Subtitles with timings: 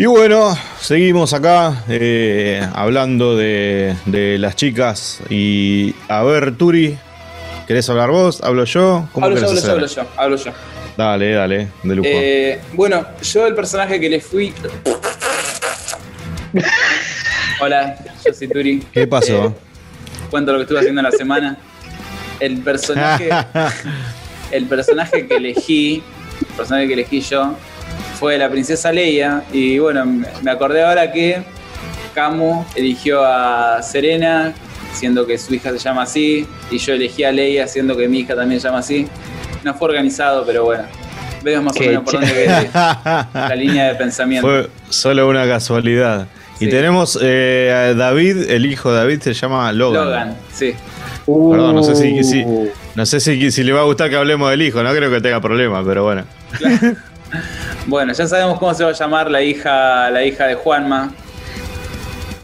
[0.00, 3.94] Y bueno, seguimos acá eh, hablando de,
[4.38, 5.20] las chicas.
[5.28, 6.96] Y a ver, Turi,
[7.66, 8.42] ¿querés hablar vos?
[8.42, 9.06] ¿Hablo yo?
[9.12, 10.52] ¿Cómo hablo yo, hablo yo, hablo yo, hablo yo.
[10.96, 12.08] Dale, dale, de lujo.
[12.10, 14.54] Eh, bueno, yo el personaje que le fui.
[17.60, 18.82] Hola, yo soy Turi.
[18.94, 19.48] ¿Qué pasó?
[19.48, 19.52] Eh,
[20.30, 21.58] cuento lo que estuve haciendo en la semana.
[22.40, 23.28] El personaje.
[24.50, 26.02] el personaje que elegí.
[26.40, 27.54] El personaje que elegí yo
[28.20, 29.42] fue la princesa Leia.
[29.50, 31.42] Y bueno, me acordé ahora que
[32.14, 34.52] Camu eligió a Serena,
[34.92, 36.46] siendo que su hija se llama así.
[36.70, 39.08] Y yo elegí a Leia, siendo que mi hija también se llama así.
[39.64, 40.84] No fue organizado, pero bueno.
[41.42, 44.46] Vemos más o menos por dónde la línea de pensamiento.
[44.46, 46.26] Fue solo una casualidad.
[46.60, 50.04] Y tenemos eh, a David, el hijo de David se llama Logan.
[50.04, 50.74] Logan, sí.
[51.24, 52.44] Perdón, no sé si,
[52.94, 55.40] no sé si, le va a gustar que hablemos del hijo, no creo que tenga
[55.40, 56.24] problema, pero bueno.
[57.86, 61.12] Bueno, ya sabemos cómo se va a llamar la hija, la hija de Juanma.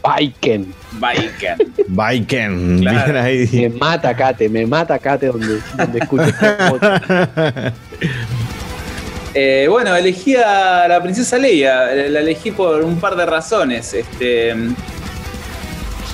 [0.01, 0.73] Baiken.
[0.93, 1.57] Baiken.
[1.87, 2.79] Baiken.
[2.81, 6.23] Me mata Kate, me mata Kate donde, donde escucho
[9.33, 11.93] eh, bueno, elegí a la princesa Leia.
[12.09, 13.93] La elegí por un par de razones.
[13.93, 14.55] Este,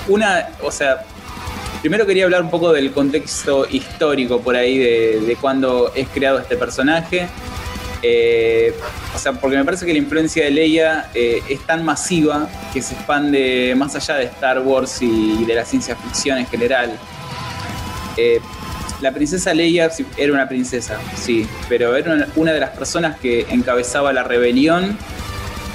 [0.08, 1.04] una, o sea,
[1.84, 6.38] Primero quería hablar un poco del contexto histórico por ahí de, de cuando es creado
[6.38, 7.28] este personaje.
[8.06, 8.74] Eh,
[9.14, 12.82] o sea, porque me parece que la influencia de Leia eh, es tan masiva que
[12.82, 16.98] se expande más allá de Star Wars y de la ciencia ficción en general.
[18.18, 18.40] Eh,
[19.00, 24.12] la princesa Leia era una princesa, sí, pero era una de las personas que encabezaba
[24.12, 24.98] la rebelión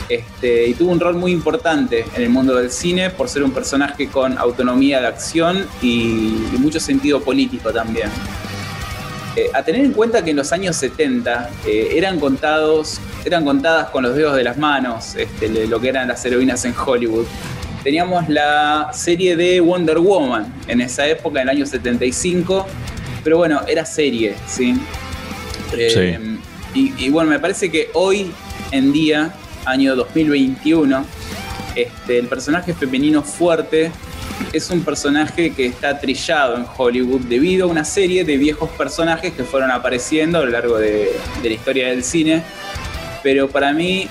[0.08, 3.52] este, y tuvo un rol muy importante en el mundo del cine por ser un
[3.52, 8.09] personaje con autonomía de acción y, mucho sentido político también.
[9.35, 13.89] Eh, a tener en cuenta que en los años 70 eh, eran contados, eran contadas
[13.89, 17.26] con los dedos de las manos este, lo que eran las heroínas en Hollywood.
[17.83, 22.65] Teníamos la serie de Wonder Woman en esa época, en el año 75,
[23.23, 24.76] pero bueno, era serie, ¿sí?
[25.73, 26.37] Eh,
[26.73, 28.31] y, y bueno, me parece que hoy
[28.71, 29.31] en día
[29.65, 31.05] año 2021,
[31.75, 33.92] este, el personaje femenino fuerte
[34.54, 39.33] es un personaje que está trillado en Hollywood debido a una serie de viejos personajes
[39.33, 41.11] que fueron apareciendo a lo largo de,
[41.42, 42.44] la historia del cine.
[43.22, 44.08] Pero para mí,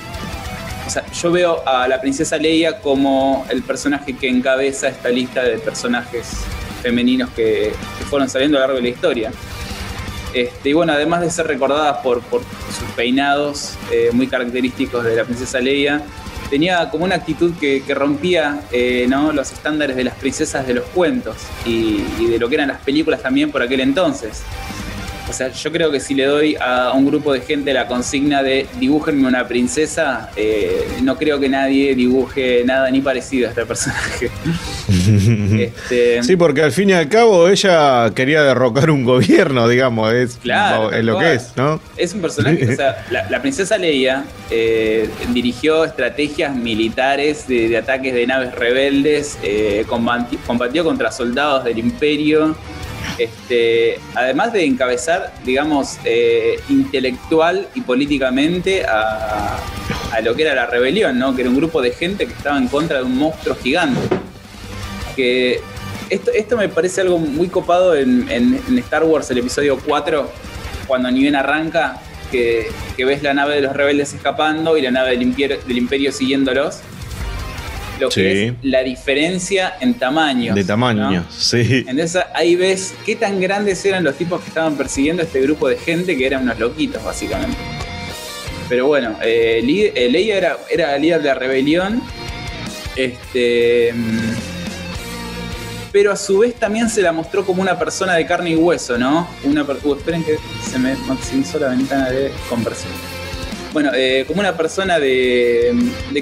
[1.21, 6.29] yo veo a la princesa Leia como el personaje que encabeza esta lista de personajes
[6.83, 7.73] femeninos que,
[8.09, 9.33] fueron saliendo a lo largo de la historia.
[10.35, 15.25] Este, y bueno, además de ser recordadas por, sus peinados eh, muy característicos de la
[15.25, 16.03] princesa Leia,
[16.49, 21.37] tenía como una actitud que, rompía eh, los estándares de las princesas de los cuentos
[21.65, 24.43] y, de lo que eran las películas también por aquel entonces.
[25.47, 29.27] Yo creo que si le doy a un grupo de gente la consigna de dibújenme
[29.27, 34.31] una princesa, eh, no creo que nadie dibuje nada ni parecido a este personaje.
[35.59, 40.39] Este, sí, porque al fin y al cabo ella quería derrocar un gobierno, digamos, es,
[40.45, 41.81] lo que es, ¿no?
[41.97, 48.27] Es un personaje, o sea, la, princesa Leia eh, dirigió estrategias militares de, ataques de
[48.27, 52.57] naves rebeldes, eh, combatió contra soldados del imperio.
[53.19, 59.59] Este, además de encabezar, digamos, eh, intelectual y políticamente a,
[60.23, 61.35] lo que era la rebelión, ¿no?
[61.35, 64.01] que era un grupo de gente que estaba en contra de un monstruo gigante.
[65.15, 65.61] Que
[66.11, 70.31] esto, me parece algo muy copado en, Star Wars, el episodio 4,
[70.87, 72.01] cuando ni arranca,
[72.31, 76.83] que, ves la nave de los rebeldes escapando y la nave del imperio siguiéndolos
[77.99, 80.55] lo que es la diferencia en tamaño.
[80.55, 81.85] De tamaño, sí.
[81.87, 85.69] Entonces ahí ves qué tan grandes eran los tipos que estaban persiguiendo a este grupo
[85.69, 87.57] de gente que eran unos loquitos, básicamente.
[88.69, 89.63] Pero bueno, eh,
[89.95, 92.03] eh Leia era, era líder de la rebelión.
[92.97, 93.93] Este.
[93.95, 94.59] Mm,
[95.91, 98.99] pero a su vez también se la mostró como una persona de carne y hueso,
[98.99, 99.27] ¿no?
[99.45, 102.93] Una, uh, esperen que se me maximizó la ventana de conversión
[103.73, 105.75] bueno, eh, como una persona de,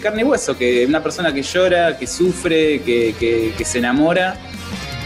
[0.03, 4.39] carne y hueso, que una persona que llora, que sufre, que, se enamora.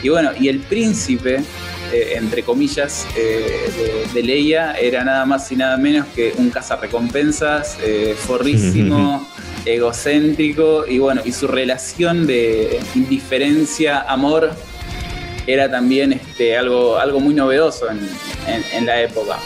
[0.02, 1.42] Y bueno, y el príncipe,
[1.92, 7.78] eh, entre comillas, eh, de, Leia era nada más y nada menos que un cazarrecompensas,
[8.26, 9.26] forrísimo,
[9.66, 14.50] egocéntrico, y bueno, y su relación de indiferencia, amor,
[15.46, 19.38] era también este, algo, algo muy novedoso en la época.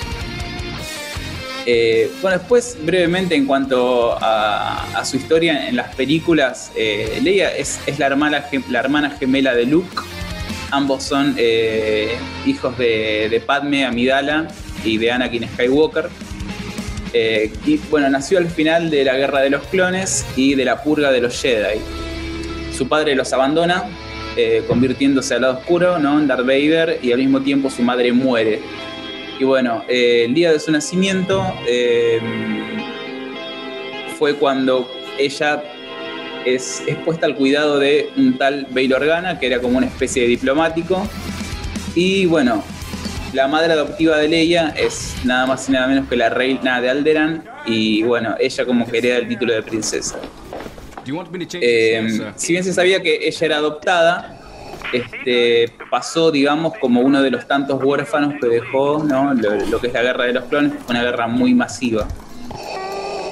[1.66, 7.80] Eh, bueno, después, brevemente, en cuanto a, su historia en las películas, eh, Leia es,
[7.98, 9.96] la, hermana, la hermana gemela de Luke.
[10.70, 12.16] Ambos son eh,
[12.46, 14.48] hijos de, Padme Amidala
[14.84, 16.08] y de Anakin Skywalker.
[17.14, 21.12] Y bueno, nació al final de la Guerra de los Clones y de la purga
[21.12, 21.78] de los Jedi.
[22.76, 23.84] Su padre los abandona,
[24.66, 26.18] convirtiéndose al lado oscuro, ¿no?
[26.18, 28.60] En Darth Vader, y al mismo tiempo su madre muere.
[29.38, 31.44] Y bueno, eh, el día de su nacimiento
[34.18, 34.88] fue cuando
[35.18, 35.62] ella
[36.44, 40.22] es, es, puesta al cuidado de un tal Bail Organa, que era como una especie
[40.22, 41.08] de diplomático.
[41.94, 42.62] Y bueno,
[43.32, 46.90] la madre adoptiva de Leia es nada más y nada menos que la reina de
[46.90, 47.44] Alderan.
[47.66, 50.16] Y bueno, ella como que hereda el título de princesa.
[51.60, 54.40] Eh, si bien se sabía que ella era adoptada,
[54.96, 60.02] este, pasó, digamos, como uno de los tantos huérfanos que dejó lo, que es la
[60.02, 62.06] guerra de los clones, una guerra muy masiva.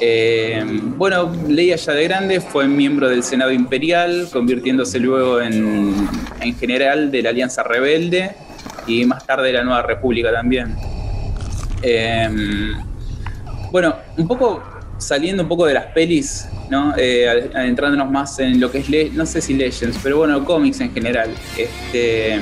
[0.00, 0.64] Eh,
[0.96, 6.08] bueno, Leia ya de grande fue miembro del Senado Imperial, convirtiéndose luego en,
[6.40, 8.34] en general de la Alianza Rebelde
[8.86, 10.74] y más tarde la Nueva República también.
[11.82, 12.74] Em,
[13.70, 14.62] bueno, un poco
[14.98, 16.94] saliendo un poco de las pelis, ¿no?
[16.96, 20.90] Eh, adentrándonos más en lo que es, no sé si Legends, pero bueno, cómics en
[20.90, 21.28] general.
[21.58, 22.40] Este,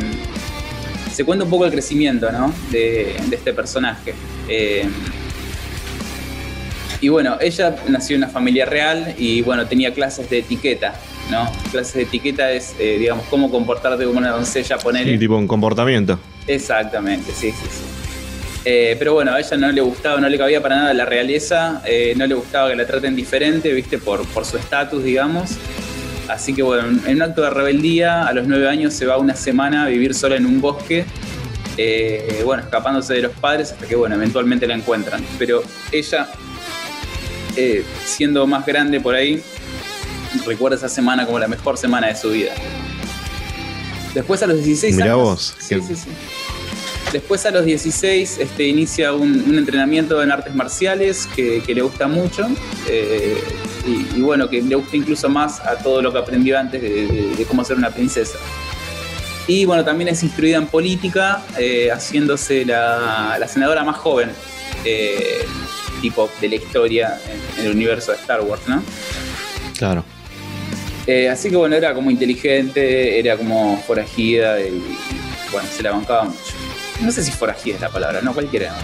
[1.13, 2.55] se cuenta un poco el crecimiento, ¿no?
[2.71, 4.15] De, este personaje.
[4.49, 4.89] Em,
[7.01, 10.95] y bueno, ella nació en una familia real y bueno, tenía clases de etiqueta,
[11.29, 11.51] ¿no?
[11.73, 15.07] Clases de etiqueta es, eh, digamos, cómo comportarte como una doncella, poner...
[15.07, 16.21] Sí, tipo un comportamiento.
[16.47, 18.10] Exactamente, sí, sí, sí.
[18.65, 21.81] Eh, pero bueno, a ella no le gustaba, no le cabía para nada la realeza,
[21.87, 25.53] eh, no le gustaba que la traten diferente, viste, por, por su estatus, digamos.
[26.29, 29.35] Así que bueno, en un acto de rebeldía, a los nueve años se va una
[29.35, 31.05] semana a vivir sola en un bosque,
[32.45, 35.25] bueno, escapándose de los padres hasta que, bueno, eventualmente la encuentran.
[35.39, 36.29] Pero ella,
[38.05, 39.43] siendo más grande por ahí,
[40.47, 42.53] recuerda esa semana como la mejor semana de su vida.
[44.15, 45.55] Después a los 16 Mirá vos.
[45.59, 46.11] Sí, sí, sí.
[47.13, 52.49] Después a los 16 este, inicia un, entrenamiento en artes marciales que, le gusta mucho
[52.89, 53.43] eh,
[54.15, 57.65] y, bueno, que le gusta incluso más a todo lo que aprendió antes de, cómo
[57.65, 58.39] ser una princesa.
[59.49, 64.31] Y bueno, también es instruida en política, eh, haciéndose la, senadora más joven,
[64.85, 65.45] eh,
[66.01, 67.21] tipo de la historia
[67.59, 68.83] en, el universo de Star Wars, ¿no?
[69.77, 70.05] Claro.
[71.29, 74.81] Así que bueno, era como inteligente, era como forajida y
[75.51, 76.60] bueno, se la bancaba mucho.
[77.03, 78.75] No sé si forajida es la palabra, no cualquiera.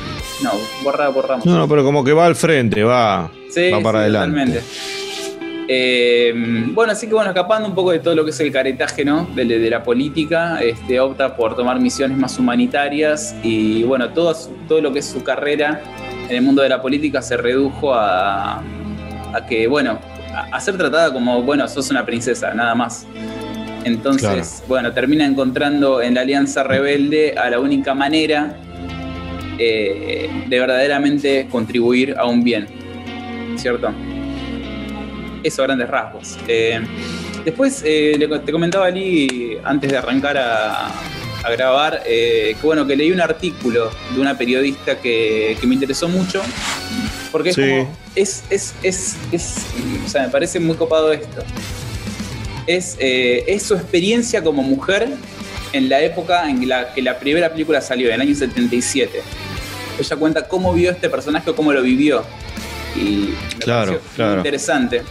[0.42, 0.52] No,
[0.82, 1.44] borra, borramos.
[1.44, 4.30] No, no, pero como que va al frente, va, va para adelante.
[4.30, 4.62] Totalmente.
[5.68, 6.32] Eh,
[6.68, 9.26] bueno, así que bueno, escapando un poco de todo lo que es el caretaje, ¿no?
[9.34, 14.34] De, la política, este, opta por tomar misiones más humanitarias y bueno, todo,
[14.68, 15.80] todo lo que es su carrera
[16.28, 18.62] en el mundo de la política se redujo a,
[19.32, 19.98] a que, bueno,
[20.52, 23.06] a, ser tratada como, bueno, sos una princesa, nada más.
[23.86, 28.56] Entonces, bueno, termina encontrando en la Alianza Rebelde a la única manera
[29.60, 32.66] eh, de verdaderamente contribuir a un bien,
[33.54, 33.94] ¿cierto?
[35.40, 36.36] Eso grandes rasgos.
[36.48, 36.80] Eh,
[37.44, 40.90] después, eh, te comentaba Ali antes de arrancar a,
[41.56, 46.42] grabar, que bueno, que leí un artículo de una periodista que, que me interesó mucho,
[47.30, 49.66] porque es como, es, es, es, es,
[50.04, 51.44] o sea, me parece muy copado esto.
[52.66, 55.08] Es, eh, es su experiencia como mujer
[55.72, 59.22] en la época en la que la primera película salió, en el año 77.
[59.98, 62.24] Ella cuenta cómo vio este personaje, cómo lo vivió.
[62.94, 64.38] Y me claro, claro.
[64.38, 65.02] interesante.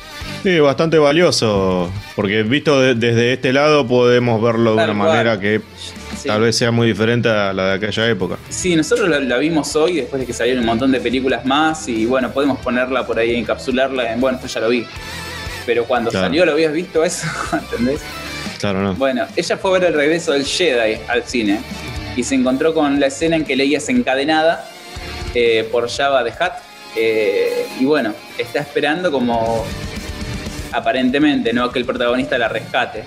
[0.44, 5.62] Sí, bastante valioso, porque visto desde este lado podemos verlo de una manera que
[6.26, 8.38] Tal vez sea muy diferente a la de aquella época.
[8.50, 12.06] Sí, nosotros la, vimos hoy después de que salieron un montón de películas más y
[12.06, 14.86] bueno, podemos ponerla por ahí, encapsularla en, bueno, esto ya lo vi.
[15.66, 18.02] Pero cuando salió lo habías visto eso, ¿entendés?
[18.60, 18.96] Claro, no.
[18.96, 21.60] Bueno, ella fue a ver el regreso del Jedi al cine
[22.16, 24.66] y se encontró con la escena en que leía es encadenada
[25.34, 26.54] eh, por Java de Hat.
[26.96, 29.66] Eh, y bueno, está esperando como
[30.72, 31.72] aparentemente, ¿no?
[31.72, 33.04] Que el protagonista la rescate.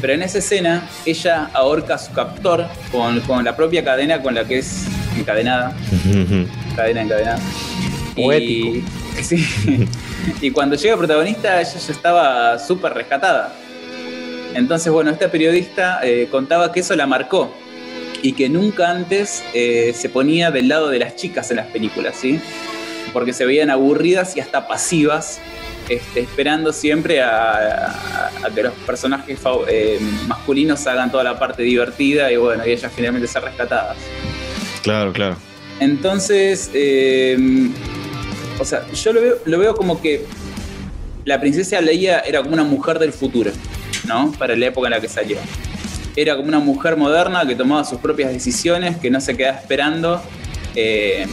[0.00, 4.44] Pero en esa escena, ella ahorca a su captor con, la propia cadena con la
[4.44, 4.84] que es
[5.18, 5.74] encadenada.
[6.74, 7.40] cadena encadenada.
[8.16, 8.82] Y,
[9.22, 9.46] sí,
[10.40, 13.52] y cuando llega el protagonista, ella ya estaba súper rescatada.
[14.54, 17.54] Entonces, bueno, esta periodista eh, contaba que eso la marcó
[18.22, 22.16] y que nunca antes eh, se ponía del lado de las chicas en las películas,
[22.16, 22.40] ¿sí?
[23.12, 25.40] Porque se veían aburridas y hasta pasivas
[25.88, 27.94] este, esperando siempre a,
[28.54, 33.28] que los personajes eh, masculinos hagan toda la parte divertida y bueno, y ellas finalmente
[33.28, 33.96] sean rescatadas.
[34.82, 35.36] Claro, claro.
[35.78, 37.36] Entonces, eh,
[38.58, 40.24] o sea, yo lo veo, lo veo como que
[41.24, 43.50] la princesa Leia era como una mujer del futuro,
[44.06, 44.32] ¿no?
[44.38, 45.38] Para la época en la que salió.
[46.14, 50.22] Era como una mujer moderna que tomaba sus propias decisiones, que no se quedaba esperando.
[50.74, 51.26] Eh,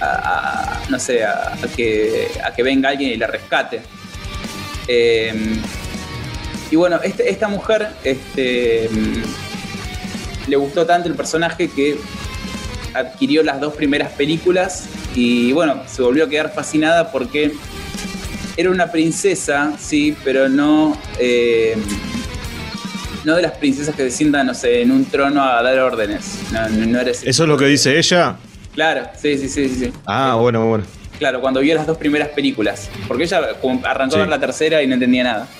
[0.00, 3.80] a- no sé, a, que, a que venga alguien y la rescate.
[4.88, 5.32] Eh,
[6.70, 8.88] y bueno, este- esta mujer este,
[10.46, 11.96] le gustó tanto el personaje que
[12.98, 17.52] adquirió las dos primeras películas y bueno, se volvió a quedar fascinada porque
[18.56, 21.76] era una princesa, sí, pero no, eh,
[23.24, 26.38] no de las princesas que se sientan, no sé, en un trono a dar órdenes.
[26.52, 28.36] No, no- no era ese ¿Eso es lo que dice ella?
[28.74, 29.74] Claro, sí, sí, sí, sí.
[29.86, 29.92] sí.
[30.06, 30.84] Ah, bueno, bueno.
[31.18, 32.90] Claro, cuando vio las dos primeras películas.
[33.08, 33.40] Porque ella
[33.84, 34.16] arrancó Sí.
[34.18, 35.48] a ver la tercera y no entendía nada.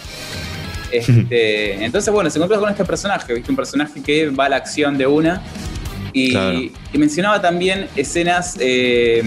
[0.92, 3.50] Este, entonces, bueno, se encontró con este personaje, ¿viste?
[3.50, 5.42] Un personaje que va a la acción de una.
[6.16, 6.58] Y, Claro.
[6.60, 9.22] y mencionaba también escenas eh,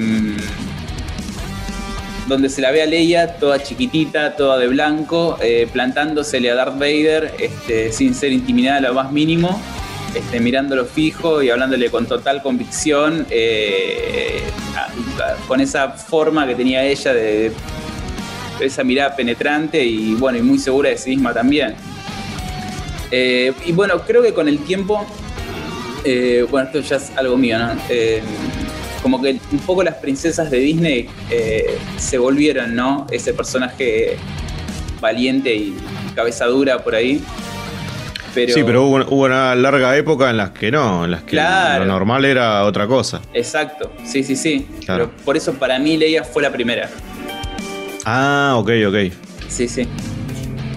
[2.27, 6.79] donde se la ve a Leia toda chiquitita, toda de blanco, eh, plantándosele a Darth
[6.79, 9.61] Vader este, sin ser intimidada lo más mínimo,
[10.15, 14.41] este, mirándolo fijo y hablándole con total convicción, eh,
[15.47, 17.51] con esa forma que tenía ella de,
[18.59, 21.75] de esa mirada penetrante y bueno, y muy segura de sí misma también.
[23.11, 25.05] Eh, y bueno, creo que con el tiempo,
[26.03, 27.73] eh, bueno, esto ya es algo mío, ¿no?
[27.89, 28.21] Eh,
[29.01, 33.07] como que un poco las princesas de Disney eh, se volvieron, ¿no?
[33.11, 34.17] Ese personaje
[34.99, 35.75] valiente y
[36.15, 37.21] cabeza dura por ahí.
[38.33, 41.31] Pero, Sí, pero hubo, hubo una larga época en las que no, en las que
[41.31, 41.85] Claro.
[41.85, 43.21] lo normal era otra cosa.
[43.33, 44.67] Exacto, sí, sí, sí.
[44.85, 45.09] Claro.
[45.11, 46.89] Pero por eso para mí Leia fue la primera.
[48.05, 48.95] Ah, ok, ok.
[49.47, 49.87] Sí, sí.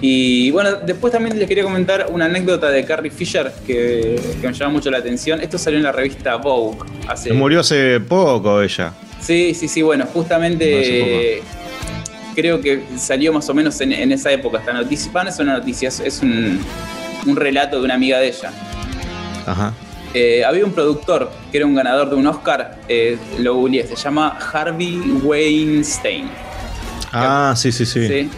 [0.05, 4.53] Y bueno, después también les quería comentar una anécdota de Carrie Fisher que, que me
[4.53, 5.39] llama mucho la atención.
[5.39, 7.31] Esto salió en la revista Vogue hace.
[7.31, 8.91] Murió hace poco ella.
[9.21, 11.41] Sí, sí, sí, bueno, justamente
[12.35, 15.09] creo que salió más o menos en, en esa época esta noticia.
[15.13, 16.59] No es una noticia, es, es un,
[17.25, 18.51] un relato de una amiga de ella.
[19.45, 19.73] Ajá.
[20.13, 23.95] Eh, había un productor que era un ganador de un Oscar, eh, lo googleé, se
[23.95, 26.29] llama Harvey Weinstein.
[27.13, 28.05] Ah, sí, sí, sí.
[28.05, 28.29] ¿sí?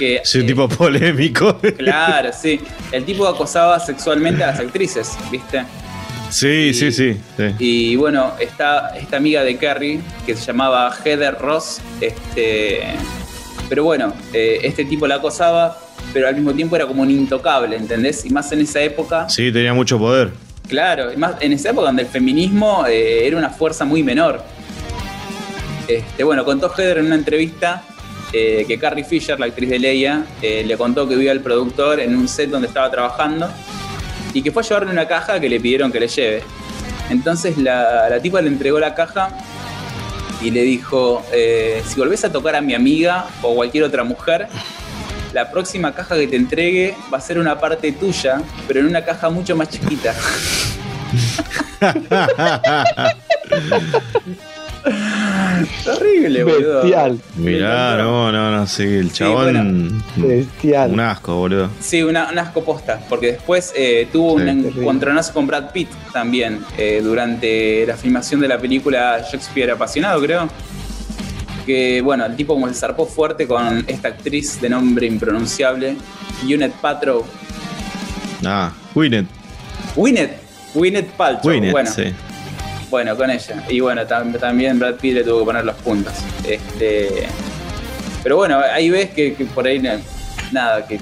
[0.00, 1.58] Que, Sí, un eh, tipo polémico.
[1.76, 2.58] Claro, sí.
[2.90, 5.62] El tipo acosaba sexualmente a las actrices, ¿viste?
[6.30, 7.20] Sí, Y- sí, sí.
[7.36, 7.44] sí.
[7.58, 12.80] Y bueno, esta, esta amiga de Carrie, que se llamaba Heather Ross, este,
[13.68, 15.76] pero bueno, eh, este tipo la acosaba,
[16.14, 18.24] pero al mismo tiempo era como un intocable, ¿entendés?
[18.24, 20.30] Y más en esa época, Sí, tenía mucho poder.
[20.68, 24.42] claro, y más en esa época donde el feminismo eh, era una fuerza muy menor.
[25.88, 27.82] Este, bueno, contó Heather en una entrevista
[28.32, 32.00] eh, que Carrie Fisher, la actriz de Leia, eh, le contó que vio al productor
[32.00, 33.50] en un set donde estaba trabajando
[34.32, 36.42] y que fue a llevarle una caja que le pidieron que le lleve.
[37.10, 39.30] Entonces la, la tipa le entregó la caja
[40.42, 44.48] y le dijo, eh, si volvés a tocar a mi amiga o cualquier otra mujer,
[45.32, 49.04] la próxima caja que te entregue va a ser una parte tuya, pero en una
[49.04, 50.14] caja mucho más chiquita.
[55.86, 56.80] Horrible, boludo.
[56.82, 60.02] Bestial, Mirá, no, no, no, sí, el chabón.
[60.16, 60.90] bestial.
[60.92, 61.68] Un asco, boludo.
[61.80, 64.42] Sí, una, una asco posta, porque después eh, tuvo Sí.
[64.44, 64.80] un Terrible.
[64.80, 70.48] encontronazo con Brad Pitt también, eh, durante la filmación de la película Shakespeare apasionado, creo.
[71.66, 75.94] Que bueno, el tipo como se zarpó fuerte con esta actriz de nombre impronunciable,
[76.42, 77.24] Gwyneth Paltrow.
[78.44, 79.26] Ah, Winnet.
[79.94, 80.32] Gwyneth,
[80.74, 81.52] Gwyneth Paltrow.
[81.52, 82.04] Winnet, bueno, sí.
[82.90, 83.64] Bueno, con ella.
[83.68, 86.12] Y bueno, tam- también Brad Pitt le tuvo que poner los puntos.
[86.46, 87.26] Este,
[88.22, 89.80] pero bueno, ahí ves que, que por ahí
[90.52, 90.98] nada, que,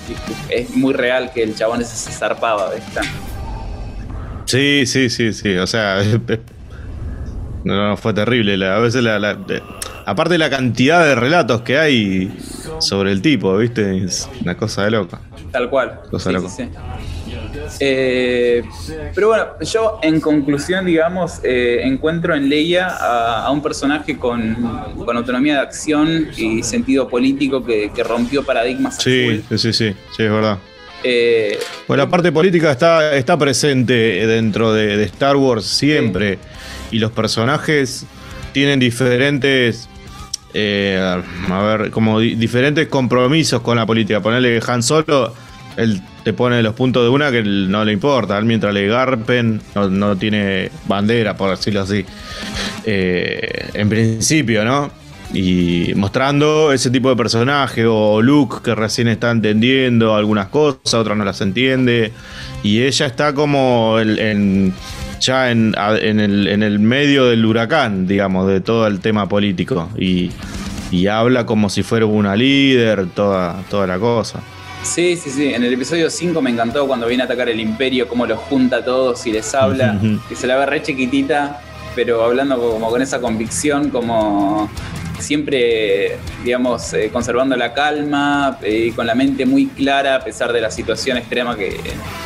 [0.51, 3.01] es muy real que el chabón ese se zarpaba, ¿viste?
[4.45, 5.57] Sí, sí, sí, sí.
[5.57, 6.01] O sea,
[7.65, 8.57] no, no, fue terrible.
[8.57, 9.39] La- a veces la, la-
[10.07, 12.37] aparte de la cantidad de relatos que hay
[12.81, 14.05] sobre el tipo, ¿viste?
[14.05, 15.21] Es una cosa de loca.
[15.51, 16.01] Tal cual.
[16.11, 16.49] Cosa Sí, loca.
[16.49, 16.71] sí, sí.
[17.81, 18.63] Eh,
[19.15, 24.57] pero bueno, yo en conclusión, digamos, eh, encuentro en Leia a, a un personaje con,
[25.05, 28.97] con autonomía de acción y sentido político que, que rompió paradigmas.
[28.97, 30.59] Sí, sí, sí, sí, sí, es verdad.
[31.05, 33.93] Eh, Pues la parte política está, está presente
[34.27, 36.39] dentro de, de Star Wars siempre.
[36.91, 38.05] Y los personajes
[38.53, 39.89] tienen diferentes.
[40.55, 40.99] eh,
[41.51, 44.21] a ver, como di- diferentes compromisos con la política.
[44.21, 45.35] Ponerle Han Solo,
[45.77, 48.39] él te pone los puntos de una que no le importa.
[48.43, 52.05] Mientras le garpen, no, no tiene bandera, por decirlo así.
[52.85, 54.91] Eh, en principio, ¿no?
[55.33, 61.17] Y mostrando ese tipo de personaje, o Luke que recién está entendiendo algunas cosas, otras
[61.17, 62.13] no las entiende.
[62.63, 64.75] Y ella está como en,
[65.21, 69.89] ya en, en el, en el medio del huracán, digamos, de todo el tema político.
[69.97, 70.31] Y,
[70.91, 74.43] y habla como si fuera una líder, toda, toda la cosa.
[74.83, 75.53] Sí, sí, sí.
[75.55, 78.77] En el episodio 5 me encantó cuando viene a atacar el Imperio, cómo los junta
[78.77, 79.99] a todos y les habla.
[80.29, 81.61] Que se la ve re chiquitita,
[81.95, 84.71] pero hablando como con esa convicción, como
[85.19, 90.53] siempre, digamos, eh, conservando la calma eh, y con la mente muy clara a pesar
[90.53, 91.71] de la situación extrema que,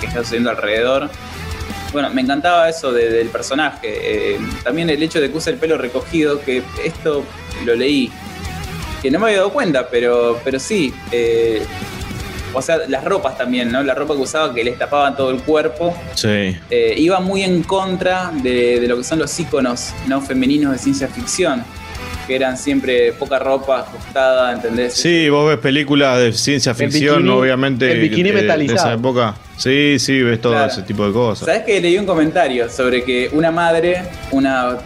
[0.00, 1.08] que está sucediendo alrededor.
[1.92, 3.80] Bueno, me encantaba eso de- del personaje.
[4.34, 7.24] Eh, también el hecho de que usa el pelo recogido, que esto
[7.64, 8.10] lo leí,
[9.02, 10.92] que no me había dado cuenta, pero, pero sí.
[12.52, 13.82] Eh, o sea, las ropas también, ¿no?
[13.82, 15.96] La ropa que usaba que les tapaban todo el cuerpo.
[16.14, 16.56] Sí.
[16.70, 20.78] eh, iba muy en contra de, de lo que son los íconos no femeninos de
[20.78, 21.64] ciencia ficción,
[22.26, 24.94] que eran siempre poca ropa ajustada, ¿entendés?
[24.94, 27.90] Sí, vos ves películas de ciencia ficción, bikini- obviamente.
[27.90, 28.78] el bikini de- de metalizado.
[28.78, 29.34] esa época.
[29.56, 30.70] Sí, sí, ves todo Claro.
[30.72, 31.46] ese tipo de cosas.
[31.46, 34.78] ¿Sabes que leí un comentario sobre que una madre, una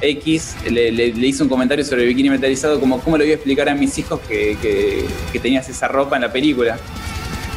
[0.00, 3.32] X, le, le- le hizo un comentario sobre el bikini metalizado, como cómo le voy
[3.32, 6.78] a explicar a mis hijos que, que- que tenías esa ropa en la película?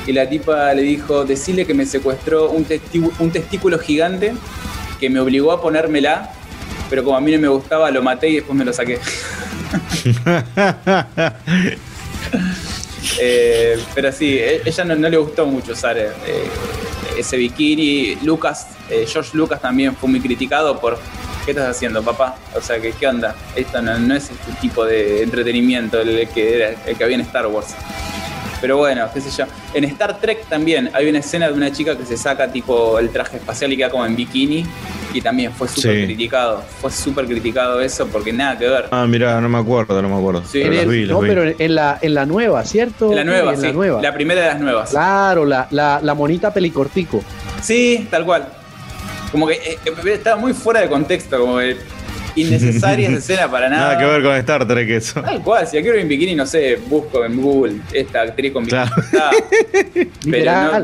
[0.06, 4.34] Y la tipa le dijo, decirle que me secuestró un, testículo gigante
[5.00, 6.32] que me obligó a ponérmela,
[6.90, 9.00] pero como a mí no me gustaba, lo maté y después me lo saqué.
[13.20, 16.12] Eh, pero sí, e- ella no, no le gustó mucho usar eh,
[17.18, 18.16] ese bikini.
[18.24, 20.98] Lucas, eh, George Lucas también fue muy criticado por
[21.46, 22.36] ¿qué estás haciendo, papá?
[22.56, 23.36] O sea, que, ¿qué onda?
[23.56, 27.22] Esto no, no es este tipo de entretenimiento el que, era, el que había en
[27.22, 27.76] Star Wars.
[28.62, 29.44] Pero bueno, qué sé yo.
[29.74, 33.10] En Star Trek también hay una escena de una chica que se saca tipo el
[33.10, 34.66] traje espacial y queda como en bikini.
[35.14, 36.06] Y también fue súper Sí.
[36.06, 36.64] criticado.
[36.80, 38.88] Fue súper criticado eso porque nada que ver.
[38.92, 40.44] Ah, mirá, no me acuerdo, no me acuerdo.
[40.50, 41.28] Sí, pero En las el- vi, las no, vi.
[41.30, 43.14] pero en, en la, en la nueva, ¿cierto?
[43.14, 43.66] La nueva, En sí.
[43.68, 44.02] la nueva.
[44.02, 44.90] La primera de las nuevas.
[44.92, 47.22] Claro, la, la, la monita pelicortico.
[47.62, 48.48] Sí, tal cual.
[49.34, 51.76] Como que eh, eh, estaba muy fuera de contexto, como que
[52.36, 53.88] innecesaria esa escena para nada.
[53.94, 55.22] Nada que ver con Star Trek eso.
[55.22, 58.82] Tal cual, si quiero en bikini, no sé, busco en Google esta actriz con bikini.
[58.88, 59.02] Claro.
[59.02, 59.30] Está.
[60.32, 60.80] Pero no,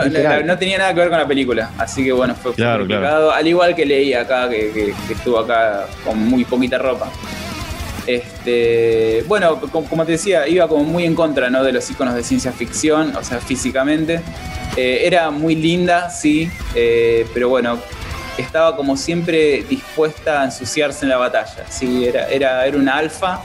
[0.00, 0.40] no, literal.
[0.46, 3.32] no- no tenía nada que ver con la película, así que bueno, fue, Claro, criticado.
[3.32, 7.10] Al igual que leí acá, que, que- que estuvo acá con muy poquita ropa.
[8.06, 11.62] Este, bueno, co- como te decía, iba como muy en contra ¿no?
[11.62, 14.20] de los iconos de ciencia ficción, o sea, físicamente.
[14.76, 17.78] Eh, era muy linda, sí, eh, pero bueno,
[18.36, 21.64] estaba como siempre dispuesta a ensuciarse en la batalla.
[21.68, 23.40] Sí, era, era, era una alfa,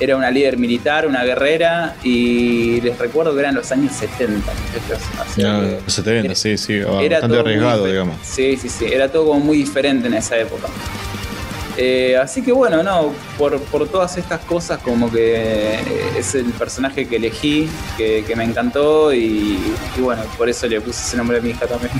[0.00, 5.06] era una líder militar, una guerrera, y les recuerdo que eran los años 70, muchachos.
[5.20, 8.16] Así Ya, que- los 70, sí, sí, era bastante muy arriesgado, digamos.
[8.22, 8.86] Sí, sí, sí.
[8.86, 10.68] Era todo como muy diferente en esa época.
[11.78, 15.80] Eh, así que bueno, no, por, por todas estas cosas como que eh,
[16.16, 19.58] es el personaje que elegí, que, que me encantó y,
[19.96, 21.92] y bueno, por eso le puse ese nombre a mi hija también.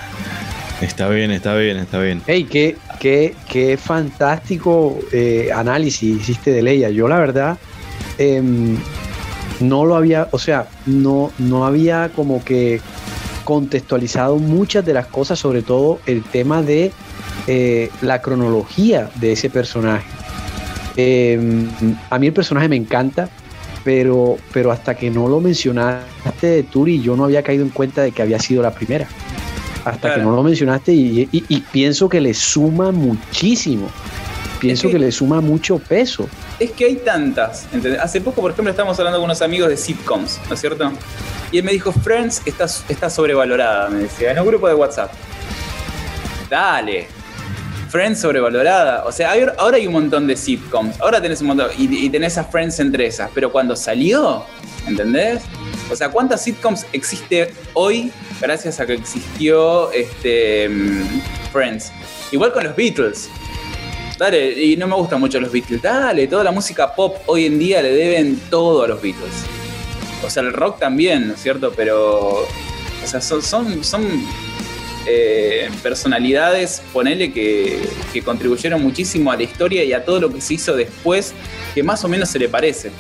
[0.84, 2.22] Está bien, está bien, está bien.
[2.28, 6.90] Hey, qué, qué, qué fantástico eh, análisis hiciste de Leia.
[6.90, 7.58] Yo la verdad
[8.18, 8.78] em,
[9.62, 12.82] no lo había, o sea, no, no había como que
[13.46, 16.92] contextualizado muchas de las cosas, sobre todo el tema de
[17.48, 20.06] eh, la cronología de ese personaje.
[20.96, 21.68] Em,
[22.10, 23.30] a mí el personaje me encanta,
[23.84, 28.02] pero, pero hasta que no lo mencionaste de Turi, yo no había caído en cuenta
[28.02, 29.08] de que había sido la primera.
[29.86, 33.90] Hasta que no lo mencionaste y, y- y pienso que le suma muchísimo.
[34.60, 36.30] Pienso que- que le suma mucho peso.
[36.58, 37.66] Es que hay tantas.
[37.74, 38.00] ¿entendés?
[38.00, 40.90] Hace poco, por ejemplo, estábamos hablando con unos amigos de sitcoms, ¿no es cierto?
[41.52, 45.12] Y él me dijo, Friends está, está sobrevalorada, me decía, en un grupo de WhatsApp.
[46.50, 47.08] Dale.
[47.94, 49.06] Friends sobrevalorada.
[49.06, 51.00] O sea, ahora hay un montón de sitcoms.
[51.00, 51.70] Ahora tenés un montón.
[51.78, 53.30] Y, y tenés a Friends entre esas.
[53.36, 54.44] Pero cuando salió,
[54.88, 55.44] ¿entendés?
[55.92, 61.92] O sea, ¿cuántas sitcoms existe hoy gracias a que existió este, mm, Friends?
[62.32, 63.30] Igual con los Beatles.
[64.18, 65.84] Dale, y no me gustan mucho los Beatles.
[65.84, 69.46] Dale, toda la música pop hoy en día le deben todo a los Beatles.
[70.26, 71.72] O sea, el rock también, ¿no es cierto?
[71.76, 72.40] Pero.
[72.40, 74.04] O sea, son, son, son
[75.08, 77.80] eh, personalidades, ponele, que,
[78.12, 81.34] que contribuyeron muchísimo a la historia y a todo lo que se hizo después,
[81.76, 82.92] que más o menos se le parece.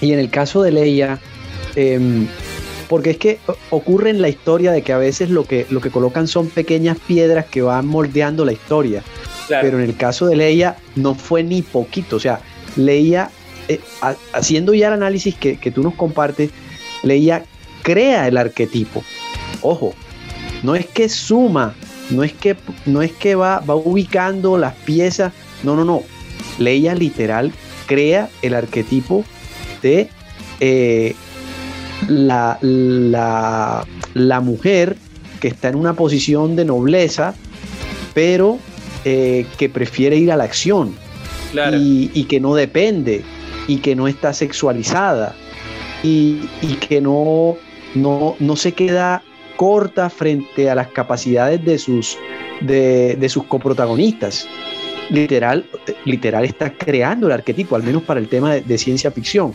[0.00, 1.18] Y en el caso de Leia,
[1.74, 2.26] em,
[2.88, 3.38] porque es que
[3.70, 6.98] ocurre en la historia de que a veces lo que, lo que colocan son pequeñas
[7.06, 9.02] piedras que van moldeando la historia.
[9.48, 9.64] Claro.
[9.64, 12.16] Pero en el caso de Leia no fue ni poquito.
[12.16, 12.40] O sea,
[12.76, 13.30] Leia,
[13.68, 16.50] eh, ha- haciendo ya el análisis que, que tú nos compartes,
[17.02, 17.44] Leia
[17.82, 19.02] crea el arquetipo.
[19.62, 19.94] Ojo,
[20.66, 21.74] no es que suma,
[22.10, 25.32] no es que, no es que va, va ubicando las piezas.
[25.62, 26.02] No, no, no.
[26.58, 27.52] Leia literal
[27.86, 29.24] crea el arquetipo
[29.80, 30.08] de
[30.58, 31.14] eh,
[32.08, 34.96] la, la, la mujer
[35.40, 37.34] que está en una posición de nobleza,
[38.12, 38.58] pero
[39.04, 40.96] eh, que prefiere ir a la acción
[41.52, 41.76] claro.
[41.76, 43.22] y, y que no depende
[43.68, 45.36] y que no está sexualizada
[46.02, 47.56] y, y que no,
[47.94, 49.22] no, no se queda
[49.56, 52.18] corta frente a las capacidades de sus,
[52.60, 54.48] de, de sus coprotagonistas.
[55.10, 55.64] Literal,
[56.04, 59.54] literal está creando el arquetipo, al menos para el tema de, ciencia ficción.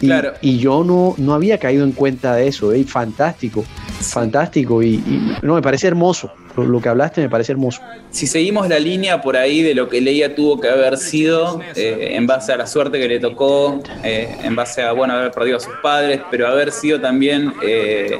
[0.00, 0.32] Y, claro.
[0.40, 2.82] y yo no, no había caído en cuenta de eso, ¿eh?
[2.84, 3.64] fantástico
[4.02, 5.02] fantástico y,
[5.42, 6.32] no, me parece hermoso.
[6.56, 7.80] Lo, que hablaste me parece hermoso.
[8.10, 12.10] Si seguimos la línea por ahí de lo que Leia tuvo que haber sido, eh,
[12.12, 15.56] en base a la suerte que le tocó, eh, en base a, bueno, haber perdido
[15.56, 18.18] a sus padres, pero haber sido también eh,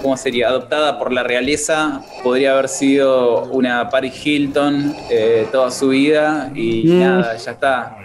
[0.00, 0.48] ¿cómo sería?
[0.48, 6.84] Adoptada por la realeza, podría haber sido una Paris Hilton eh, toda su vida y
[6.86, 7.00] mm.
[7.00, 7.96] nada, ya está.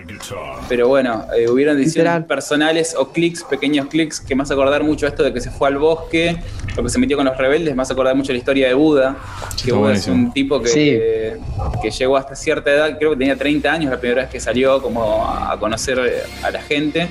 [0.70, 5.08] Pero bueno, eh, hubieron decisiones personales o clics, pequeños clics, que me hace acordar mucho
[5.08, 6.38] esto de que se fue al bosque,
[6.76, 9.18] lo que se metió con los rebeldes, me hace acordar mucho la historia de Buda,
[9.64, 11.38] que Buda es un tipo que,
[11.82, 14.82] que, llegó hasta cierta edad, creo que tenía 30 años la primera vez que salió
[14.82, 17.10] como a conocer a la gente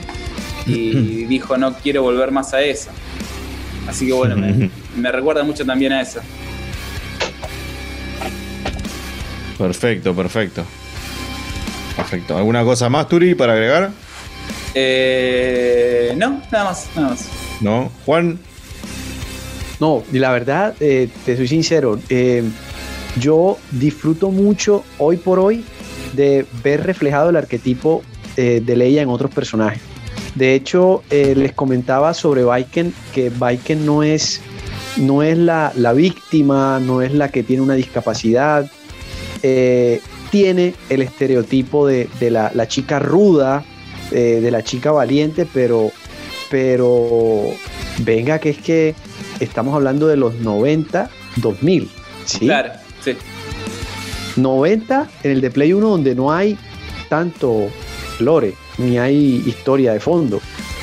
[0.67, 2.91] y dijo no quiero volver más a eso.
[3.87, 4.37] Así que bueno,
[4.97, 6.21] me, recuerda mucho también a eso.
[9.59, 10.65] Perfecto, perfecto.
[11.97, 12.37] Perfecto.
[12.37, 13.91] ¿Alguna cosa más, Turi, para agregar?
[14.75, 17.29] Eh, no, nada más, nada más.
[17.61, 17.91] ¿No?
[18.05, 18.39] Juan.
[19.79, 22.43] No, y la verdad, eh, te soy sincero, eh,
[23.21, 25.65] yo disfruto mucho hoy por hoy
[26.15, 28.03] de ver reflejado el arquetipo
[28.37, 29.81] de Leia en otros personajes.
[30.35, 34.41] De hecho, eh, les comentaba sobre Viken que Viken no es,
[34.97, 38.71] no es la, víctima, no es la que tiene una discapacidad.
[39.43, 43.65] Eh, tiene el estereotipo de, la, chica ruda,
[44.11, 45.93] eh, de la chica valiente, pero,
[46.51, 47.51] pero
[47.99, 48.95] venga, que es que
[49.39, 51.89] estamos hablando de los 90, 2000.
[52.25, 52.47] ¿sí?
[52.47, 52.73] Claro,
[53.05, 53.17] sí.
[54.37, 56.59] 90 en el de Play 1 donde no hay
[57.09, 57.69] tanto
[58.19, 60.41] lore, ni hay historia de fondo.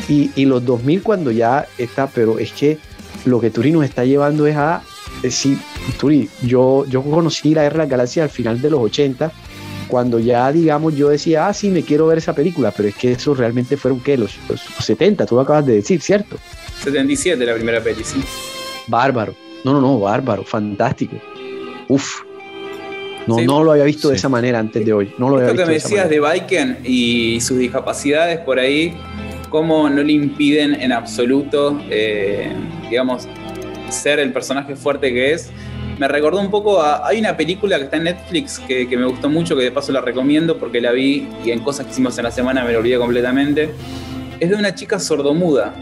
[0.07, 2.77] Y, y los 2000 cuando ya está, pero es que
[3.25, 4.81] lo que Turi nos está llevando es a
[5.21, 5.57] decir,
[5.99, 9.31] Turi, yo, yo conocí la Guerra de las Galaxias al final de los 80,
[9.87, 13.11] cuando ya, digamos, yo decía, ah, sí, me quiero ver esa película, pero es que
[13.11, 14.17] eso realmente fueron, ¿qué?
[14.17, 16.37] Los, los, 70, tú lo acabas de decir, ¿cierto?
[16.81, 18.23] 77 la primera peli, sí.
[18.87, 19.35] Bárbaro.
[19.63, 21.17] No, no, no, bárbaro, fantástico.
[21.87, 22.21] Uf,
[23.27, 25.13] no, no lo había visto de esa manera antes de hoy.
[25.17, 28.93] No lo Esto que me decías de, Viken y sus discapacidades por ahí,
[29.49, 32.51] ¿cómo no le impiden en absoluto, eh,
[32.89, 33.27] digamos,
[33.89, 35.51] ser el personaje fuerte que es?
[35.99, 37.07] Me recordó un poco a.
[37.07, 39.91] Hay una película que está en Netflix que, que me gustó mucho, que de paso
[39.91, 42.79] la recomiendo porque la vi y en cosas que hicimos en la semana me lo
[42.79, 43.71] olvidé completamente.
[44.39, 45.75] Es de una chica sordomuda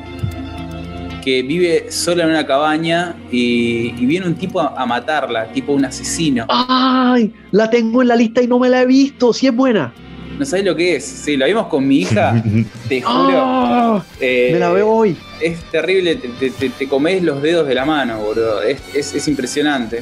[1.22, 6.46] que vive sola en una cabaña y, viene un tipo a, matarla, tipo un asesino.
[6.50, 7.34] ¡Ay!
[7.52, 9.94] La tengo en la lista y no me la he visto, si es buena.
[10.38, 11.04] No sabes lo que es.
[11.04, 12.42] Sí, la vimos con mi hija,
[12.90, 13.34] te juro.
[13.36, 14.04] ¡Ah!
[14.20, 15.18] me la veo hoy.
[15.42, 18.62] Es terrible, te, te, comes los dedos de la mano, boludo.
[18.62, 20.02] Es, es, impresionante.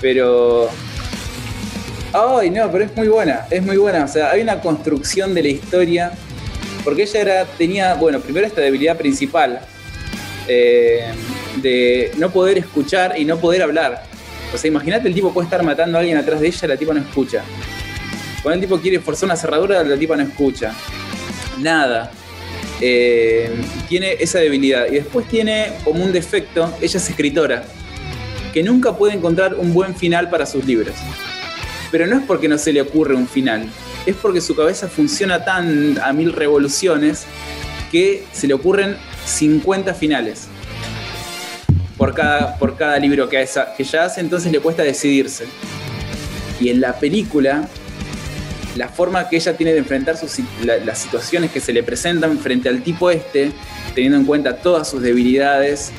[0.00, 0.68] Pero.
[2.12, 4.04] Ay, no, pero es muy buena, es muy buena.
[4.04, 6.12] O sea, hay una construcción de la historia.
[6.84, 9.58] Porque ella era, tenía, bueno, primero esta debilidad principal,
[10.48, 11.12] eh,
[11.56, 14.04] de no poder escuchar y no poder hablar.
[14.52, 16.94] O sea, imagínate el tipo puede estar matando a alguien atrás de ella, la tipa
[16.94, 17.42] no escucha.
[18.42, 20.74] Cuando el tipo quiere forzar una cerradura, la tipa no escucha.
[21.58, 22.10] Nada.
[22.80, 23.50] Eh,
[23.88, 24.86] tiene esa debilidad.
[24.86, 27.64] Y después tiene como un defecto, ella es escritora,
[28.52, 30.94] que nunca puede encontrar un buen final para sus libros.
[31.90, 33.68] Pero no es porque no se le ocurre un final,
[34.06, 37.24] es porque su cabeza funciona tan a mil revoluciones
[37.90, 40.48] que se le ocurren 50 finales
[41.96, 45.46] por cada, por cada libro que, que ella hace, entonces le cuesta decidirse.
[46.60, 47.68] Y en la película,
[48.76, 52.68] la forma que ella tiene de enfrentar sus, las situaciones que se le presentan frente
[52.68, 53.52] al tipo este,
[53.94, 55.92] teniendo en cuenta todas sus debilidades,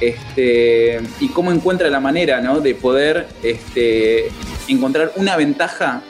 [0.00, 2.60] este, y cómo encuentra la manera ¿no?
[2.60, 4.28] de poder este,
[4.68, 6.02] encontrar una ventaja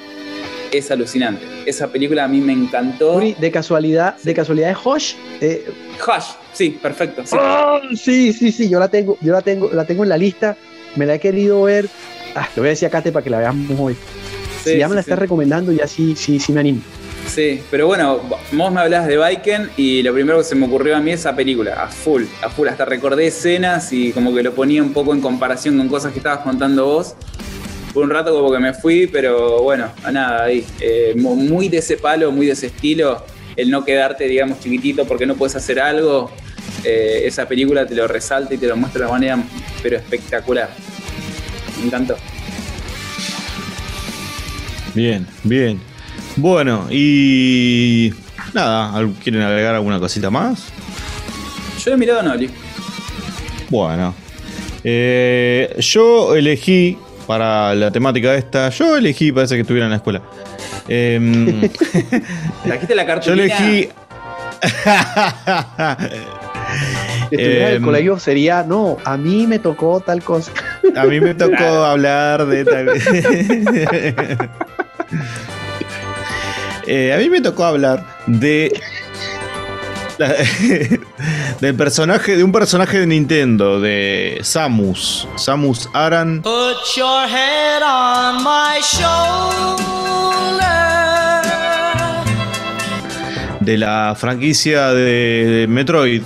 [0.72, 1.55] es alucinante.
[1.66, 3.18] Esa película a mí me encantó.
[3.20, 5.14] de casualidad, de casualidad es Hush.
[5.40, 5.66] Eh,
[6.00, 7.24] Hush, sí, perfecto.
[7.32, 8.32] Ah, sí.
[8.32, 10.56] sí, sí, yo la tengo, yo la tengo, la tengo en la lista.
[10.94, 11.88] Me la he querido ver.
[12.36, 13.96] Ah, lo voy a decir a Kate para que la veamos hoy.
[14.62, 16.80] si ya me la estás recomendando, ya sí, sí, sí me animo.
[17.26, 18.20] Sí, pero bueno,
[18.52, 21.20] vos me hablas de Viken y lo primero que se me ocurrió a mí es
[21.20, 22.68] esa película, a full, a full.
[22.68, 26.18] Hasta recordé escenas y como que lo ponía un poco en comparación con cosas que
[26.18, 27.16] estabas contando vos
[28.02, 30.64] un rato como que me fui, pero bueno, a nada, ahí.
[30.80, 33.24] Eh, muy de ese palo, muy de ese estilo,
[33.56, 36.30] el no quedarte, digamos, chiquitito porque no puedes hacer algo.
[36.84, 39.42] Eh, esa película te lo resalta y te lo muestra de manera,
[39.82, 40.70] pero espectacular.
[41.78, 42.16] Me encantó.
[44.94, 45.80] Bien, bien.
[46.36, 48.12] Bueno, y
[48.52, 50.68] nada, ¿quieren agregar alguna cosita más?
[51.84, 52.50] Yo he mirado a Noli.
[53.70, 54.14] Bueno.
[54.84, 58.68] Eh, yo elegí para la temática esta.
[58.70, 60.22] Yo elegí, parece que estuviera en la escuela.
[60.88, 61.70] Eh,
[62.64, 63.44] ¿Trajiste la yo cartulina?
[63.44, 63.88] elegí.
[67.28, 70.52] Si estuvieras en el Em, colegio sería, no, a mí me tocó tal cosa.
[70.96, 71.84] A mí me tocó Claro.
[71.84, 72.88] hablar de tal.
[76.86, 78.72] Eh, a mí me tocó hablar de.
[80.18, 80.34] La-
[81.60, 85.26] del personaje, de un personaje de Nintendo, de Samus.
[85.36, 86.42] Samus Aran.
[86.42, 89.86] Put your head on my shoulder.
[93.60, 96.22] de la franquicia de, de Metroid.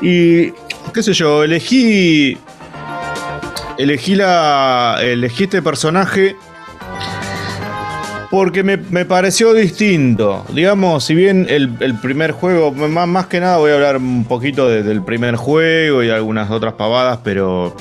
[0.00, 0.52] Y
[0.92, 2.38] qué sé yo, elegí
[3.76, 6.36] elegí la elegí este personaje
[8.34, 10.44] porque me, me pareció distinto.
[10.52, 14.24] Digamos, si bien el, el primer juego, más, más que nada voy a hablar un
[14.24, 17.76] poquito de- del primer juego y algunas otras pavadas, pero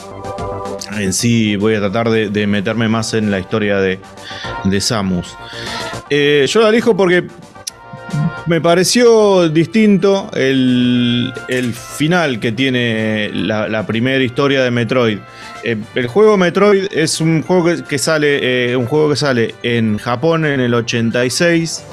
[0.95, 3.99] en sí voy a tratar de, meterme más en la historia de,
[4.65, 5.35] de Samus.
[6.11, 7.23] Eh, yo la elijo porque
[8.45, 15.17] me pareció distinto el, el final que tiene la primera historia de Metroid.
[15.63, 19.97] Eh, el juego Metroid es un juego que, sale, eh, un juego que sale en
[19.97, 21.83] Japón en el 86.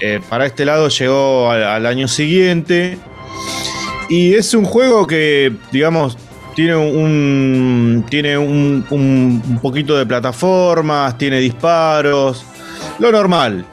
[0.00, 2.98] Eh, para este lado llegó al, año siguiente.
[4.08, 6.16] Y es un juego que, digamos,
[6.54, 8.04] tiene un.
[8.08, 12.44] Tiene un, poquito de plataformas, tiene disparos.
[12.98, 13.66] Lo normal.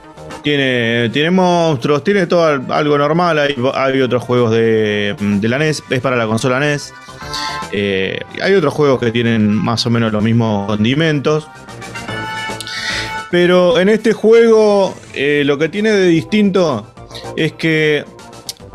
[0.44, 3.40] Tiene, tiene monstruos, tiene todo al- algo normal.
[3.74, 6.94] Hay, otros juegos de la NES, es para la consola NES.
[7.72, 11.48] Eh, hay otros juegos que tienen más o menos los mismos condimentos.
[13.32, 16.92] Pero en este juego eh, lo que tiene de distinto
[17.36, 18.04] es que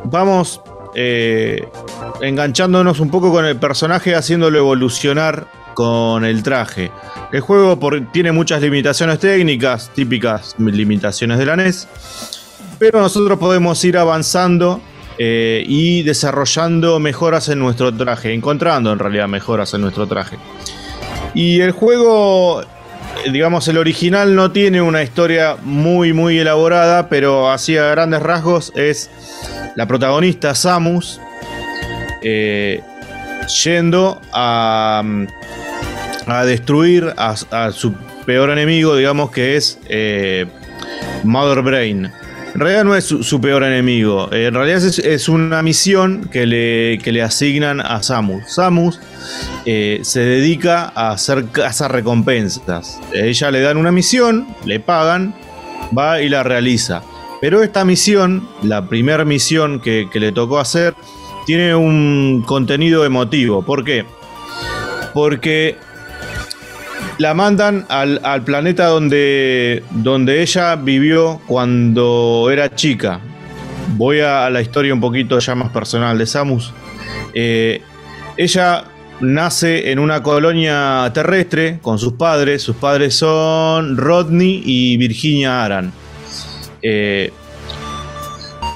[0.04, 0.60] vamos
[0.94, 1.66] eh,
[2.20, 6.92] enganchándonos un poco con el personaje, haciéndolo evolucionar con el traje.
[7.32, 7.78] El juego
[8.12, 11.88] tiene muchas limitaciones técnicas, típicas limitaciones de la NES,
[12.78, 14.80] pero nosotros podemos ir avanzando
[15.18, 20.36] eh, y desarrollando mejoras en nuestro traje, encontrando en realidad mejoras en nuestro traje.
[21.34, 22.66] Y el juego, eh,
[23.32, 28.72] digamos, el original no tiene una historia muy, muy elaborada, pero así a grandes rasgos
[28.76, 29.10] es
[29.76, 31.20] la protagonista Samus
[32.22, 32.80] eh,
[33.64, 35.26] yendo a, mm,
[36.26, 40.46] a destruir a, su peor enemigo, digamos que es eh,
[41.22, 42.10] Mother Brain.
[42.54, 47.00] En realidad no es su, peor enemigo, eh, en realidad es, una misión que le,
[47.02, 48.44] que le asignan a Samus.
[48.46, 49.00] Samus
[49.66, 53.00] eh, se dedica a hacer cazar recompensas.
[53.12, 55.34] Ella le dan una misión, le pagan,
[55.98, 57.02] va y la realiza.
[57.40, 60.94] Pero esta misión, la primera misión que, que le tocó hacer,
[61.46, 63.62] tiene un contenido emotivo.
[63.62, 64.06] ¿Por qué?
[65.12, 65.76] Porque
[67.18, 73.20] la mandan al, al planeta donde, donde ella vivió cuando era chica.
[73.96, 76.72] Voy a, la historia un poquito ya más personal de Samus.
[77.34, 77.80] Eh,
[78.36, 78.84] ella
[79.20, 82.62] nace en una colonia terrestre con sus padres.
[82.62, 85.92] Sus padres son Rodney y Virginia Aran.
[86.82, 87.30] Eh,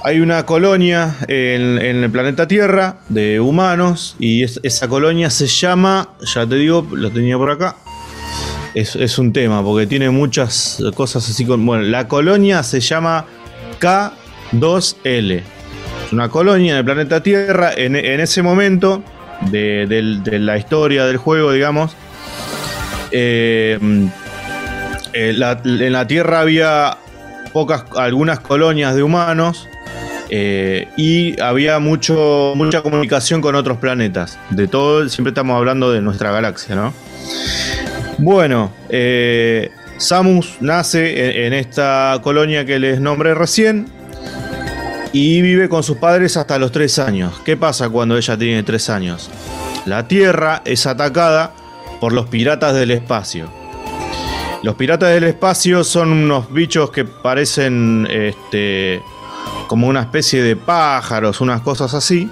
[0.05, 5.49] hay una colonia en, en el planeta Tierra de humanos y es- esa colonia se
[5.49, 7.77] llama, ya te digo, lo tenía por acá.
[8.79, 11.65] Es, es un tema porque tiene muchas cosas así con...
[11.67, 13.25] Bueno, la colonia se llama
[13.81, 15.43] K2L.
[16.07, 17.73] Es una colonia en el planeta Tierra.
[17.77, 19.03] En, en ese momento
[19.51, 21.93] de, del- de la historia del juego, digamos,
[23.11, 23.79] eh,
[25.13, 26.99] eh, la- en la Tierra había
[27.53, 29.67] pocas, algunas colonias de humanos
[30.31, 34.39] eh, y había mucho, mucha comunicación con otros planetas.
[34.51, 36.95] De todo, siempre estamos hablando de nuestra galaxia, ¿no?
[38.19, 43.87] Bueno, eh, Samus nace en, esta colonia que les nombré recién
[45.13, 47.41] y vive con sus padres hasta los 3 años.
[47.45, 49.31] ¿Qué pasa cuando ella tiene 3 años?
[49.87, 51.55] La Tierra es atacada
[52.01, 53.49] por los piratas del espacio.
[54.65, 59.01] Los piratas del espacio son unos bichos que parecen este,
[59.69, 62.29] como una especie de pájaros, unas cosas así.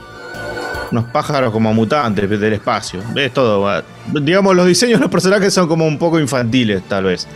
[0.93, 3.01] Unos pájaros como mutantes del espacio.
[3.17, 3.83] Es todo.
[4.13, 7.27] Digamos, los diseños de los personajes son como un poco infantiles, tal vez.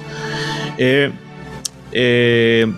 [0.79, 1.11] Eh,
[1.93, 2.73] eh,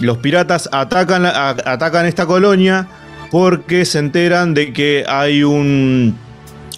[0.00, 2.88] los piratas atacan, a- atacan esta colonia
[3.30, 6.16] porque se enteran de que hay un,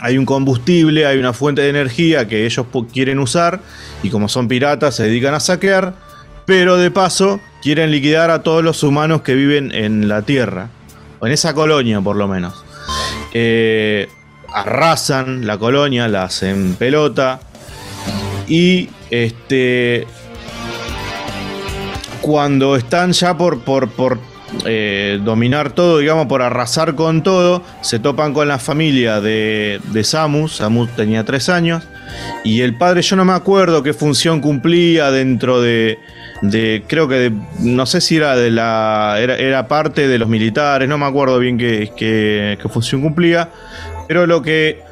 [0.01, 3.61] hay un combustible, hay una fuente de energía que ellos quieren usar
[4.03, 5.95] y como son piratas se dedican a saquear,
[6.47, 10.69] pero de paso quieren liquidar a todos los humanos que viven en la Tierra,
[11.21, 12.65] o en esa colonia por lo menos.
[13.33, 14.09] Eh,
[14.53, 17.41] arrasan la colonia, la hacen pelota.
[18.49, 20.07] Y este.
[22.21, 24.19] Cuando están ya por, por, por
[24.67, 30.05] eh, dominar todo, digamos, por arrasar con todo, se topan con la familia de, de
[30.05, 30.57] Samus.
[30.57, 31.83] Samus tenía tres años.
[32.45, 35.99] Y el padre, yo no me acuerdo qué función cumplía dentro de.
[36.43, 39.17] De creo que de, no sé si era de la.
[39.19, 43.51] Era, parte de los militares, no me acuerdo bien qué, función cumplía.
[44.09, 44.83] Pero lo que.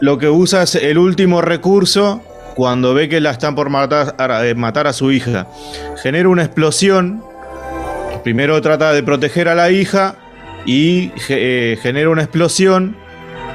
[0.00, 2.22] Lo que usa es el último recurso
[2.54, 5.48] cuando ve que la están por matar a, eh, matar a su hija.
[6.02, 7.22] Genera una explosión.
[8.22, 10.14] Primero trata de proteger a la hija
[10.66, 12.96] y eh, genera una explosión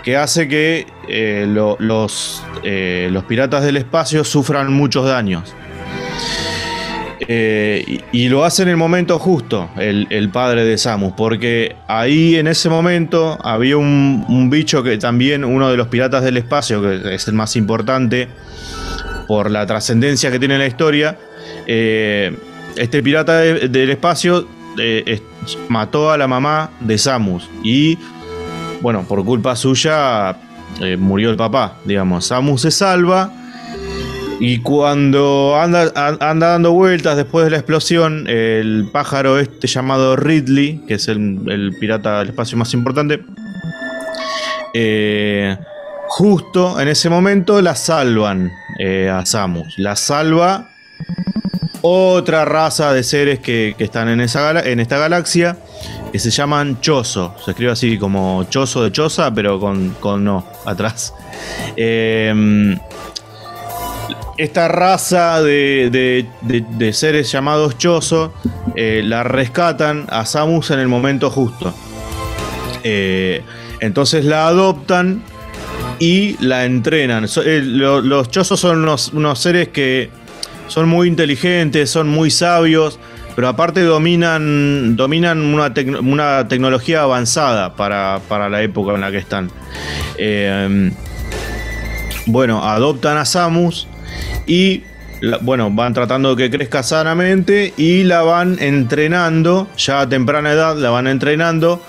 [0.04, 5.56] que hace que eh, lo, los, los piratas del espacio sufran muchos daños.
[7.20, 12.48] Eh, y, lo hace en el momento justo, el, padre de Samus, porque ahí en
[12.48, 17.28] ese momento había un, bicho que también, uno de los piratas del espacio, que es
[17.28, 18.28] el más importante
[19.28, 21.18] por la trascendencia que tiene en la historia,
[21.66, 24.48] este pirata de, del espacio
[25.70, 27.98] mató a la mamá de Samus y
[28.82, 30.36] bueno, por culpa suya
[30.82, 32.26] eh, murió el papá, digamos.
[32.26, 33.32] Samus se salva
[34.40, 40.82] y cuando anda, anda dando vueltas después de la explosión, el pájaro este llamado Ridley,
[40.88, 43.22] que es el, el pirata del espacio más importante,
[44.74, 45.56] eh,
[46.08, 49.78] justo en ese momento la salvan eh, a Samus.
[49.78, 50.70] La salva
[51.82, 55.58] otra raza de seres que, que están en, esa, en esta galaxia
[56.12, 57.36] que se llaman Chozo.
[57.44, 61.14] Se escribe así como Chozo de Choza, pero con, con no atrás.
[61.76, 62.78] Eh,
[64.38, 65.90] esta raza de,
[66.42, 68.34] de, de, seres llamados Chozo
[68.76, 71.74] eh, la rescatan a Samus en el momento justo.
[72.84, 73.44] Eh,
[73.80, 75.22] entonces la adoptan
[76.00, 77.28] y la entrenan.
[77.46, 80.10] Eh, lo, los Chozos son unos, unos seres que
[80.68, 83.00] son muy inteligentes, son muy sabios
[83.36, 89.18] pero aparte dominan, dominan una, una tecnología avanzada para, para, la época en la que
[89.18, 89.50] están.
[92.28, 93.88] Bueno, adoptan a Samus
[94.46, 94.84] y
[95.42, 100.76] bueno, van tratando de que crezca sanamente y la van entrenando, ya a temprana edad
[100.78, 101.82] la van entrenando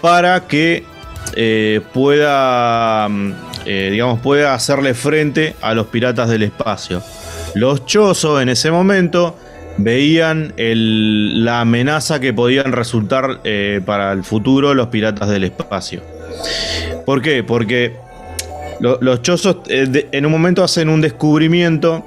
[0.00, 0.84] para que
[1.34, 3.08] eh, pueda,
[3.66, 7.02] eh, digamos, pueda hacerle frente a los piratas del espacio.
[7.54, 9.36] Los Chozo en ese momento
[9.76, 16.02] veían el, la amenaza que podían resultar eh, para el futuro los piratas del espacio.
[17.04, 17.42] ¿Por qué?
[17.42, 17.96] Porque
[18.80, 22.04] lo, los chozos eh, en un momento hacen un descubrimiento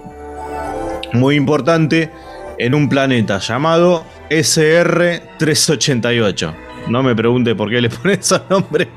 [1.13, 2.11] muy importante
[2.57, 6.53] en un planeta llamado SR388.
[6.87, 8.89] No me pregunte por qué le ponen ese nombre.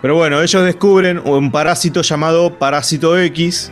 [0.00, 3.70] Pero bueno, ellos descubren un parásito llamado Parásito X,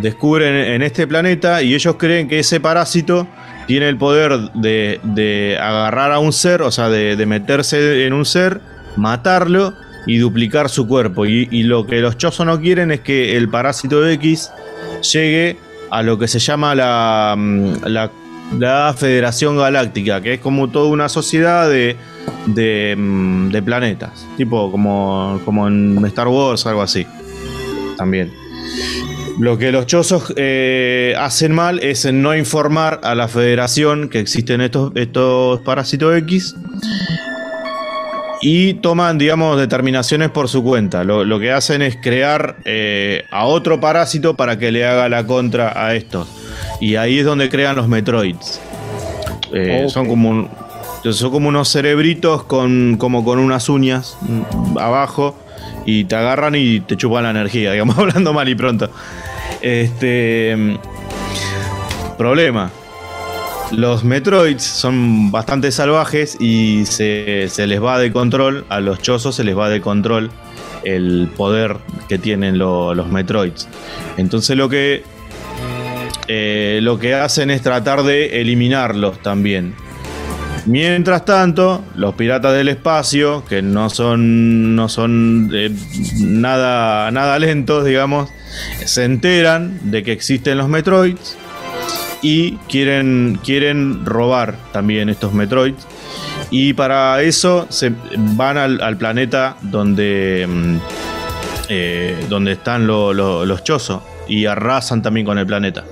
[0.00, 3.28] descubren en este planeta y ellos creen que ese parásito
[3.66, 8.12] tiene el poder de, de agarrar a un ser, o sea, de, de, meterse en
[8.12, 8.60] un ser,
[8.96, 9.74] matarlo
[10.06, 11.26] y duplicar su cuerpo.
[11.26, 14.50] Y, lo que los chozos no quieren es que el parásito X
[15.12, 15.56] llegue
[15.90, 18.10] a lo que se llama la, mm, la,
[18.58, 21.96] la Federación Galáctica, que es como toda una sociedad de,
[22.46, 27.06] de, mm, de planetas, tipo como, como en Star Wars, algo así.
[27.96, 28.32] También.
[29.38, 34.20] Lo que los chozos eh, hacen mal es en no informar a la federación que
[34.20, 36.54] existen estos, estos parásitos X
[38.46, 41.02] y toman, digamos, determinaciones por su cuenta.
[41.02, 45.24] Lo, lo que hacen es crear eh, a otro parásito para que le haga la
[45.24, 46.28] contra a estos.
[46.78, 48.60] Y ahí es donde crean los Metroids.
[49.50, 49.88] Eh, okay.
[49.88, 50.50] Son como un,
[51.10, 55.34] son como unos cerebritos con, como con unas uñas mm, abajo
[55.86, 58.90] y te agarran y te chupan la energía, digamos, hablando mal y pronto.
[59.62, 60.76] Este.
[62.18, 62.70] Problema.
[63.76, 69.34] Los Metroids son bastante salvajes y se, se, les va de control, a los chozos
[69.34, 70.30] se les va de control
[70.84, 73.68] el poder que tienen lo, los Metroids.
[74.16, 75.02] Entonces lo que,
[76.28, 79.74] eh, lo que hacen es tratar de eliminarlos también.
[80.66, 85.70] Mientras tanto, los piratas del espacio, que no son, no son eh,
[86.20, 88.30] nada, nada lentos, digamos,
[88.84, 91.36] se enteran de que existen los Metroids
[92.24, 95.86] y quieren, quieren robar también estos Metroids.
[96.50, 100.48] Y para eso se van al, planeta donde,
[101.68, 105.84] eh, donde están lo, los chozos y arrasan también con el planeta.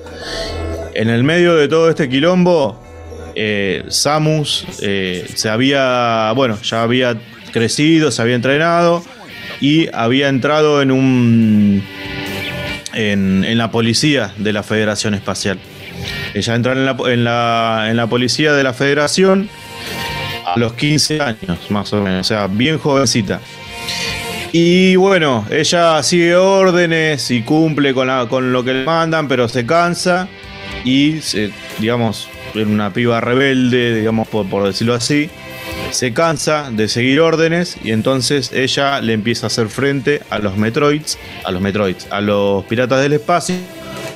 [0.94, 2.82] En el medio de todo este quilombo,
[3.34, 7.20] eh, Samus eh, se había, bueno, ya había
[7.52, 9.04] crecido, se había entrenado
[9.60, 11.84] y había entrado en un
[12.94, 15.58] en, en la policía de la Federación Espacial.
[16.34, 19.48] Ella entró en la, en, la, en la policía de la Federación
[20.46, 23.40] a los 15 años, más o menos, o sea, bien jovencita.
[24.52, 29.48] Y bueno, ella sigue órdenes y cumple con, la- con lo que le mandan, pero
[29.48, 30.28] se cansa
[30.84, 31.20] y,
[31.78, 35.30] digamos, en una piba rebelde, digamos, por, por decirlo así,
[35.90, 40.56] se cansa de seguir órdenes y entonces ella le empieza a hacer frente a los
[40.58, 43.54] Metroids, a los Metroids, a los piratas del espacio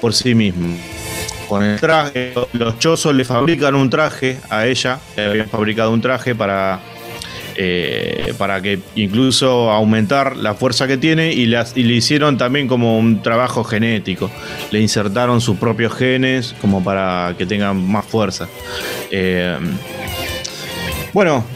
[0.02, 0.76] por sí mismo.
[1.49, 6.01] Con el traje, los chozos le fabrican un traje a ella, le habían fabricado un
[6.01, 6.80] traje para
[7.59, 13.22] eh, para que incluso aumentar la fuerza que tiene y, le hicieron también como un
[13.22, 14.30] trabajo genético.
[14.70, 18.47] Le insertaron sus propios genes como para que tengan más fuerza.
[19.11, 19.57] Eh,
[21.14, 21.47] bueno,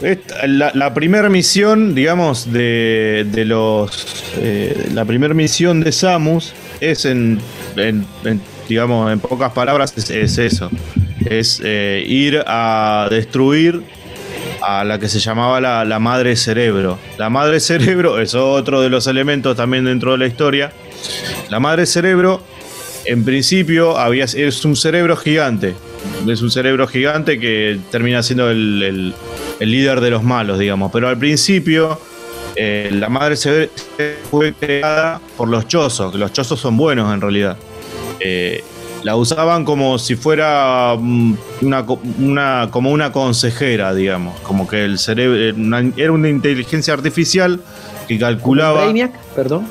[0.47, 4.23] la, la primera misión, digamos, de, de los.
[4.37, 7.39] eh, la primera misión de Samus es en.
[7.75, 8.41] en- en,
[8.71, 10.69] digamos, en pocas palabras, es, es eso.
[11.25, 13.83] Es eh, ir a destruir
[14.61, 16.97] a la que se llamaba la, la madre cerebro.
[17.17, 20.71] La madre cerebro es otro de los elementos también dentro de la historia.
[21.49, 22.41] La madre cerebro,
[23.05, 25.75] en principio, había, es un cerebro gigante.
[26.27, 29.13] Es un cerebro gigante que termina siendo el,
[29.59, 30.91] el- líder de los malos, digamos.
[30.91, 31.99] Pero al principio,
[32.55, 33.69] eh, la madre cerebro
[34.31, 37.57] fue creada por los chozos, los chozos son buenos en realidad.
[38.23, 38.63] Eh,
[39.03, 44.39] la usaban como si fuera mm, una, co- una- como una consejera, digamos.
[44.41, 47.59] Como que el cerebro era una, era una inteligencia artificial
[48.07, 48.81] que calculaba.
[48.83, 49.67] Brainiac, perdón.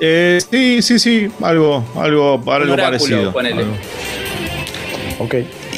[0.00, 3.32] Eh, sí, sí, sí, algo, algo, algo oráculo, parecido.
[3.32, 3.62] ponele.
[3.62, 3.74] algo.
[5.20, 5.34] Ok.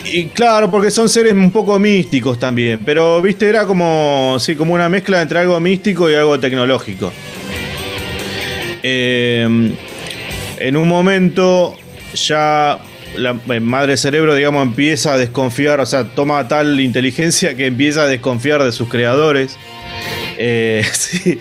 [0.06, 2.80] Y, y claro, porque son seres un poco místicos también.
[2.84, 7.12] Pero, viste, era como, sí, como una mezcla entre algo místico y algo tecnológico.
[8.82, 9.72] Eh,
[10.58, 11.76] en un momento
[12.14, 12.78] ya
[13.16, 18.02] la eh, madre cerebro, digamos, empieza a desconfiar, o sea, toma tal inteligencia que empieza
[18.02, 19.56] a desconfiar de sus creadores.
[20.38, 20.84] Eh.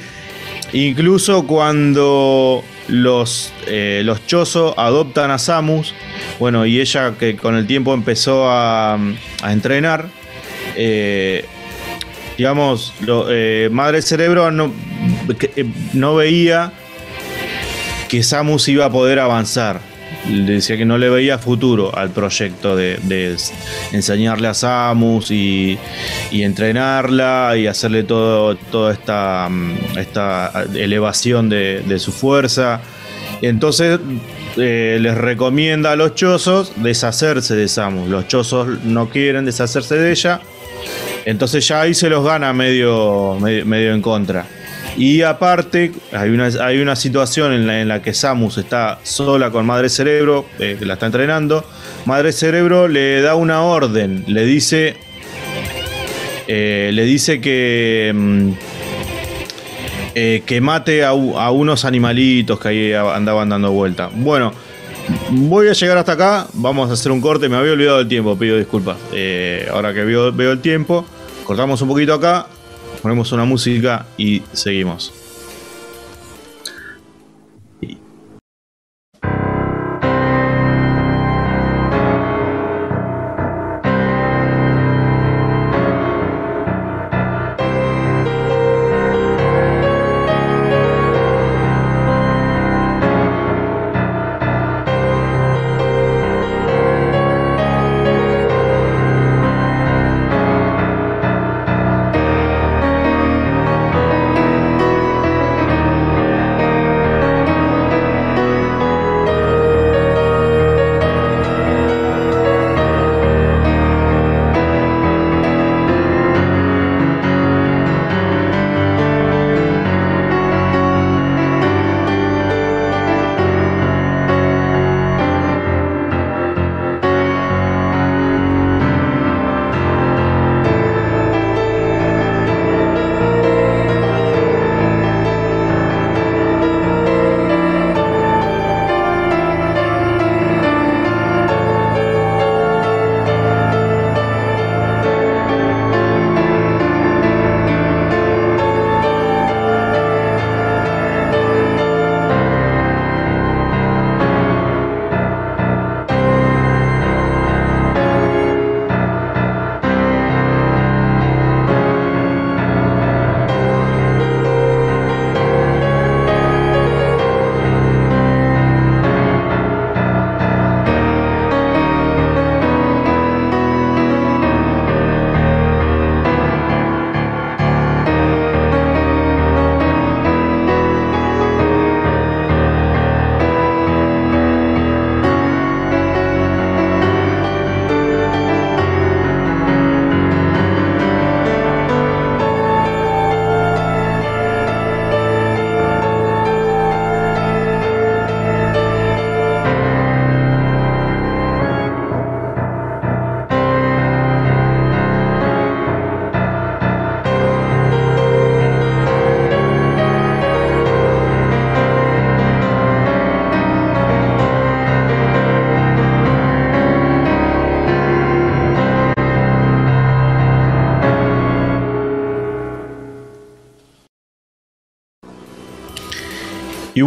[0.74, 5.93] Incluso cuando los, eh, los Chozo adoptan a Samus,
[6.39, 10.07] bueno, y ella que con el tiempo empezó a, a entrenar,
[10.76, 11.45] eh,
[12.38, 13.28] digamos, lo-
[13.70, 14.74] Madre Cerebro no,
[15.93, 16.74] no veía
[18.14, 19.80] que Samus iba a poder avanzar.
[20.30, 23.36] Le decía que no le veía futuro al proyecto de,
[23.91, 25.80] enseñarle a Samus y,
[26.30, 32.82] y entrenarla y hacerle todo, toda esta, mm, esta elevación de, su fuerza.
[33.41, 33.99] Entonces
[34.57, 38.09] eh, les recomienda a los chozos deshacerse de Samus.
[38.09, 40.39] Los chozos no quieren deshacerse de ella.
[41.26, 44.45] Entonces ya ahí se los gana medio, medio en contra.
[44.95, 49.49] Y aparte, hay una, hay una situación en la, en la que Samus está sola
[49.49, 51.65] con Madre Cerebro, eh, que la está entrenando.
[52.05, 54.95] Madre Cerebro le da una orden, le dice.
[56.47, 58.11] eh, le dice que.
[58.13, 58.49] mm,
[60.15, 64.11] eh, que mate a, unos animalitos que ahí andaban dando vuelta.
[64.13, 64.53] Bueno,
[65.31, 66.47] voy a llegar hasta acá.
[66.53, 67.49] Vamos a hacer un corte.
[67.49, 68.97] Me había olvidado del tiempo, pido disculpas.
[69.71, 71.03] Ahora que veo, veo el tiempo,
[71.45, 72.45] cortamos un poquito acá,
[73.03, 75.22] ponemos una música y seguimos.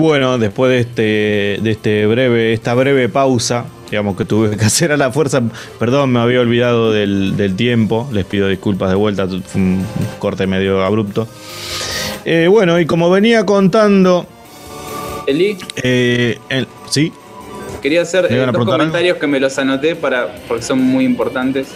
[0.07, 4.93] Bueno, después de este, de este breve, esta breve pausa, digamos que tuve que hacer
[4.93, 5.43] a la fuerza,
[5.79, 9.85] perdón, me había olvidado del, del tiempo, les pido disculpas de vuelta, fue un
[10.19, 11.29] corte medio abrupto.
[12.25, 14.27] Eh, bueno, y como venía contando,
[15.27, 17.13] Eli, eh, el- sí,
[17.83, 18.65] quería hacer ¿Me eh, dos algo?
[18.67, 21.69] comentarios que me los anoté para, porque son muy importantes.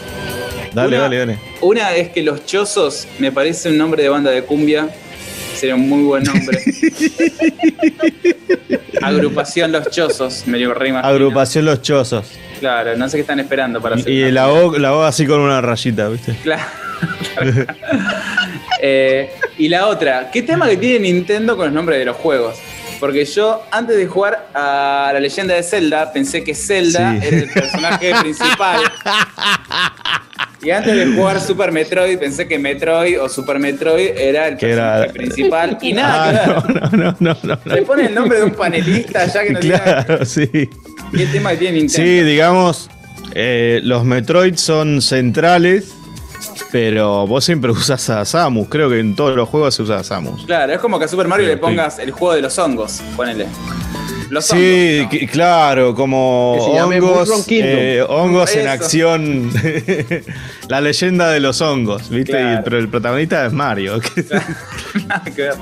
[0.73, 1.39] dale, Una- dale, dale.
[1.61, 4.89] Una es que Los Chozos me parece un nombre de banda de cumbia.
[5.61, 6.59] Sería un muy buen nombre.
[9.03, 11.07] Agrupación Los Chozos, me lo reimagino.
[11.07, 12.27] Agrupación Los Chozos.
[12.61, 14.11] Claro, no sé qué están esperando para hacer.
[14.11, 16.35] Y, la O, la O así con una rayita, ¿viste?
[16.43, 16.65] Claro.
[18.83, 22.57] Eh, y la otra, ¿qué tema que tiene Nintendo con los nombres de los juegos?
[22.99, 27.27] Porque yo, antes de jugar a la leyenda de Zelda, pensé que Zelda Sí.
[27.27, 28.81] era el personaje principal.
[30.63, 35.03] Y antes de jugar Super Metroid, pensé que Metroid o Super Metroid era el personaje
[35.05, 35.79] era- principal.
[35.83, 36.93] Y nada que Ah, ver.
[36.99, 37.75] no, no, no, no.
[37.75, 39.79] Le pone el nombre de un panelista ya que no tiene.
[39.81, 40.47] Claro, sí.
[40.49, 41.95] ¿Qué tema tiene Nintendo?
[42.07, 42.91] Sí, digamos,
[43.35, 45.95] eh, los Metroid son centrales,
[46.71, 48.69] pero vos siempre usas a Samus.
[48.69, 50.45] Creo que en todos los juegos se usa a Samus.
[50.45, 53.01] Claro, es como que a Super Mario Sí, le pongas el juego de los hongos,
[53.17, 53.47] ponele.
[54.31, 55.03] Los Sí, hongos.
[55.05, 55.11] ¿no?
[55.19, 59.51] que- claro, como hongos, eh, hongos en acción.
[60.69, 62.31] La leyenda de los hongos, ¿viste?
[62.33, 62.61] Claro.
[62.61, 64.01] Y- pero el protagonista es Mario.
[65.09, 65.55] Nada que ver.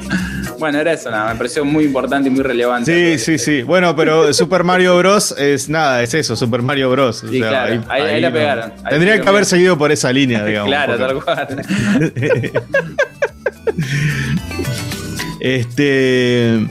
[0.58, 3.18] Bueno, era eso, nada, me pareció muy importante y muy relevante.
[3.18, 3.62] Sí, sí, sí.
[3.62, 5.34] Bueno, pero Super Mario Bros.
[5.38, 7.24] es nada, es eso, Super Mario Bros.
[7.24, 8.72] O claro, ahí- ahí la pegaron.
[8.90, 10.68] Tendría que haber seguido por esa línea, digamos.
[10.68, 11.62] claro, tal cual.
[15.40, 16.66] Este.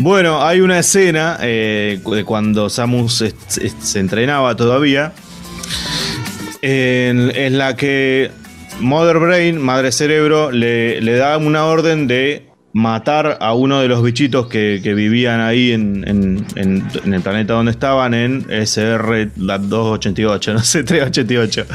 [0.00, 5.12] Bueno, hay una escena eh, de cuando Samus se entrenaba todavía.
[6.62, 8.30] En, la que
[8.80, 14.46] Mother Brain, Madre Cerebro, le, da una orden de matar a uno de los bichitos
[14.46, 21.66] que, vivían ahí en, el planeta donde estaban, en SR 288, no sé, 388.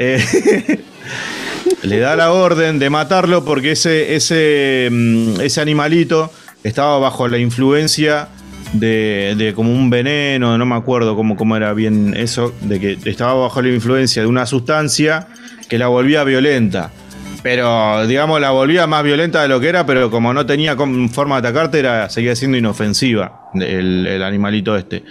[0.00, 0.22] Eh,
[1.82, 6.30] le da la orden de matarlo porque ese, ese, mm, ese animalito
[6.64, 8.28] estaba bajo la influencia
[8.72, 13.34] de, como un veneno, no me acuerdo cómo, cómo era bien eso, de que estaba
[13.34, 15.28] bajo la influencia de una sustancia
[15.68, 16.90] que la volvía violenta.
[17.42, 20.76] Pero, digamos, la volvía más violenta de lo que era, pero como no tenía
[21.10, 25.04] forma de atacarte, era, seguía siendo inofensiva el, animalito este.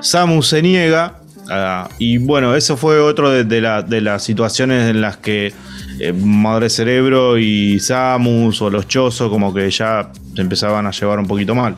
[0.00, 5.00] Samus se niega, ah, y bueno, eso fue otro de, de de las situaciones en
[5.00, 5.54] las que
[6.00, 10.10] eh, Madre Cerebro y Samus o los Chozos como que ya
[10.40, 11.76] empezaban a llevar un poquito mal.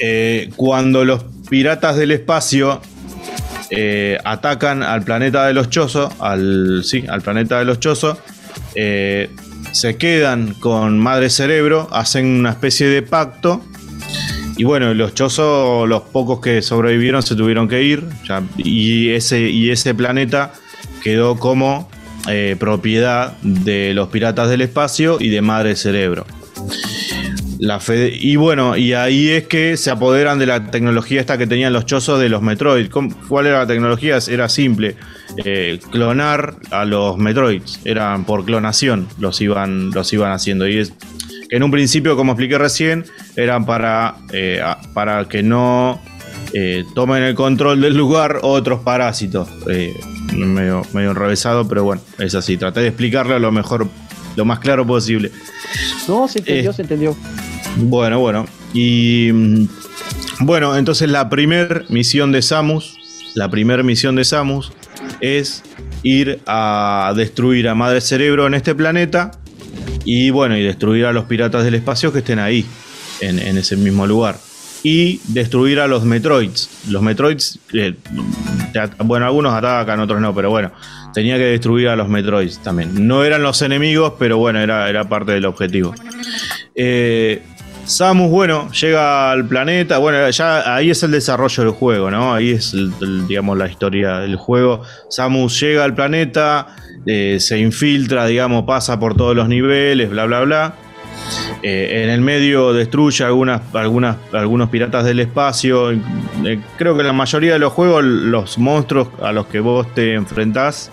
[0.00, 2.80] Eh, cuando los piratas del espacio
[3.70, 8.18] eh, atacan al planeta de los Chozos, al, sí, al planeta de los Chozos,
[8.74, 9.30] eh,
[9.72, 13.60] se quedan con Madre Cerebro, hacen una especie de pacto.
[14.56, 18.04] Y bueno, los chozos, los pocos que sobrevivieron, se tuvieron que ir.
[18.56, 20.52] y, ese, y ese planeta
[21.02, 21.88] quedó como
[22.58, 26.26] propiedad de los piratas del espacio y de Madre Cerebro.
[27.58, 31.46] La fe- y bueno, y ahí es que se apoderan de la tecnología esta que
[31.48, 32.88] tenían los chozos de los Metroid.
[32.88, 34.18] ¿Cómo- ¿Cuál era la tecnología?
[34.28, 34.96] Era simple.
[35.44, 37.80] eh, clonar a los Metroids.
[37.84, 40.66] Eran por clonación los iban, los iban haciendo.
[40.66, 40.92] Y es
[41.50, 43.04] en un principio, como expliqué recién,
[43.36, 44.60] eran para, eh,
[44.94, 46.00] para que no
[46.54, 49.48] eh, tomen el control del lugar otros parásitos.
[49.70, 49.92] Eh,
[50.34, 52.56] medio, medio enrevesado, pero bueno, es así.
[52.56, 53.86] Traté de explicarlo lo mejor,
[54.34, 55.30] lo más claro posible.
[56.08, 56.74] No, se entendió, Eh.
[56.74, 57.16] se entendió.
[57.78, 58.46] Bueno, bueno.
[58.74, 59.68] Y mm,
[60.40, 62.96] bueno, entonces la primer misión de Samus,
[63.34, 64.72] la primer misión de Samus
[65.20, 65.62] es
[66.02, 69.30] ir a destruir a Madre Cerebro en este planeta
[70.04, 72.66] y bueno, y destruir a los piratas del espacio que estén ahí,
[73.20, 74.36] en, ese mismo lugar.
[74.82, 76.70] Y destruir a los Metroids.
[76.88, 77.94] Los Metroids, eh,
[79.04, 80.72] bueno, algunos atacan, otros no, pero bueno,
[81.12, 83.06] tenía que destruir a los Metroids también.
[83.06, 85.94] No eran los enemigos, pero bueno, era, era parte del objetivo.
[86.74, 87.42] Eh,
[87.88, 89.96] Samus, bueno, llega al planeta.
[89.98, 92.34] Bueno, ya ahí es el desarrollo del juego, ¿no?
[92.34, 94.82] Ahí es, el- digamos, la historia del juego.
[95.08, 96.66] Samus llega al planeta,
[97.06, 100.74] eh, se infiltra, digamos, pasa por todos los niveles, bla, bla, bla.
[101.62, 105.90] Eh, en el medio destruye algunas, algunas, algunos piratas del espacio.
[105.90, 105.98] Eh,
[106.76, 110.90] creo que la mayoría de los juegos, los monstruos a los que vos te enfrentás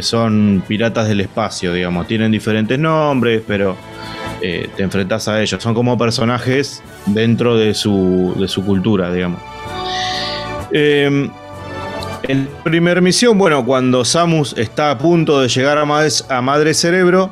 [0.00, 2.08] son piratas del espacio, digamos.
[2.08, 3.76] Tienen diferentes nombres, pero
[4.42, 5.62] eh, te enfrentás a ellos.
[5.62, 9.40] Son como personajes dentro de su, de su cultura, digamos.
[10.72, 11.30] Eh,
[12.22, 16.74] en primer misión, bueno, cuando Samus está a punto de llegar a Madre, a Madre
[16.74, 17.30] Cerebro,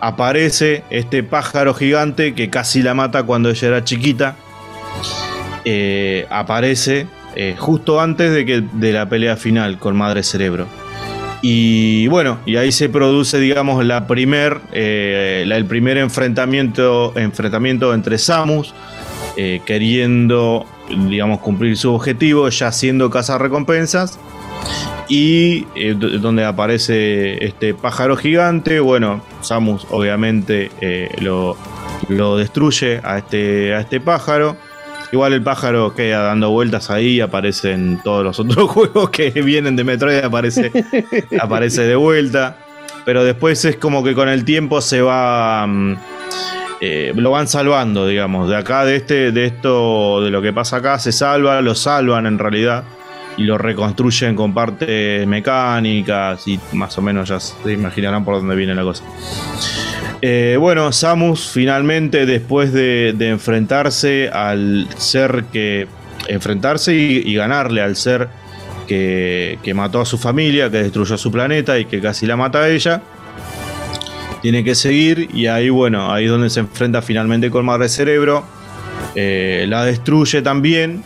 [0.00, 4.36] aparece este pájaro gigante que casi la mata cuando ella era chiquita.
[5.64, 10.66] Eh, aparece eh, justo antes de, que, de la pelea final con Madre Cerebro.
[11.48, 18.18] Y bueno, y ahí se produce, digamos, la primer, eh, el primer enfrentamiento, enfrentamiento entre
[18.18, 18.74] Samus,
[19.36, 20.66] eh, queriendo,
[21.08, 24.18] digamos, cumplir su objetivo, ya siendo recompensas
[25.08, 28.80] y eh, donde aparece este pájaro gigante.
[28.80, 30.72] Bueno, Samus obviamente
[31.20, 31.56] lo,
[32.08, 34.56] lo destruye a este, a este pájaro.
[35.12, 39.76] Igual el pájaro queda dando vueltas ahí, aparece en todos los otros juegos que vienen
[39.76, 40.72] de Metroid, aparece,
[41.40, 42.58] aparece de vuelta.
[43.04, 45.64] Pero después es como que con el tiempo se va.
[45.66, 45.96] mm,
[46.80, 48.48] eh, lo van salvando, digamos.
[48.48, 52.26] De acá, de este, de esto, de lo que pasa acá, se salva, lo salvan
[52.26, 52.84] en realidad.
[53.38, 56.48] Y lo reconstruyen con partes mecánicas.
[56.48, 59.04] Y más o menos ya se imaginarán por dónde viene la cosa.
[60.28, 65.86] Eh, bueno, Samus finalmente, después de, enfrentarse al ser que.
[66.26, 68.26] Enfrentarse y, ganarle al ser
[68.88, 72.62] que, que mató a su familia, que destruyó su planeta y que casi la mata
[72.62, 73.02] a ella.
[74.42, 78.44] Tiene que seguir y ahí, bueno, ahí es donde se enfrenta finalmente con Madre Cerebro.
[79.14, 81.04] Eh, la destruye también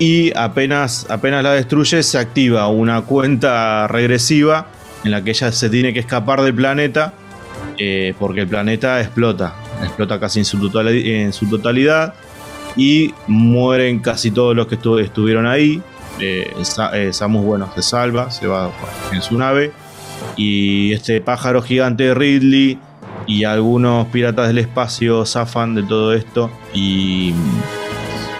[0.00, 4.66] y apenas, apenas la destruye se activa una cuenta regresiva
[5.04, 7.14] en la que ella se tiene que escapar del planeta
[7.82, 10.44] eh, porque el planeta explota, explota casi en
[11.32, 12.12] su, totalidad
[12.76, 15.80] y mueren casi todos los que estu- estuvieron ahí.
[16.20, 18.70] Eh, Sa- eh, Samus, bueno, se salva, se va
[19.12, 19.72] en su nave
[20.36, 22.78] y este pájaro gigante Ridley
[23.26, 27.32] y algunos piratas del espacio zafan de todo esto y,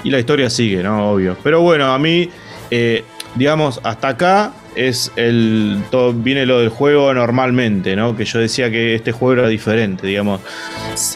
[0.05, 1.13] y la historia sigue, ¿no?
[1.13, 1.37] Obvio.
[1.43, 2.29] Pero bueno, a mí,
[2.71, 3.05] eh,
[3.37, 8.17] digamos, hasta acá es el todo, viene lo del juego normalmente, ¿no?
[8.17, 10.41] Que yo decía que este juego era diferente, digamos.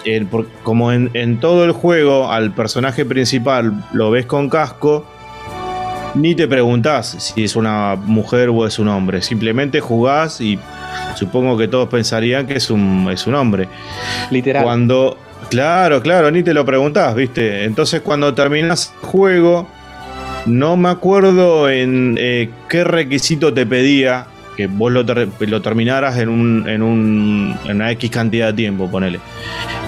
[0.05, 5.07] El- por- como en, en todo el juego al personaje principal lo ves con casco,
[6.15, 9.21] ni te preguntás si es una mujer o es un hombre.
[9.23, 10.59] Simplemente jugás y
[11.17, 13.69] supongo que todos pensarían que es un, es un hombre.
[14.31, 14.63] Literal.
[14.65, 15.19] Cuando.
[15.51, 17.65] Claro, claro, ni te lo preguntás, ¿viste?
[17.65, 19.69] Entonces cuando terminas el juego,
[20.47, 24.27] no me acuerdo en eh, qué requisito te pedía
[24.57, 28.89] que vos lo, lo terminaras en, un, en, un, en una X cantidad de tiempo,
[28.89, 29.19] ponele.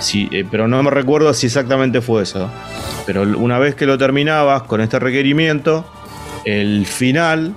[0.00, 2.50] Sí, eh, pero no me recuerdo si exactamente fue eso.
[3.06, 5.88] Pero una vez que lo terminabas con este requerimiento,
[6.44, 7.54] el final,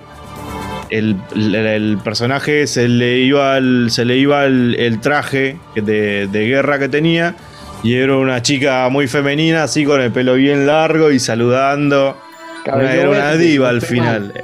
[0.92, 6.78] el, el- personaje se le iba, el, se le iba el, traje de, de guerra
[6.78, 7.36] que tenía
[7.82, 12.18] y era una chica muy femenina, así con el pelo bien largo y saludando.
[12.72, 14.32] Cabello era una verde, si diva no al final.
[14.36, 14.44] mal.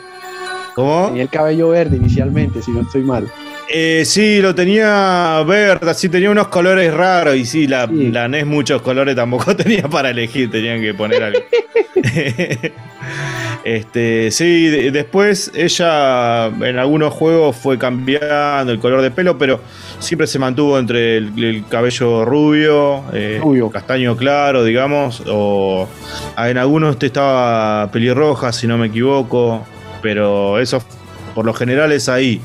[0.76, 1.08] ¿Cómo?
[1.08, 3.32] Tenía el cabello verde inicialmente, si no estoy mal.
[3.72, 8.12] Eh, sí, lo tenía verde, sí, tenía unos colores raros y sí, la, Sí.
[8.12, 11.40] la NES muchos colores tampoco tenía para elegir, tenían que poner algo.
[13.66, 19.60] este, sí, de- después ella en algunos juegos fue cambiando el color de pelo, pero
[20.00, 23.70] siempre se mantuvo entre el, el cabello rubio, eh, Rubio.
[23.70, 25.90] castaño claro, digamos, o
[26.38, 29.66] en algunos estaba pelirroja, si no me equivoco,
[30.02, 30.82] pero eso
[31.34, 32.40] por lo general es ahí.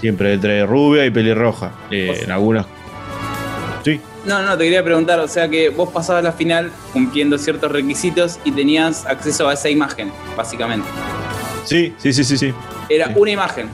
[0.00, 1.72] Siempre entre rubia y pelirroja.
[1.90, 2.66] eh, en algunas.
[4.26, 8.38] No, no, te quería preguntar, o sea que vos pasabas la final cumpliendo ciertos requisitos
[8.44, 10.88] y tenías acceso a esa imagen, básicamente.
[11.64, 12.54] Sí, sí, sí, sí, sí.
[12.88, 13.12] Era Sí.
[13.16, 13.68] una imagen.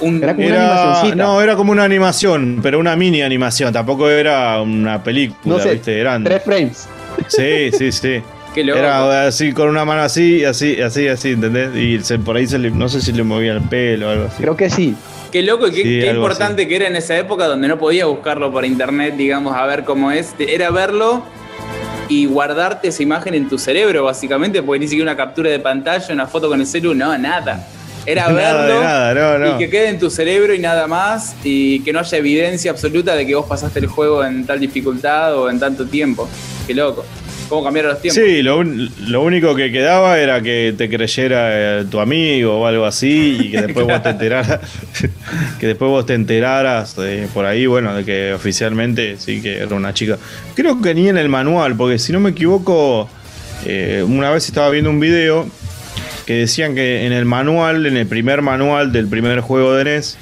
[0.00, 1.14] Un, Era como- Una animacioncita.
[1.16, 3.72] no, era como una animación, pero una mini animación.
[3.72, 5.98] Tampoco era una película, No sé, ¿viste?
[6.00, 6.24] Eran.
[6.24, 6.88] Tres frames.
[7.28, 8.20] Sí, sí, sí.
[8.54, 8.78] Qué loco.
[8.80, 11.74] Era así, con una mano así, así, así, así, ¿entendés?
[11.76, 14.24] Y se- por ahí se le, no sé si le movía el pelo o algo
[14.26, 14.42] así.
[14.42, 14.96] Creo que sí.
[15.30, 17.78] Qué loco y qué, Sí, qué algo importante que era en esa época donde no
[17.78, 20.34] podías buscarlo por internet, digamos, a ver cómo es.
[20.38, 21.22] Era verlo
[22.08, 26.12] y guardarte esa imagen en tu cerebro, básicamente, porque ni siquiera una captura de pantalla,
[26.12, 27.66] una foto con el celu, no, nada.
[28.04, 29.54] Era Nada verlo nada, no, no.
[29.54, 33.14] y que quede en tu cerebro y nada más, y que no haya evidencia absoluta
[33.14, 36.28] de que vos pasaste el juego en tal dificultad o en tanto tiempo.
[36.66, 37.04] Qué loco.
[37.50, 38.22] ¿Cómo cambiaron los tiempos?
[38.22, 42.86] Sí, lo, lo único que quedaba era que te creyera eh, tu amigo o algo
[42.86, 44.60] así y que después vos te enteraras,
[45.58, 49.74] que después vos te enteraras eh, por ahí, bueno, de que oficialmente sí que era
[49.74, 50.16] una chica.
[50.54, 53.10] Creo que ni en el manual, porque si no me equivoco,
[53.66, 55.44] eh, una vez estaba viendo un video
[56.26, 60.18] que decían que en el manual, en el primer manual del primer juego de NES,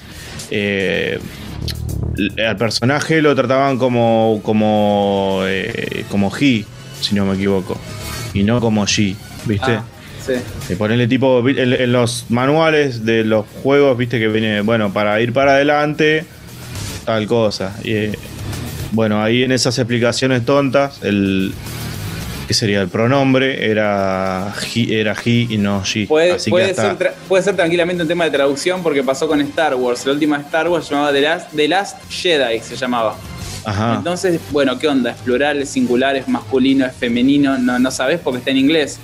[2.43, 5.43] al personaje lo trataban como como
[6.09, 6.65] como He,
[7.01, 7.77] si no me equivoco,
[8.35, 9.15] y no como G,
[9.47, 9.73] ¿viste?
[9.73, 9.85] Ah,
[10.25, 10.35] sí.
[10.69, 15.21] De ponerle tipo en, en los manuales de los juegos, viste que viene, bueno, para
[15.21, 16.25] ir para adelante,
[17.05, 17.75] tal cosa.
[17.85, 18.19] Y, eh,
[18.93, 21.53] bueno, ahí en esas explicaciones tontas, el
[22.47, 26.07] que sería el pronombre era he, era he y no she.
[26.07, 29.29] Puede, Así puede que hasta- ser, puede ser tranquilamente un tema de traducción porque pasó
[29.29, 30.07] con Star Wars.
[30.07, 33.17] La última Star Wars se llamaba The Last, The Last Jedi, se llamaba.
[33.69, 33.95] Ajá.
[33.97, 35.11] Entonces, bueno, ¿qué onda?
[35.13, 37.59] ¿Es plural, es singular, es masculino, es femenino?
[37.59, 38.99] No, no sabes porque está en inglés.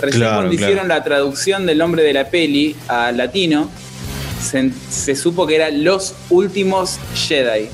[0.00, 0.64] Recién Claro, cuando claro.
[0.72, 3.70] hicieron la traducción del nombre de la peli a latino,
[4.42, 7.68] se, se supo que era Los Últimos Jedi.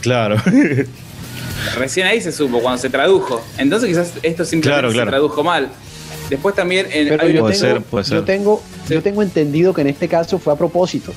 [0.00, 0.36] Claro.
[1.76, 3.42] Recién ahí se supo, cuando se tradujo.
[3.58, 5.68] Entonces quizás esto simplemente Claro, se tradujo mal.
[6.30, 8.24] Después también en, yo tengo, ser, puede yo ser.
[8.24, 8.94] tengo, Sí.
[8.94, 11.12] yo tengo entendido que en este caso fue a propósito.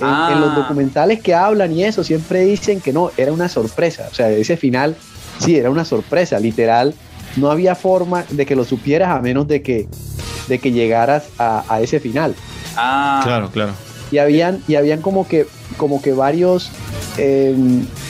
[0.00, 0.30] En, Ah.
[0.32, 4.08] en los documentales que hablan y eso siempre dicen que no, era una sorpresa.
[4.10, 4.96] O sea, ese final
[5.38, 6.94] sí era una sorpresa, literal.
[7.36, 9.88] No había forma de que lo supieras a menos de que,
[10.48, 12.34] de que llegaras a, a ese final.
[12.76, 13.72] Ah, Claro, claro.
[14.10, 16.70] Y habían, y habían como que, como que varios,
[17.18, 17.56] eh,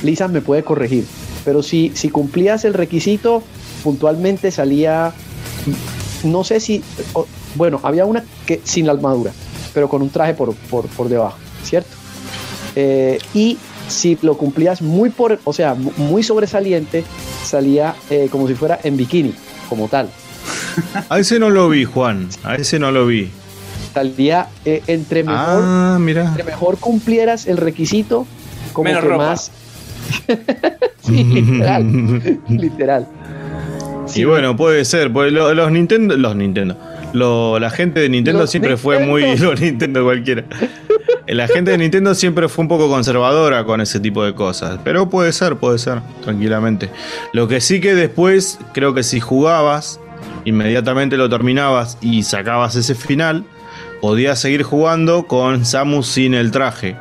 [0.02, 1.06] Lisa me puede corregir,
[1.44, 3.42] pero si, si cumplías el requisito,
[3.82, 5.12] puntualmente salía,
[6.24, 6.82] no sé si,
[7.14, 9.32] o- bueno, había una que sin la armadura,
[9.72, 11.90] pero con un traje por, por, por debajo, ¿cierto?
[12.76, 13.58] Eh, y
[13.88, 17.04] si lo cumplías muy por, o sea, mu- muy sobresaliente,
[17.44, 19.34] salía eh, como si fuera en bikini,
[19.68, 20.08] como tal.
[21.08, 22.28] A ese no lo vi, Juan.
[22.44, 23.30] A ese no lo vi.
[23.92, 26.26] Salía eh, entre mejor Ah, mira.
[26.26, 28.26] entre mejor cumplieras el requisito,
[28.72, 29.26] como Menos que ropa.
[29.28, 29.52] más.
[31.02, 32.40] sí, literal.
[32.48, 33.06] literal.
[34.06, 35.12] Sí, y bueno, puede ser.
[35.12, 36.16] Pues lo- los Nintendo.
[36.16, 36.76] Los Nintendo.
[37.12, 39.36] Lo- la gente de Nintendo Los siempre fue muy.
[39.38, 40.44] Los Nintendo cualquiera.
[41.26, 44.78] La gente de Nintendo siempre fue un poco conservadora con ese tipo de cosas.
[44.84, 46.90] Pero puede ser, puede ser, tranquilamente.
[47.32, 50.00] Lo que sí que después, creo que si jugabas,
[50.44, 53.44] inmediatamente lo terminabas y sacabas ese final,
[54.02, 56.96] podías seguir jugando con Samus sin el traje.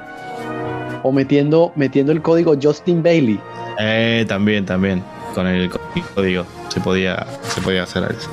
[1.03, 3.39] O metiendo, metiendo el código Justin Bailey.
[3.79, 5.03] Eh, también, también.
[5.35, 5.69] Con el
[6.15, 8.29] código se podía, se podía hacer eso.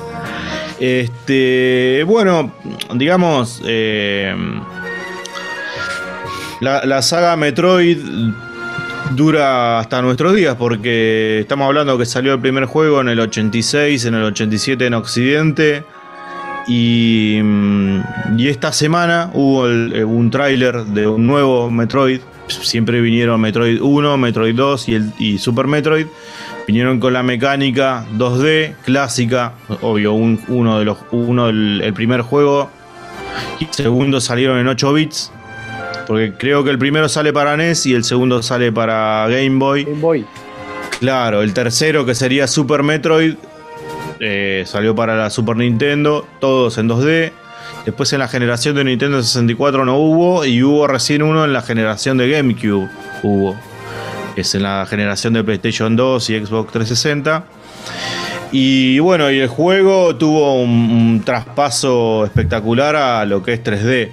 [0.79, 2.51] Este, bueno,
[2.95, 4.33] digamos, eh,
[6.61, 7.97] la, saga Metroid
[9.15, 14.05] dura hasta nuestros días porque estamos hablando que salió el primer juego en el 86,
[14.05, 15.83] en el 87 en Occidente.
[16.67, 17.99] Y, mm,
[18.37, 22.21] y esta semana hubo eh, un tráiler de un nuevo Metroid.
[22.47, 26.05] Siempre vinieron Metroid 1, Metroid 2 y, el, Super Metroid.
[26.67, 29.53] Vinieron con la mecánica 2D clásica.
[29.81, 32.69] Obvio, un- uno de los, uno el primer juego
[33.59, 35.31] y segundo salieron en 8 bits.
[36.11, 39.85] Porque creo que el primero sale para NES y el segundo sale para Game Boy.
[39.85, 40.25] Game Boy.
[40.99, 43.35] Claro, el tercero que sería Super Metroid
[44.19, 47.31] eh, salió para la Super Nintendo, todos en 2D.
[47.85, 51.61] Después en la generación de Nintendo 64 no hubo y hubo recién uno en la
[51.61, 52.89] generación de GameCube.
[53.23, 53.55] Hubo.
[54.35, 57.45] Es en la generación de PlayStation 2 y Xbox 360.
[58.51, 64.11] Y bueno, y el juego tuvo un, un traspaso espectacular a lo que es 3D.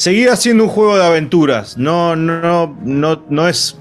[0.00, 3.76] Seguía siendo un juego de aventuras, no, no, no, no es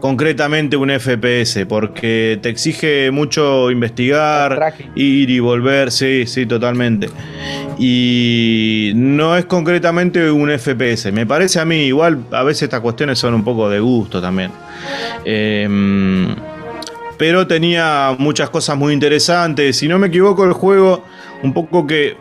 [0.00, 7.10] concretamente un FPS, porque te exige mucho investigar, ir y volver, sí, sí, totalmente.
[7.78, 13.20] Y no es concretamente un FPS, me parece a mí, igual a veces estas cuestiones
[13.20, 14.50] son un poco de gusto también.
[15.24, 16.34] Em,
[17.16, 19.76] pero tenía muchas cosas muy interesantes.
[19.76, 21.04] Si no me equivoco, el juego,
[21.44, 22.16] un poco que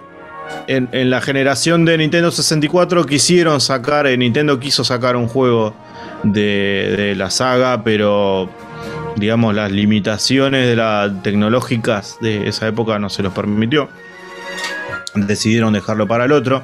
[0.67, 5.73] en, la generación de Nintendo 64 quisieron sacar, eh, Nintendo quiso sacar un juego
[6.23, 8.49] de, la saga, pero
[9.15, 13.89] digamos las limitaciones de tecnológicas de esa época no se los permitió.
[15.13, 16.63] Decidieron dejarlo para el otro.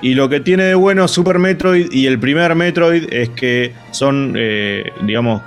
[0.00, 4.34] Y lo que tiene de bueno Super Metroid y el primer Metroid es que son,
[4.36, 5.42] eh, digamos,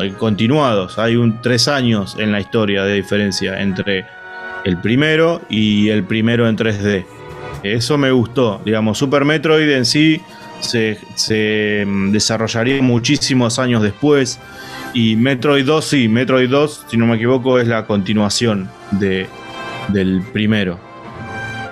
[0.00, 0.98] eh, continuados.
[0.98, 4.06] Hay un tres años en la historia de diferencia entre
[4.64, 7.04] el primero y el primero en 3D.
[7.62, 8.60] Eso me gustó.
[8.64, 10.20] Digamos, Super Metroid en sí
[10.60, 14.38] se, mm, desarrollaría muchísimos años después.
[14.92, 19.26] Y Metroid 2, sí, Metroid 2, si no me equivoco, es la continuación de,
[19.88, 20.78] del primero.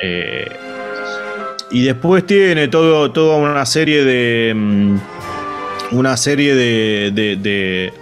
[0.01, 0.47] Eh,
[1.71, 4.53] y después tiene todo, toda una serie de.
[4.55, 4.97] mm,
[5.93, 7.93] Una serie de- de-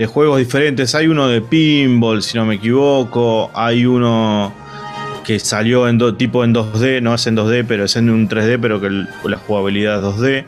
[0.00, 0.94] de juegos diferentes.
[0.94, 3.50] Hay uno de pinball, si no me equivoco.
[3.52, 4.50] Hay uno
[5.26, 8.58] que salió en tipo en 2D, no es en 2D, pero es en un 3D,
[8.62, 10.44] pero que la jugabilidad es 2D.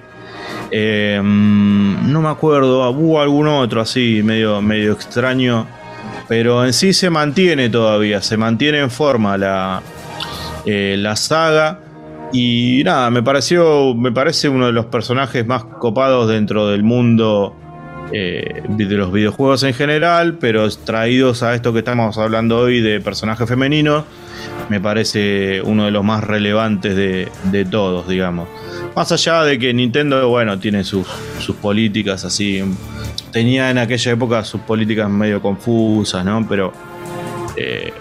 [0.71, 5.67] Eh, mm, no me acuerdo, hubo algún otro así, medio, medio extraño.
[6.29, 9.83] Pero en sí se mantiene todavía, se mantiene en forma la,
[10.65, 11.79] eh, la saga.
[12.33, 13.95] Y nada, me pareció.
[13.95, 17.55] Me parece uno de los personajes más copados dentro del mundo
[18.13, 23.01] eh, de los videojuegos en general, pero traídos a esto que estamos hablando hoy de
[23.01, 24.05] personajes femeninos,
[24.69, 28.49] me parece uno de los más relevantes de, de todos, digamos.
[28.97, 31.07] Más allá de que Nintendo, bueno, tiene sus,
[31.39, 32.63] sus políticas así.
[33.31, 36.47] Tenía en aquella época sus políticas medio confusas, ¿no?
[36.49, 36.73] Pero.
[37.57, 37.93] eh,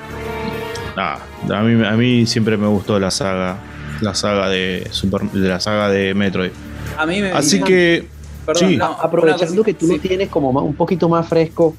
[0.95, 3.57] nada, a mí, a mí siempre me gustó la saga.
[4.01, 6.51] La saga de Super, de la saga de Metroid.
[6.97, 7.31] A mí me.
[7.31, 8.07] Así que.
[8.45, 8.77] Perdón, sí.
[8.77, 11.75] no, A- Aprovechando que tú lo tienes como más- un poquito más fresco,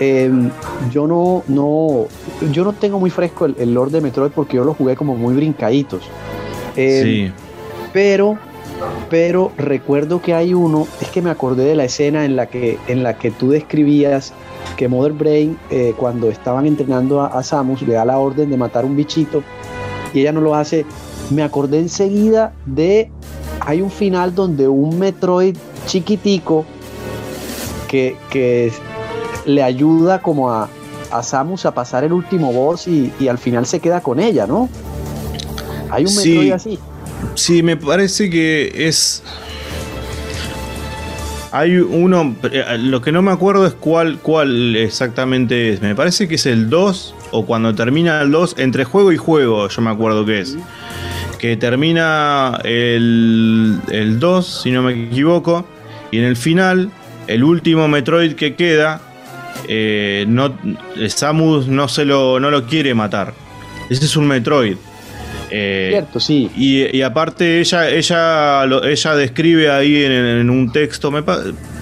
[0.00, 0.30] eh,
[0.92, 2.06] yo no, no,
[2.52, 5.14] yo no tengo muy fresco el, el Lord de Metroid porque yo lo jugué como
[5.14, 6.02] muy brincaditos.
[6.76, 7.32] Eh, sí.
[7.92, 8.36] Pero,
[9.08, 12.78] pero recuerdo que hay uno, es que me acordé de la escena en la que,
[12.88, 14.32] en la que tú describías
[14.76, 18.56] que Mother Brain, eh, cuando estaban entrenando a, a Samus, le da la orden de
[18.56, 19.42] matar un bichito
[20.12, 20.84] y ella no lo hace.
[21.30, 23.10] Me acordé enseguida de.
[23.66, 25.56] Hay un final donde un Metroid
[25.86, 26.64] chiquitico
[27.88, 28.72] que, que
[29.46, 30.68] le ayuda como a,
[31.10, 34.46] a Samus a pasar el último boss y, y al final se queda con ella,
[34.46, 34.68] ¿no?
[35.90, 36.28] Hay un Sí.
[36.30, 36.78] Metroid así.
[37.34, 39.22] Sí, me parece que es.
[41.52, 42.34] Hay uno.
[42.50, 45.80] eh, Lo que no me acuerdo es cuál, cuál exactamente es.
[45.82, 49.68] Me parece que es el 2 o cuando termina el 2, entre juego y juego,
[49.68, 50.56] yo me acuerdo que es.
[51.38, 55.64] Que termina el, el 2, si no me equivoco,
[56.14, 56.90] y en el final,
[57.26, 59.00] el último Metroid que queda,
[59.68, 60.56] eh, no,
[61.08, 63.34] Samus no, se lo, no lo quiere matar.
[63.90, 64.76] Ese es un Metroid.
[65.50, 66.50] Eh, Cierto, sí.
[66.56, 71.22] y, y aparte ella, ella, ella describe ahí en, en un texto, me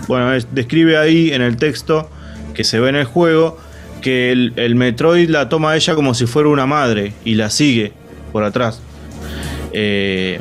[0.08, 2.10] bueno, es- describe ahí en el texto
[2.54, 3.58] que se ve en el juego
[4.02, 7.48] que el, el Metroid la toma a ella como si fuera una madre y la
[7.50, 7.92] sigue
[8.32, 8.82] por atrás.
[9.72, 10.40] Eh,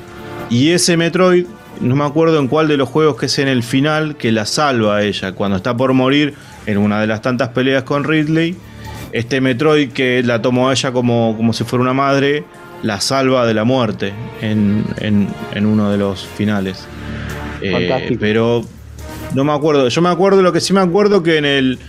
[0.49, 1.45] y ese Metroid,
[1.81, 4.45] no me acuerdo en cuál de los juegos que es en el final, que la
[4.45, 6.33] salva a ella cuando está por morir
[6.65, 8.55] en una de las tantas peleas con Ridley.
[9.13, 12.43] Este Metroid que la tomó a ella como, como si fuera una madre,
[12.83, 16.85] la salva de la muerte en, en- en uno de los finales.
[17.61, 18.17] Eh, Fantástico.
[18.19, 18.63] pero
[19.35, 19.87] no me acuerdo.
[19.89, 21.79] Yo me acuerdo, lo que sí me acuerdo que en el,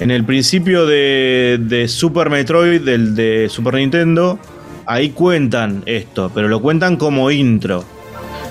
[0.00, 4.38] en el principio de, de Super Metroid, del de Super Nintendo,
[4.86, 7.84] ahí cuentan esto, pero lo cuentan como intro.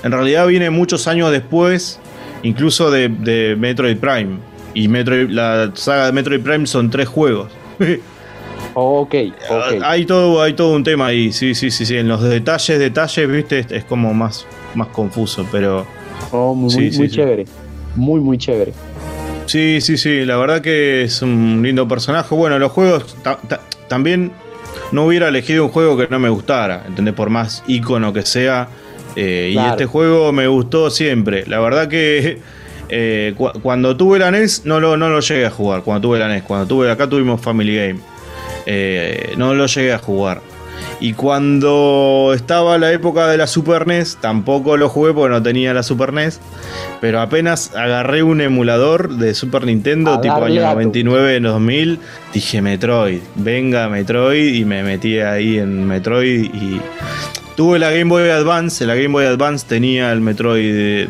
[0.04, 2.00] En realidad viene muchos años después,
[2.44, 4.38] incluso de, de Metroid Prime.
[4.74, 7.52] Y Metroid, la saga de Metroid Prime son tres juegos.
[8.76, 9.14] Ok,
[9.50, 9.84] ok.
[9.84, 11.96] Hay todo, hay todo un tema ahí, sí, sí, sí, sí.
[11.98, 15.86] En los detalles, detalles, viste, es, es como más, más confuso, pero.
[16.32, 17.16] Oh, muy, sí, muy, sí, muy sí.
[17.16, 17.46] chévere.
[17.96, 18.74] Muy, muy chévere.
[19.46, 22.34] Sí, sí, sí, la verdad que es un lindo personaje.
[22.34, 24.32] Bueno, los juegos ta- ta- también
[24.92, 27.14] no hubiera elegido un juego que no me gustara, ¿entendés?
[27.14, 28.70] Por más icono que sea.
[29.16, 31.44] Eh, Y este juego me gustó siempre.
[31.48, 32.40] La verdad que
[32.90, 35.84] eh, cu- cuando tuve la NES no lo, no lo llegué a jugar.
[35.84, 38.00] Cuando tuve la NES, cuando tuve acá tuvimos Family Game.
[38.66, 40.42] Eh, no lo llegué a jugar.
[41.00, 45.74] Y cuando estaba la época de la Super NES, tampoco lo jugué porque no tenía
[45.74, 46.40] la Super NES.
[47.02, 52.00] Pero apenas agarré un emulador de Super Nintendo, A tipo año a tu- 99, 2000,
[52.34, 56.46] dije Metroid, venga Metroid, y me metí ahí en Metroid.
[56.54, 56.80] Y
[57.56, 60.72] tuve la Game Boy Advance, la Game Boy Advance tenía el Metroid.
[60.76, 61.08] eh,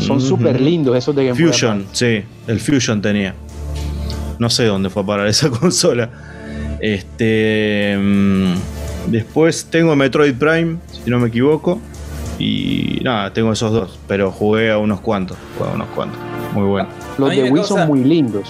[0.00, 0.26] Son ujú.
[0.26, 2.22] súper lindos esos de Game Boy Fusion, Advance.
[2.22, 3.34] sí, el Fusion tenía.
[4.38, 6.10] No sé dónde fue a parar esa consola.
[6.80, 7.96] Este.
[7.98, 8.54] mm,
[9.08, 11.80] después tengo Metroid Prime, si no me equivoco.
[12.38, 13.98] Y nada, tengo esos dos.
[14.06, 15.38] Pero jugué a unos cuantos.
[15.56, 16.18] Jugué a unos cuantos.
[16.52, 16.88] Muy bueno.
[17.16, 18.46] Los de Wii causa- son muy lindos.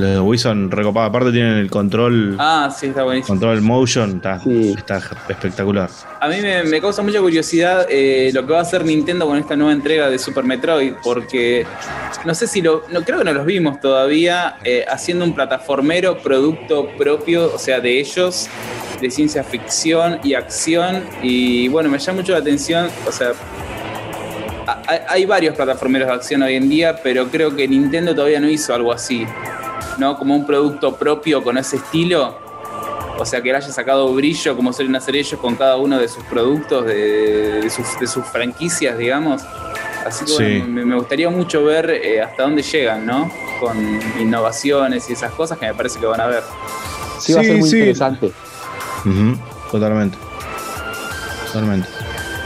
[0.00, 1.08] Los de Wii son recopados.
[1.10, 2.36] Aparte tienen el control.
[2.38, 3.28] Ah, sí, está buenísimo.
[3.38, 4.16] Control motion.
[4.16, 4.74] Está, Sí.
[4.76, 5.90] está espectacular.
[6.20, 9.38] A mí me, me causa mucha curiosidad eh, lo que va a hacer Nintendo con
[9.38, 11.66] esta nueva entrega de Super Metroid, porque
[12.24, 12.84] no sé si lo.
[12.92, 17.80] No, creo que no los vimos todavía eh, haciendo un plataformero producto propio, o sea,
[17.80, 18.48] de ellos,
[19.00, 21.04] de ciencia ficción y acción.
[21.22, 23.32] Y bueno, me llama mucho la atención, o sea.
[24.66, 28.40] ha- ha- Hay varios plataformeros de acción hoy en día, pero creo que Nintendo todavía
[28.40, 29.26] no hizo algo así,
[29.98, 30.16] ¿no?
[30.18, 32.34] Como un producto propio con ese estilo.
[33.18, 36.08] O sea, que le haya sacado brillo como suelen hacer ellos con cada uno de
[36.08, 39.42] sus productos, de, de sus, de sus franquicias, digamos.
[40.06, 40.36] Así que Sí.
[40.42, 43.30] bueno, me, me gustaría mucho ver eh, hasta dónde llegan, ¿no?
[43.60, 43.76] Con
[44.18, 46.42] innovaciones y esas cosas que me parece que van a ver.
[47.18, 47.76] Sí, va a Sí, ser muy sí.
[47.76, 48.32] interesante.
[49.70, 50.16] Totalmente.
[51.46, 51.88] Totalmente.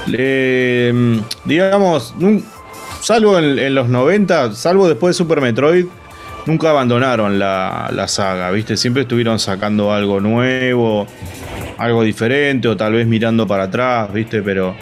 [0.06, 2.14] Le- mm, digamos,
[3.00, 5.86] salvo en, en los 90, salvo después de Super Metroid,
[6.46, 8.76] nunca abandonaron la, la saga, ¿viste?
[8.76, 11.06] Siempre estuvieron sacando algo nuevo,
[11.78, 14.42] algo diferente, o tal vez mirando para atrás, ¿viste?
[14.42, 14.74] Pero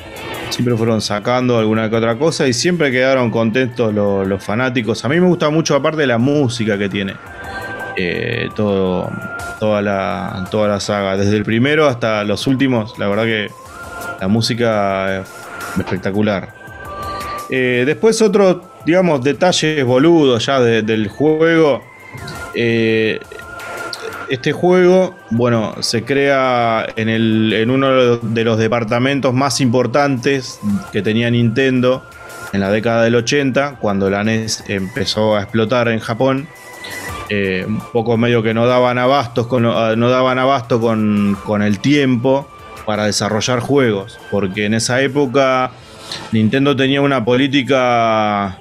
[0.50, 5.04] siempre fueron sacando alguna que otra cosa y siempre quedaron contentos los, los fanáticos.
[5.04, 7.14] A mí me gusta mucho, aparte la música que tiene.
[7.96, 9.10] Eh, todo,
[9.60, 13.50] toda, la, toda la saga, desde el primero hasta los últimos, la verdad que
[14.20, 15.28] la música es
[15.78, 16.54] espectacular.
[17.50, 21.82] Eh, después otro, digamos, detalles boludos ya de- del juego.
[22.54, 23.20] Eh,
[24.28, 30.58] este juego, bueno, se crea en, el, en uno de los departamentos más importantes
[30.92, 32.02] que tenía Nintendo
[32.52, 36.48] en la década del 80, cuando la NES empezó a explotar en Japón.
[37.28, 41.62] Eh, un poco medio que no daban abastos con, ah, no daban abasto con, con
[41.62, 42.46] el tiempo
[42.84, 45.70] para desarrollar juegos, porque en esa época
[46.32, 48.58] Nintendo tenía una política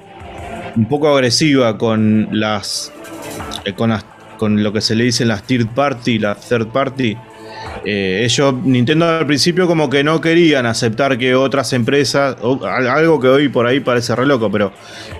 [0.76, 2.92] un poco agresiva con las
[3.64, 4.04] eh, con las
[4.38, 7.16] con lo que se le dice las third party, las third party.
[7.84, 8.26] Eh,
[8.64, 13.28] Nintendo al principio como que no querían aceptar que otras empresas, o al- algo que
[13.28, 14.72] hoy por ahí parece re loco, pero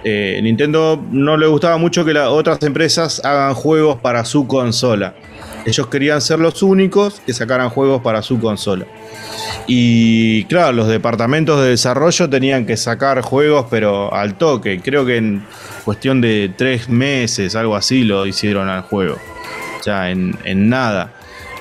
[0.04, 5.14] eh, Nintendo no le gustaba mucho que las otras empresas hagan juegos para su consola.
[5.64, 8.86] Ellos querían ser los únicos que sacaran juegos para su consola.
[9.66, 14.80] Y claro, los departamentos de desarrollo tenían que sacar juegos, pero al toque.
[14.80, 15.44] Creo que en
[15.84, 19.16] cuestión de tres meses, algo así, lo hicieron al juego.
[19.78, 21.14] O sea, en, en nada.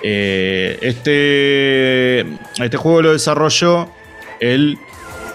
[0.04, 2.22] Eh, este,
[2.64, 3.88] este juego lo desarrolló
[4.40, 4.80] el,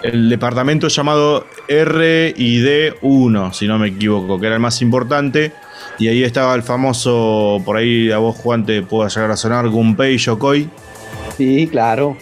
[0.03, 5.53] el departamento llamado R&D1, si no me equivoco, que era el más importante.
[5.99, 9.67] Y ahí estaba el famoso, por ahí a vos Juan te pueda llegar a sonar,
[9.69, 10.69] Gunpei Yokoi.
[11.37, 12.17] Sí, claro.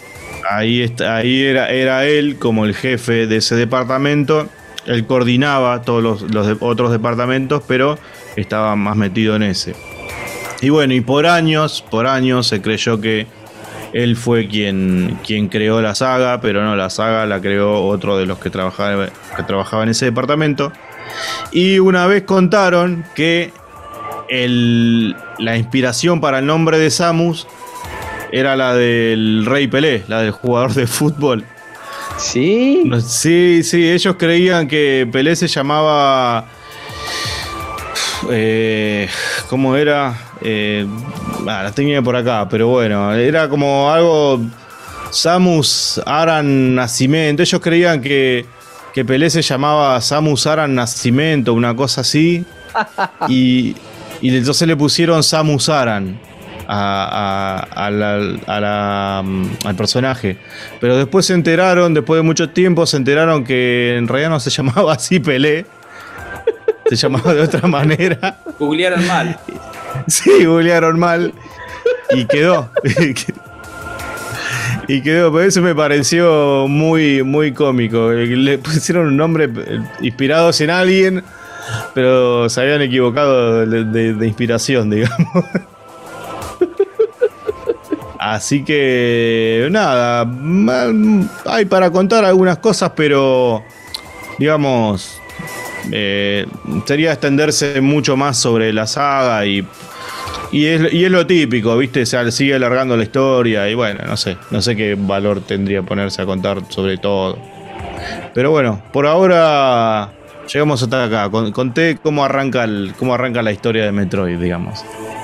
[0.49, 4.47] Ahí, está, ahí era, era él como el jefe de ese departamento.
[4.85, 7.97] Él coordinaba todos los, los de- otros departamentos, pero
[8.35, 9.75] estaba más metido en ese.
[10.61, 13.27] Y bueno, y por años, por años se creyó que
[13.93, 18.25] él fue quien, quien creó la saga, pero no, la saga la creó otro de
[18.25, 20.71] los que trabajaba, que trabajaba en ese departamento.
[21.51, 23.51] Y una vez contaron que
[24.29, 27.47] el- la inspiración para el nombre de Samus
[28.31, 31.45] era la del Rey Pelé, la del jugador de fútbol.
[32.17, 32.81] Sí.
[32.85, 36.45] No, sí, sí, ellos creían que Pelé se llamaba.
[38.31, 39.07] eh,
[39.49, 40.15] ¿Cómo era?
[40.41, 40.85] Eh,
[41.47, 44.41] ah, la tenía por acá, pero bueno, era como algo.
[45.11, 47.41] Samus Aran Nacimiento.
[47.43, 48.45] Ellos creían que,
[48.93, 52.43] que Pelé se llamaba Samus Aran Nacimiento, una cosa así.
[53.29, 53.73] Y,
[54.21, 56.17] y entonces le pusieron Samus Aran
[56.67, 60.37] a, a- a la- a la, mm, al personaje.
[60.81, 64.49] Pero después se enteraron, después de mucho tiempo, se enteraron que en realidad no se
[64.51, 65.65] llamaba así Pelé.
[66.89, 68.37] Se llamaba de otra manera.
[68.59, 69.37] Googlearon mal.
[70.07, 71.33] Sí, googlearon mal.
[72.11, 72.69] Y quedó.
[74.87, 78.11] Y quedó, pero eso me pareció muy, muy cómico.
[78.11, 81.23] Le pusieron un nombre eh, inspirados en alguien,
[81.93, 85.17] pero se habían equivocado de, inspiración, digamos.
[88.19, 90.27] Así que, nada,
[91.45, 93.63] hay para contar algunas cosas, pero,
[94.39, 95.21] digamos,
[95.91, 96.47] eh,
[96.85, 99.63] sería extenderse mucho más sobre la saga y
[100.51, 102.03] y es, y es lo típico, ¿viste?
[102.03, 105.81] O sea, sigue alargando la historia y bueno, no sé, no sé qué valor tendría
[105.81, 107.37] ponerse a contar sobre todo.
[108.33, 110.13] Pero bueno, por ahora
[110.51, 111.29] llegamos hasta acá.
[111.29, 114.83] Con- Conté cómo arranca, el, cómo arranca la historia de Metroid, digamos.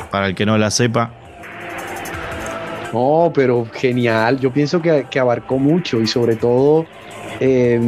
[0.10, 1.12] Para el que no la sepa.
[2.94, 4.40] No, pero genial.
[4.40, 6.86] Yo pienso que, abarcó mucho y sobre todo
[7.40, 7.80] eh,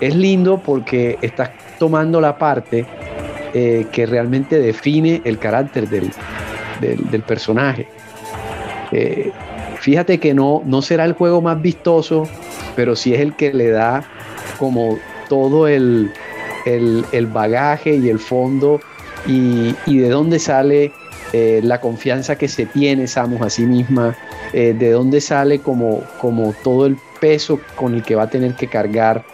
[0.00, 2.84] es lindo porque estás tomando la parte
[3.54, 6.10] eh, que realmente define el carácter del,
[6.80, 7.88] del- del personaje.
[8.92, 9.32] Eh,
[9.78, 12.28] fíjate que no, no será el juego más vistoso,
[12.76, 14.02] pero sí es el que le da
[14.58, 14.98] como
[15.30, 16.12] todo el,
[16.66, 18.80] el- el bagaje y el fondo
[19.26, 20.92] y, y de dónde sale
[21.32, 24.16] eh, la confianza que se tiene Samus a sí misma,
[24.52, 28.54] eh, de dónde sale como, como todo el peso con el que va a tener
[28.54, 29.24] que cargar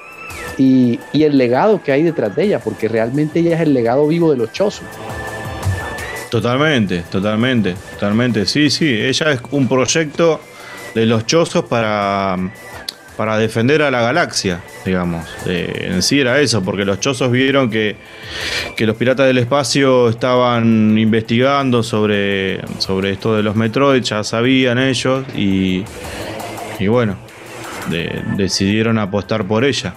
[0.59, 4.07] y, y el legado que hay detrás de ella, porque realmente ella es el legado
[4.07, 4.85] vivo de los chozos.
[6.31, 8.45] Totalmente, totalmente, totalmente.
[8.47, 10.41] Sí, sí, ella es un proyecto
[10.95, 12.37] de los chozos para,
[13.17, 15.27] para defender a la galaxia, digamos.
[15.47, 17.97] Eh, en sí era eso, porque los chozos vieron que,
[18.77, 24.79] que los piratas del espacio estaban investigando sobre, sobre esto de los Metroid, ya sabían
[24.79, 25.83] ellos, y,
[26.79, 27.17] y bueno,
[27.91, 29.95] de- decidieron apostar por ella.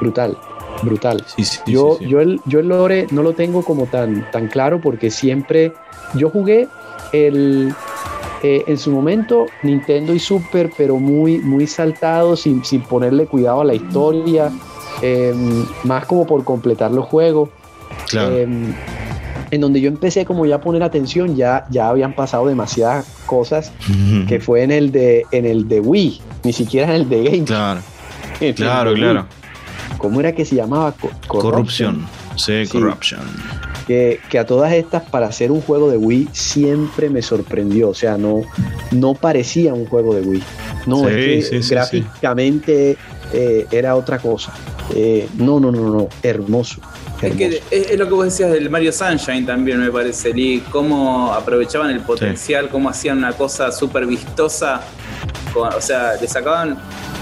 [0.00, 0.36] Brutal,
[0.82, 1.24] brutal.
[1.36, 4.48] Sí, sí, yo, sí, yo, el, yo el lore no lo tengo como tan, tan
[4.48, 5.72] claro porque siempre
[6.14, 6.68] yo jugué
[7.12, 7.72] el,
[8.44, 13.62] eh, en su momento Nintendo y Super, pero muy, muy saltado, sin, sin ponerle cuidado
[13.62, 14.50] a la historia,
[15.02, 17.48] em, más como por completar los juegos.
[18.10, 18.36] Claro.
[18.36, 18.74] Em,
[19.50, 23.72] en donde yo empecé como ya a poner atención, ya, ya habían pasado demasiadas cosas,
[24.28, 27.44] que fue en el de, en el de Wii, ni siquiera en el de Game.
[27.44, 27.80] Claro,
[28.56, 29.26] claro, claro.
[29.98, 30.92] ¿Cómo era que se llamaba?
[30.92, 32.06] Co- Corrupción.
[32.36, 32.78] Sí, Sí.
[33.86, 37.94] Que, que a todas estas para hacer un juego de Wii siempre me sorprendió, o
[37.94, 38.42] sea, no,
[38.92, 40.42] no parecía un juego de Wii,
[40.86, 42.96] no, Sí, es que sí, sí, gráficamente
[43.32, 44.52] eh, era otra cosa,
[44.94, 46.80] Eh, no, no, no, no, hermoso,
[47.22, 50.62] Es, que es, es lo que vos decías del Mario Sunshine también, me parece, Lee.
[50.70, 54.82] Cómo aprovechaban el potencial, cómo hacían una cosa súper vistosa.
[55.54, 56.76] con- o sea, le sacaban,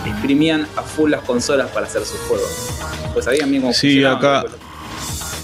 [0.07, 2.71] exprimían a full las consolas para hacer sus juegos.
[3.13, 4.57] Pues sabían bien cómo Sí, acá- pero-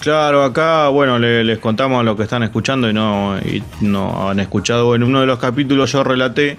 [0.00, 3.36] Claro, acá, bueno, le- les contamos a los que están escuchando y no,
[3.80, 4.94] no han escuchado.
[4.94, 6.56] En uno de los capítulos yo relaté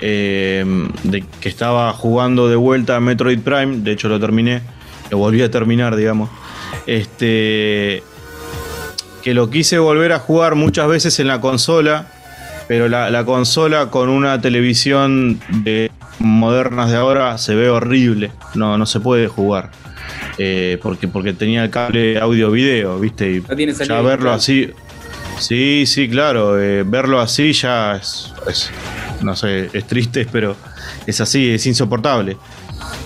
[0.00, 0.64] eh,
[1.04, 3.78] de que estaba jugando de vuelta a Metroid Prime.
[3.78, 4.62] De hecho, lo terminé.
[5.10, 6.28] Lo volví a terminar, digamos.
[6.86, 8.02] Este.
[9.22, 12.06] Que lo quise volver a jugar muchas veces en la consola.
[12.68, 18.32] Pero la, la consola con una televisión de modernas de ahora se ve horrible.
[18.54, 19.70] No, no se puede jugar.
[20.38, 23.32] Eh, porque, porque tenía el cable audio-video, ¿viste?
[23.32, 24.70] Y No tiene ya verlo así.
[25.38, 26.60] Sí, sí, claro.
[26.60, 28.70] eh, verlo así ya es, es-
[29.22, 30.56] No sé, es triste, pero
[31.06, 32.36] es así, es insoportable.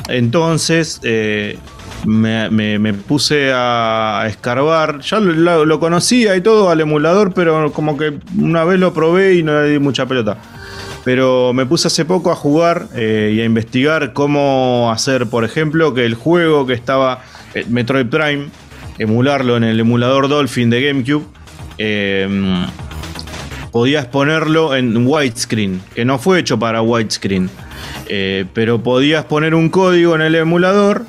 [0.08, 1.00] Entonces.
[1.02, 1.58] eh,
[2.06, 5.00] me, me- me puse a, a escarbar.
[5.02, 8.94] Ya lo, lo- lo conocía y todo al emulador, pero como que una vez lo
[8.94, 10.38] probé y no le di mucha pelota.
[11.04, 15.94] Pero me puse hace poco a jugar eh, y a investigar cómo hacer, por ejemplo,
[15.94, 17.22] que el juego que estaba,
[17.54, 18.48] eh, Metroid Prime,
[18.98, 21.24] emularlo en el emulador Dolphin de GameCube,
[21.78, 22.28] eh,
[23.70, 27.50] podías ponerlo en widescreen, que no fue hecho para widescreen,
[28.08, 31.04] eh, pero podías poner un código en el emulador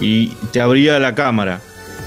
[0.00, 1.60] y te abría la cámara.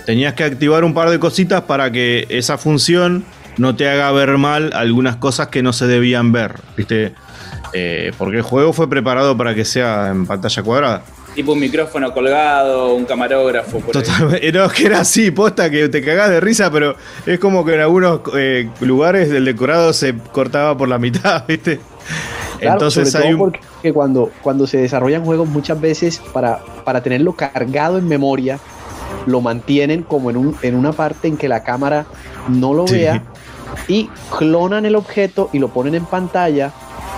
[0.06, 3.24] Tenías que activar un par de cositas para que esa función
[3.58, 7.14] no te haga ver mal algunas cosas que no se debían ver, ¿viste?
[7.74, 11.04] Eh, porque el juego fue preparado para que sea en pantalla cuadrada.
[11.36, 13.80] Tipo un micrófono colgado, un camarógrafo.
[13.80, 14.04] Por ahí.
[14.04, 14.52] Totalmente.
[14.54, 16.96] No, que era así, posta que te cagás de risa, pero
[17.26, 21.80] es como que en algunos eh, lugares el decorado se cortaba por la mitad, ¿viste?
[22.60, 23.52] Claro, Entonces sobre hay todo un.
[23.52, 28.60] porque cuando, cuando se desarrollan juegos muchas veces para, para tenerlo cargado en memoria,
[29.26, 32.06] lo mantienen como en, un, en una parte en que la cámara
[32.48, 32.96] no lo Sí.
[32.98, 33.24] vea
[33.88, 36.72] y clonan el objeto y lo ponen en pantalla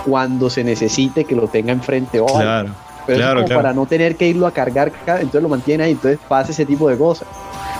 [0.04, 2.38] cuando se necesite que lo tenga enfrente o algo.
[2.40, 2.68] Claro,
[3.06, 3.62] Pero claro, como claro.
[3.62, 6.64] para no tener que irlo a cargar, ca- entonces lo mantiene ahí, entonces pasa ese
[6.66, 7.26] tipo de cosas.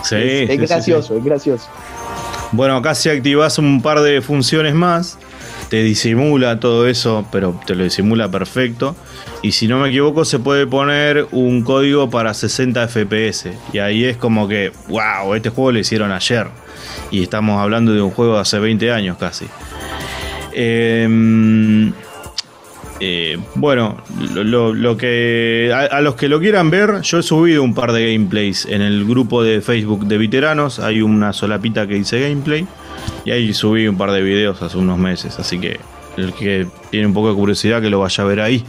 [0.02, 0.56] sí, es, es sí, sí, sí.
[0.66, 1.66] gracioso, es gracioso.
[2.52, 5.18] Bueno, acá si activas un par de funciones más,
[5.68, 8.96] te disimula todo eso, pero te lo disimula perfecto.
[9.42, 13.50] Y si no me equivoco, se puede poner un código para 60 FPS.
[13.72, 16.46] Y ahí es como que, wow, este juego lo hicieron ayer.
[17.10, 19.46] Y estamos hablando de un juego de hace 20 años casi.
[20.52, 21.92] Em,
[23.00, 24.02] eh, bueno,
[24.34, 28.12] lo, que a, a los que lo quieran ver, yo he subido un par de
[28.12, 30.78] gameplays en el grupo de Facebook de veteranos.
[30.78, 32.66] Hay una solapita que dice gameplay
[33.24, 35.38] y ahí subí un par de videos hace unos meses.
[35.38, 35.80] Así que
[36.16, 38.64] el que tiene un poco de curiosidad que lo vaya a ver ahí.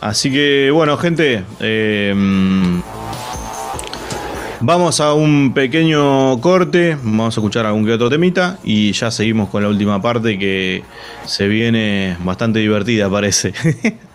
[0.00, 2.14] Así que bueno, gente, eh,
[4.60, 6.96] vamos a un pequeño corte.
[7.02, 10.82] Vamos a escuchar algún que otro temita y ya seguimos con la última parte que
[11.24, 13.52] se viene bastante divertida, parece.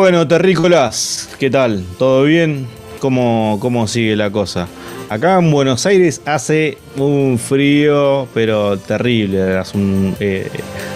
[0.00, 1.84] bueno, terrícolas, ¿qué tal?
[1.98, 2.66] ¿Todo bien?
[3.00, 4.66] ¿Cómo, ¿Cómo sigue la cosa?
[5.10, 9.58] Acá en Buenos Aires hace un frío, pero terrible.
[9.58, 10.48] Hace un, eh,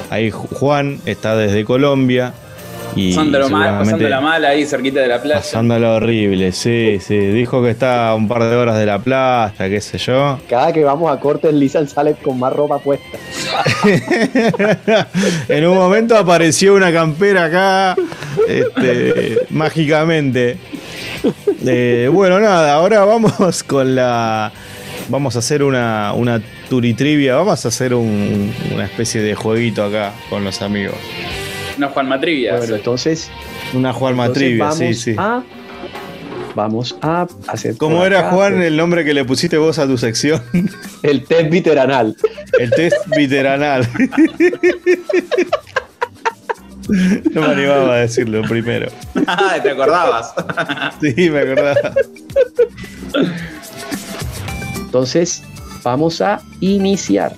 [0.09, 2.33] ahí Juan está desde Colombia.
[2.97, 5.41] Y Pasándolo mal, pasándola mal ahí cerquita de la playa.
[5.41, 7.19] Pasándolo horrible, sí, sí.
[7.19, 10.39] Dijo que está a un par de horas de la playa, qué sé yo.
[10.49, 13.19] Cada que vamos a cortes, Lisan sale con más ropa puesta.
[15.49, 17.97] en un momento apareció una campera acá,
[18.49, 20.57] este, mágicamente.
[21.67, 24.53] Eh, bueno, nada, ahora vamos con la.
[25.09, 26.41] Vamos a hacer una, una
[26.71, 30.97] turitrivia, vamos a hacer un- una especie de jueguito acá con los amigos.
[31.77, 32.57] Una Juanma Trivia.
[32.57, 33.31] Bueno, entonces,
[33.75, 35.15] Una Juanma entonces trivia, vamos sí, sí.
[35.19, 35.43] a
[36.55, 39.87] vamos a hacer ¿Cómo era acá, Juan pues, el nombre que le pusiste vos a
[39.89, 40.41] tu sección?
[41.03, 42.17] el test veteranal.
[42.59, 43.87] El test veteranal.
[46.89, 48.91] No me animaba a decirlo primero.
[49.27, 50.35] Ah, ¿Te acordabas?
[51.01, 51.93] Sí, me acordaba.
[54.77, 55.43] Entonces,
[55.83, 57.35] vamos a iniciar.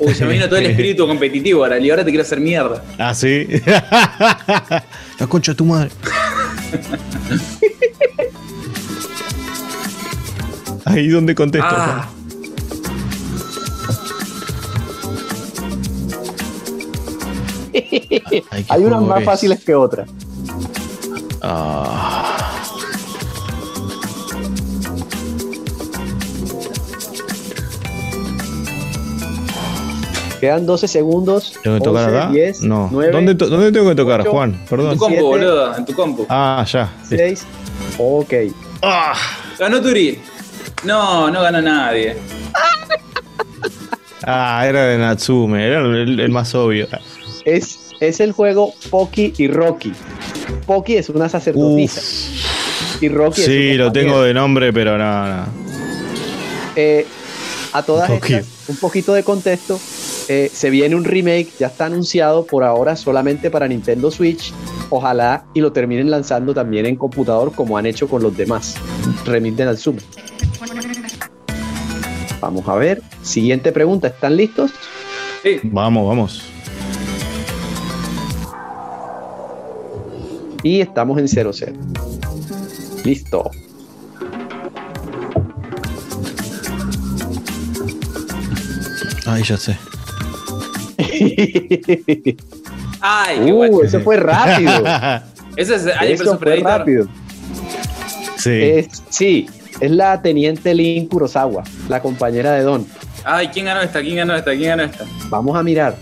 [0.00, 1.78] Uy, se me vino todo el espíritu competitivo ahora.
[1.78, 2.82] Y ahora te quiero hacer mierda.
[2.98, 3.46] Ah, sí.
[5.18, 5.90] La concha de tu madre.
[10.86, 11.68] Ahí donde contesto.
[11.70, 12.08] Ah,
[18.50, 19.24] Ay, Hay unas más es.
[19.26, 20.08] fáciles que otras.
[21.42, 22.36] Ah.
[30.40, 31.52] Quedan 12 segundos.
[31.62, 32.30] ¿Tengo que tocar 11, acá?
[32.32, 32.88] 10, no.
[32.90, 34.50] 9, ¿Dónde, to- dónde tengo que tocar, ocho, Juan?
[34.54, 34.92] en Perdón.
[34.94, 35.22] tu compu, Siete.
[35.22, 35.76] boludo.
[35.76, 36.26] En tu compu.
[36.30, 36.90] Ah, ya.
[37.10, 37.16] listo.
[37.16, 37.46] 6.
[37.98, 38.32] Ok.
[38.82, 39.12] Ah.
[39.58, 40.18] Ganó Turi.
[40.84, 42.16] No, no ganó nadie.
[44.24, 46.86] Ah, era de Natsume, era el, el más obvio.
[47.56, 49.92] Es, es el juego Poki y Rocky.
[50.66, 52.00] Poki es una sacerdotisa.
[52.00, 53.02] Uf.
[53.02, 53.92] Y Rocky es su Sí, lo compañero.
[54.12, 55.44] tengo de nombre, pero no, no.
[56.76, 57.06] Eh,
[57.72, 59.78] a todas estas, un poquito de contexto.
[60.28, 64.52] eh, se viene un remake, ya está anunciado por ahora solamente para Nintendo Switch.
[64.90, 68.76] Ojalá y lo terminen lanzando también en computador como han hecho con los demás.
[69.24, 70.00] Remake de Natsume.
[72.40, 73.02] Vamos a ver.
[73.22, 74.08] Siguiente pregunta.
[74.08, 74.70] ¿Están listos?
[75.42, 75.58] Sí.
[75.64, 76.42] Vamos, vamos.
[80.62, 81.74] Y estamos en 0-0.
[83.04, 83.50] Listo.
[89.26, 89.78] Ay, ya sé.
[93.00, 94.72] Ay, qué uh, eso fue rápido.
[95.56, 97.06] Ese es eso fue rápido.
[98.36, 98.50] sí.
[98.62, 99.46] Es- sí,
[99.80, 102.86] es la teniente Lin Kurosawa, la compañera de Don.
[103.24, 104.00] Ay, ¿quién ganó esta?
[104.00, 104.52] ¿Quién ganó esta?
[104.52, 105.04] ¿Quién ganó esta?
[105.28, 105.96] Vamos a mirar.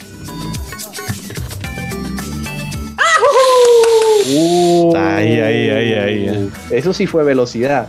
[4.30, 6.50] Uh, Ahí, ahí, ahí, ahí.
[6.70, 7.88] Eso sí fue velocidad.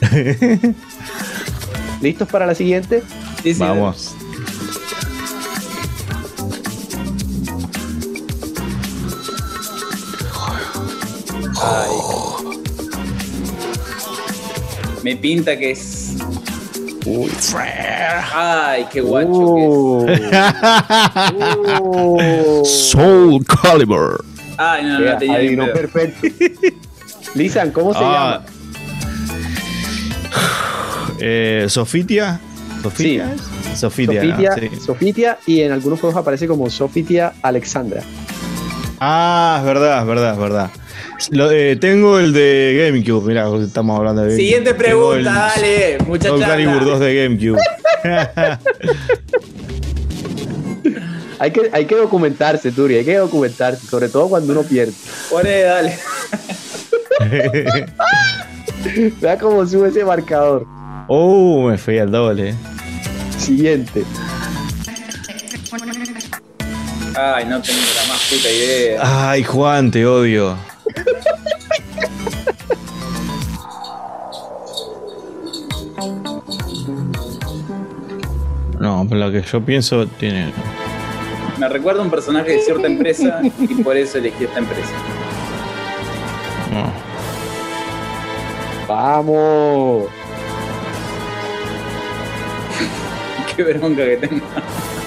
[2.00, 3.02] ¿Listos para la siguiente?
[3.42, 3.60] Sí, sí.
[3.60, 4.14] Vamos.
[15.02, 16.16] Me pinta que es.
[17.06, 17.30] Uy.
[18.34, 20.06] Ay, qué guacho Uh.
[21.80, 22.64] Uh.
[22.64, 24.24] Soul Calibur.
[24.58, 26.26] Ay, no, no, tenía adivinó perfecto.
[27.34, 28.42] Lisan, ¿cómo se Ah.
[28.42, 28.44] llama?
[31.20, 32.40] Eh, Sofitia.
[32.82, 33.34] ¿Sofitia?
[33.74, 34.22] Sofitia.
[34.22, 34.28] ¿no?
[34.36, 34.70] Sofitia, Sí.
[34.84, 38.02] Sofitia y en algunos juegos aparece como Sofitia Alexandra.
[39.00, 40.70] Ah, es verdad, es verdad, es verdad.
[41.30, 44.44] Lo- eh, tengo el de GameCube, mirá, estamos hablando de GameCube.
[44.44, 46.46] Siguiente Tengo el pregunta, dale, Soul muchacha.
[46.48, 47.60] Calibur 2 de GameCube.
[51.38, 54.92] Hay que, hay que documentarse, Turi, hay que documentarse, sobre todo cuando uno pierde.
[55.30, 55.98] Poné, dale.
[59.20, 60.66] Vea cómo sube ese marcador.
[61.08, 62.54] oh, me fui al doble.
[63.38, 64.04] Siguiente.
[67.14, 69.30] Ay, no tengo la más puta idea.
[69.30, 70.56] Ay, Juan, te odio.
[78.78, 80.52] No, pero lo que yo pienso tiene.
[81.58, 84.92] Me recuerda un personaje de cierta empresa y por eso elegí esta empresa.
[88.86, 90.04] Vamos.
[93.56, 94.44] Qué bronca que tengo.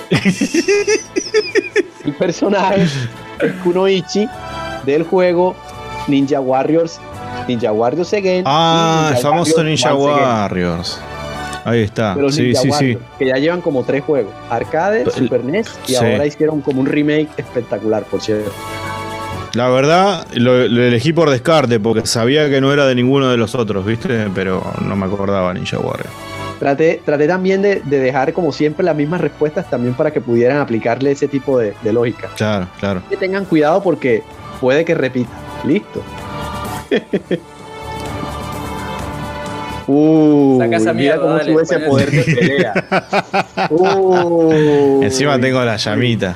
[2.04, 4.28] El personaje es Kunoichi
[4.86, 5.56] del juego
[6.08, 7.00] Ninja Warriors,
[7.48, 8.44] Ninja Warriors Again.
[8.48, 9.94] Ah, el famoso Ninja.
[9.94, 11.00] Warriors.
[11.66, 12.16] Ahí está.
[12.16, 12.98] de los Sí, Ninja sí, sí.
[13.18, 15.96] Que ya llevan como tres juegos, arcade, Super NES y sí.
[15.96, 18.52] ahora hicieron como un remake espectacular, por cierto.
[19.56, 23.38] La verdad, lo, lo elegí por descarte, porque sabía que no era de ninguno de
[23.38, 24.28] los otros, ¿viste?
[24.36, 26.10] Pero no me acordaba Ninja Warrior.
[26.60, 30.58] Traté, traté también de, de dejar como siempre las mismas respuestas también para que pudieran
[30.58, 32.30] aplicarle ese tipo de, de lógica.
[32.36, 33.02] Claro, claro.
[33.10, 34.24] Que tengan cuidado porque
[34.60, 35.32] puede que repita.
[35.66, 36.04] Listo.
[39.92, 42.74] Uh, mira mierda, cómo dale, sube ese poder de pelea.
[43.72, 46.36] Uh, Encima tengo la llamita.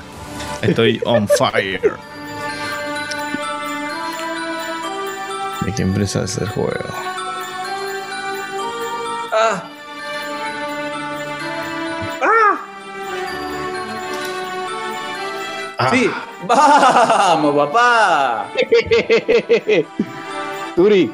[0.62, 1.94] Estoy on fire.
[5.66, 6.72] ¿De qué empresa es el juego?
[9.32, 9.64] ¡Ah!
[15.78, 16.10] Ah, ¡Sí!
[16.48, 18.48] ¡Vamos, papá!
[20.76, 21.12] Turi,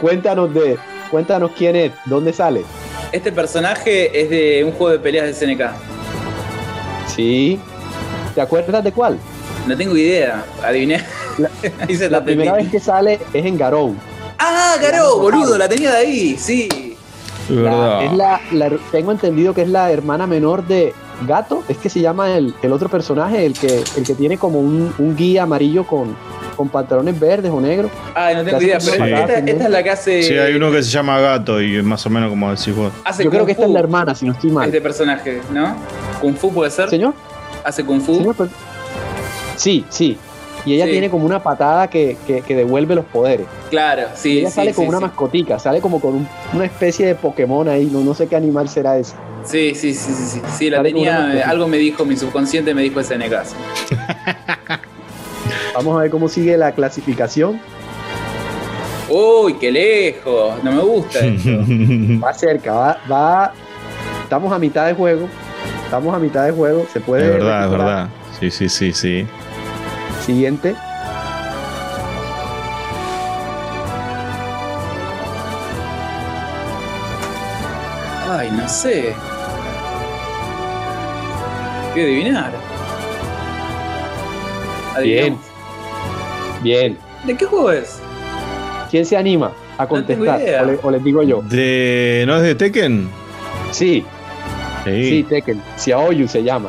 [0.00, 0.78] cuéntanos de,
[1.14, 2.64] cuéntanos quién es, dónde sale.
[3.12, 5.62] Este personaje es de un juego de peleas de SNK.
[7.06, 7.60] Sí.
[8.34, 9.16] ¿Te acuerdas de cuál?
[9.68, 10.44] No tengo idea.
[10.64, 11.00] Adiviné.
[11.38, 11.50] La-
[11.88, 13.94] Ahí se La la primera vez que sale es en Garou.
[14.40, 15.56] ¡Ah, Garou, boludo!
[15.56, 16.68] La tenía de ahí, sí.
[17.48, 18.04] es La- verdad.
[18.06, 20.92] es la, la- tengo entendido que es la hermana menor de
[21.28, 21.62] Gato.
[21.68, 24.92] Es que se llama el, el otro personaje, el que, el que tiene como un,
[24.98, 26.16] un guía amarillo con,
[26.54, 27.90] con pantalones verdes o negros.
[28.14, 30.22] Ay, no tengo idea, pero esta, es la que hace.
[30.22, 32.92] Sí, hay uno que se llama Gato y es más o menos como decís vos.
[33.04, 34.66] hace Yo creo que esta es la hermana, si no estoy mal.
[34.66, 35.76] Este personaje, ¿no?
[36.20, 36.88] Kung Fu puede ser.
[36.88, 37.14] Señor,
[37.64, 38.14] Hace Kung Fu.
[38.16, 38.36] señor,
[39.56, 40.18] sí, sí.
[40.66, 40.92] Y ella Sí.
[40.92, 43.46] tiene como una patada que, que- que devuelve los poderes.
[43.68, 44.30] Claro, sí.
[44.32, 45.04] Y ella sí, sale sí, con una sí.
[45.04, 48.68] mascotica, sale como con un- una especie de Pokémon ahí, no, no sé qué animal
[48.70, 49.14] será ese.
[49.44, 50.40] Sí, sí, sí, sí, sí.
[50.56, 51.48] Sí, la Sale tenía.
[51.50, 53.34] Algo me dijo, mi subconsciente me dijo SNK.
[55.74, 57.60] Vamos a ver cómo sigue la clasificación.
[59.08, 60.62] Uy, qué lejos.
[60.62, 61.50] No me gusta esto.
[62.24, 63.52] Va cerca, va, va.
[64.22, 65.28] Estamos a mitad de juego.
[65.84, 66.86] Estamos a mitad de juego.
[66.92, 67.24] Se puede.
[67.26, 68.08] es verdad, es verdad.
[68.40, 69.26] Sí, sí, sí, sí.
[70.24, 70.74] Siguiente.
[78.30, 79.14] Ay, no sé.
[81.94, 82.52] ¿Qué adivinar?
[84.96, 85.40] Adivinemos.
[85.40, 85.53] Bien.
[86.64, 88.00] ¿De qué juego es?
[88.90, 90.40] ¿Quién se anima a contestar?
[90.62, 91.42] o, le- o les digo yo.
[91.42, 93.08] De, ¿No es de Tekken?
[93.70, 94.04] Sí,
[94.84, 95.08] Sí.
[95.10, 95.62] sí, Tekken.
[95.76, 96.68] Xiaoyu se llama.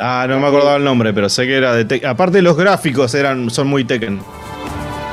[0.00, 2.10] Ah, no me acordaba el nombre, pero sé que era de Tekken.
[2.10, 4.20] Aparte los gráficos eran, son muy Tekken.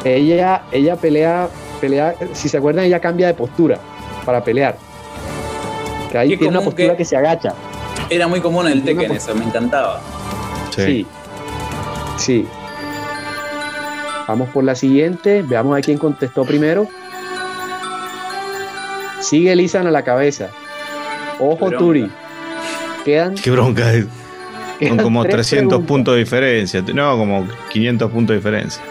[0.04, 1.48] Ella, ella pelea,
[1.80, 2.16] pelea.
[2.34, 3.78] Si se acuerdan, ella cambia de postura
[4.26, 4.76] para pelear.
[6.12, 7.06] Que ahí tiene una postura que- que...
[7.06, 7.54] se agacha.
[8.10, 10.02] Era muy común en el Tekken eso, me encantaba.
[10.76, 10.82] Sí.
[10.82, 11.06] Sí.
[12.18, 12.48] Sí.
[14.32, 15.42] Vamos por la siguiente.
[15.42, 16.88] Veamos a quién contestó primero.
[19.20, 20.48] Sigue Lisan a la cabeza.
[21.38, 21.70] Ojo.
[21.70, 22.10] Turi.
[23.04, 24.06] Quedan, Qué bronca es.
[24.80, 25.88] quedan Son como tres 300 preguntas.
[25.90, 26.82] puntos de diferencia.
[26.94, 28.82] No, como 500 puntos de diferencia.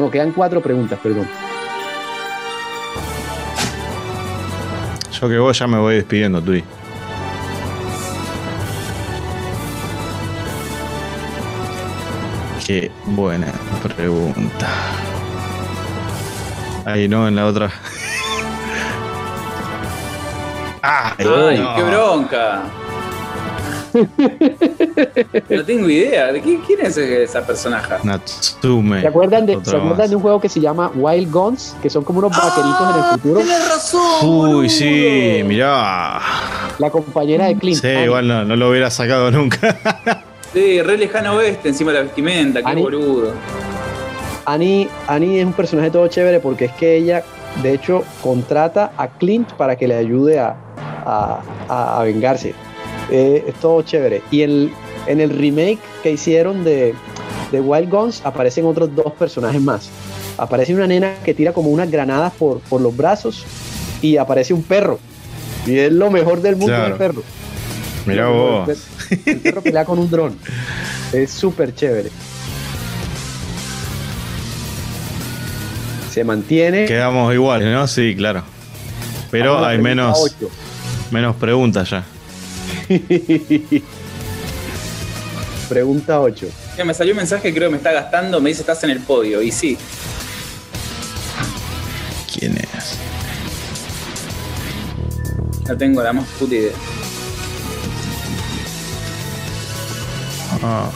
[0.00, 1.28] No, quedan cuatro preguntas, perdón.
[5.20, 6.64] Yo que vos ya me voy despidiendo, Tui.
[12.70, 13.48] Qué buena
[13.96, 14.68] pregunta.
[16.84, 17.68] Ahí no, en la otra.
[20.80, 21.74] ¡Ay, Ay, no!
[21.74, 22.62] qué bronca.
[25.50, 26.30] No tengo idea.
[26.32, 27.94] ¿De qué- quién es esa personaje?
[28.04, 29.00] Natsume.
[29.00, 30.10] ¿Se acuerdan, de, Otra ¿se acuerdan más.
[30.10, 31.74] de un juego que se llama Wild Guns?
[31.82, 33.40] Que son como unos vaqueritos en el futuro.
[33.40, 34.28] Ah, Tienes razón.
[34.28, 36.20] Uy, sí, mirá.
[36.78, 37.80] La compañera de Clint.
[37.80, 38.04] Sí, Annie.
[38.04, 39.58] igual no, no lo hubiera sacado nunca.
[40.52, 43.32] Sí, re lejano oeste encima de la vestimenta, qué Ani- boludo.
[44.46, 47.22] Annie, Annie es un personaje todo chévere porque es que ella,
[47.62, 50.56] de hecho, contrata a Clint para que le ayude a,
[51.06, 52.54] a- a- a vengarse.
[53.10, 54.22] Eh, es todo chévere.
[54.30, 54.72] Y el,
[55.06, 56.94] en el remake que hicieron de,
[57.52, 59.88] de Wild Guns aparecen otros dos personajes más.
[60.36, 63.44] Aparece una nena que tira como unas granadas por, por los brazos
[64.02, 64.98] y aparece un perro.
[65.66, 66.86] Y es lo mejor del mundo Claro.
[66.86, 67.22] el perro.
[68.06, 68.86] Mejor, vos.
[69.10, 70.38] El perro, el perro pelea con un dron.
[71.12, 72.10] Es súper chévere.
[76.10, 76.86] Se mantiene.
[76.86, 77.86] Quedamos iguales, ¿no?
[77.86, 78.42] Sí, claro.
[79.30, 80.36] Pero hay menos,
[81.10, 82.04] menos preguntas ya.
[85.68, 86.48] Pregunta 8.
[86.76, 88.98] Ya me salió un mensaje, creo que me está gastando, me dice estás en el
[88.98, 89.40] podio.
[89.40, 89.78] Y sí,
[92.32, 92.98] ¿Quién es?
[95.68, 96.72] no tengo la más puta idea.
[100.62, 100.90] Ah.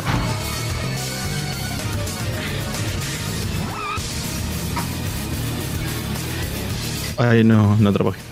[7.16, 8.24] Ay, no, en otra página.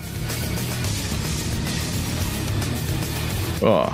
[3.61, 3.85] Oh,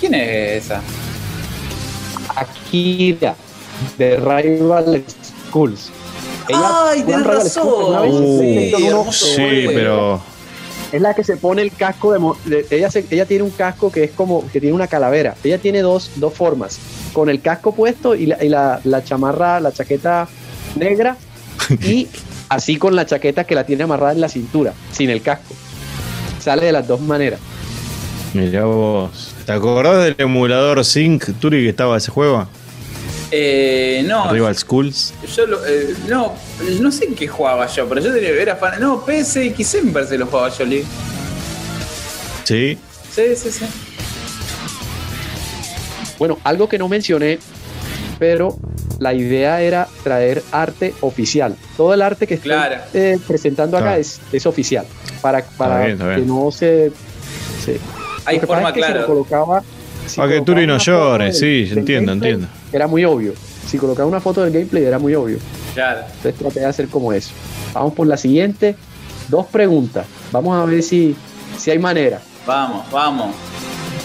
[0.00, 0.82] ¿Quién es esa?
[2.28, 3.34] Akira
[3.96, 5.02] de Rival
[5.48, 5.90] Schools.
[6.52, 8.12] Ay, ¿juegan tenés Rival Schools alguna vez?
[8.12, 9.08] razón.
[9.08, 10.35] Uh, sí, sí, pero.
[10.92, 13.50] Es la que se pone el casco de, mo- de- ella se- ella tiene un
[13.50, 15.34] casco que es como que tiene una calavera.
[15.42, 16.78] Ella tiene dos, dos formas,
[17.12, 20.28] con el casco puesto y la, y la, la chamarra, la chaqueta
[20.76, 21.16] negra
[21.82, 22.08] y
[22.48, 25.54] así con la chaqueta que la tiene amarrada en la cintura, sin el casco.
[26.40, 27.40] Sale de las dos maneras.
[28.34, 29.34] Mirá vos.
[29.44, 32.46] ¿Te acordás del emulador Sync Turi que estaba ese juego?
[33.32, 35.12] Eh, no, Rival Schools.
[35.36, 36.34] yo lo- eh, no,
[36.80, 38.80] no sé en qué jugaba yo, pero yo tenía, era fan.
[38.80, 40.84] No, PSXC me parece que lo jugaba yo, Lee.
[42.44, 42.78] Sí.
[43.12, 43.64] Sí, sí, sí.
[46.18, 47.38] Bueno, algo que no mencioné,
[48.18, 48.56] pero
[49.00, 51.56] la idea era traer arte oficial.
[51.76, 52.76] Todo el arte que estoy Claro.
[52.94, 54.00] eh, presentando acá Claro.
[54.00, 54.86] es, es oficial.
[55.20, 56.20] Para, para bien, está bien.
[56.20, 56.92] que no se.
[57.64, 57.80] se-
[58.24, 59.06] Hay forma es que si lo clara.
[59.06, 59.62] colocaba-
[60.06, 62.48] si Para que colocaba Turi no una foto llore, del- sí, entiendo, entiendo.
[62.72, 63.34] Era muy obvio.
[63.66, 65.38] Si colocaba una foto del gameplay era muy obvio.
[65.74, 66.00] Claro.
[66.00, 67.30] Entonces traté de hacer como eso.
[67.72, 68.76] Vamos por la siguiente.
[69.28, 70.06] Dos preguntas.
[70.32, 71.16] Vamos a ver si,
[71.58, 72.20] si hay manera.
[72.46, 73.34] Vamos, vamos.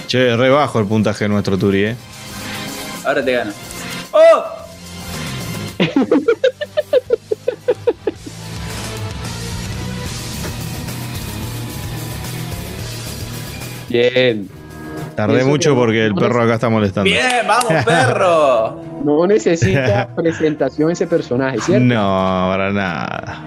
[0.08, 1.96] Che, re bajo el puntaje de nuestro Turi, eh.
[3.06, 3.52] Ahora te gano.
[4.12, 4.44] ¡Oh!
[13.90, 14.61] Bien.
[15.16, 17.10] Tardé mucho que- porque el perro acá está molestando.
[17.10, 18.76] Bien, vamos, perro.
[19.04, 21.84] No necesita presentación ese personaje, ¿cierto?
[21.86, 21.96] No,
[22.50, 23.42] para nada.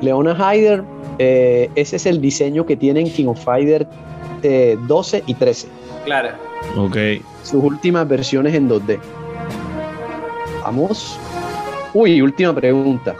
[0.00, 0.82] Leona Hyder,
[1.18, 3.86] eh, ese es el diseño que tienen King of Fighter
[4.42, 5.68] eh, 12 y 13.
[6.04, 6.28] Claro.
[6.76, 6.96] Ok.
[7.42, 8.98] Sus últimas versiones en 2D.
[10.62, 11.18] Vamos.
[11.94, 13.14] Uy, última pregunta.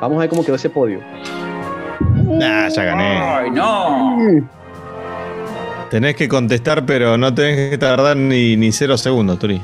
[0.00, 1.00] Vamos a ver cómo quedó ese podio.
[2.24, 3.18] Nah, ya gané.
[3.18, 4.16] Ay, no.
[5.90, 9.60] Tenés que contestar, pero no tenés que tardar ni, ni cero segundos, Turi.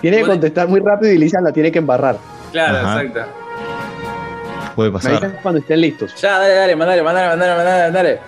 [0.00, 2.16] Tiene que contestar muy rápido y Lisa la tiene que embarrar.
[2.50, 3.02] Claro, Ajá.
[3.02, 3.30] exacto.
[4.74, 5.38] Puede Me dicen pasar.
[5.42, 6.14] cuando estén listos.
[6.20, 8.20] Ya, dale, dale, mandale, mandale, mandale, mandale, mandale.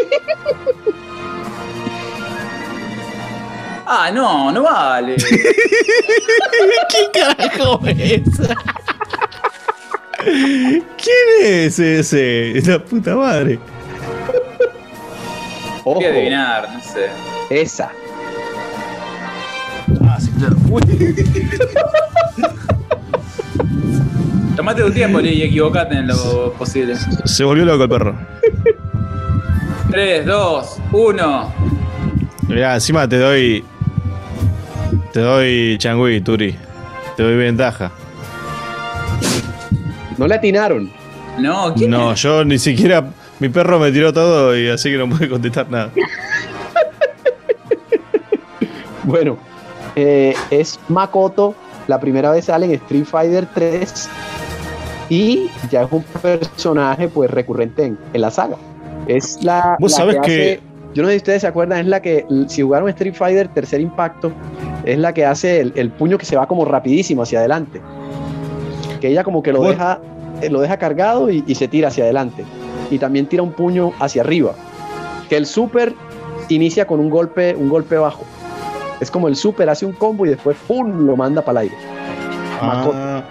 [3.93, 5.15] Ah, no, no vale.
[6.89, 8.21] ¿Quién carajo es?
[10.23, 12.53] ¿Quién es ese?
[12.65, 13.59] La puta madre.
[15.83, 17.07] Ojo, Voy a adivinar, no sé.
[17.49, 17.91] esa.
[20.07, 20.55] Ah, sí, claro.
[24.55, 26.95] Tomate tu tiempo, y equivocate en lo posible.
[27.25, 28.15] Se volvió loco el perro.
[29.89, 31.53] 3, 2, 1.
[32.47, 33.63] Mirá, encima te doy.
[35.13, 36.55] Te doy changui, Turi.
[37.17, 37.91] Te doy ventaja.
[40.17, 40.91] No le atinaron.
[41.39, 42.21] No, ¿quién No, es?
[42.21, 43.03] yo ni siquiera.
[43.41, 45.89] Mi perro me tiró todo y así que no pude contestar nada.
[49.03, 49.37] Bueno,
[49.95, 51.55] eh, es Makoto.
[51.87, 54.09] La primera vez sale en Street Fighter 3
[55.09, 58.55] y ya es un personaje pues recurrente en, en la saga.
[59.07, 60.59] Es la, Vos la hace- que-
[60.93, 63.81] yo no sé si ustedes se acuerdan, es la que si jugaron Street Fighter Tercer
[63.81, 64.31] Impacto,
[64.85, 67.81] es la que hace el, el puño que se va como rapidísimo hacia adelante.
[68.99, 69.99] Que ella como que lo Vos- deja,
[70.41, 72.43] eh, lo deja cargado y, y se tira hacia adelante.
[72.91, 74.53] Y también tira un puño hacia arriba.
[75.29, 75.95] Que el super
[76.49, 78.23] inicia con un golpe, un golpe bajo.
[78.99, 81.05] Es como el super hace un combo y después ¡pum!
[81.07, 81.77] lo manda para el aire.
[82.61, 83.23] Ah,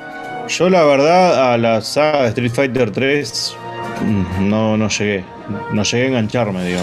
[0.49, 3.57] yo la verdad a la saga de Street Fighter 3
[4.05, 5.25] mm, no, no llegué.
[5.73, 6.81] No llegué a engancharme, digo.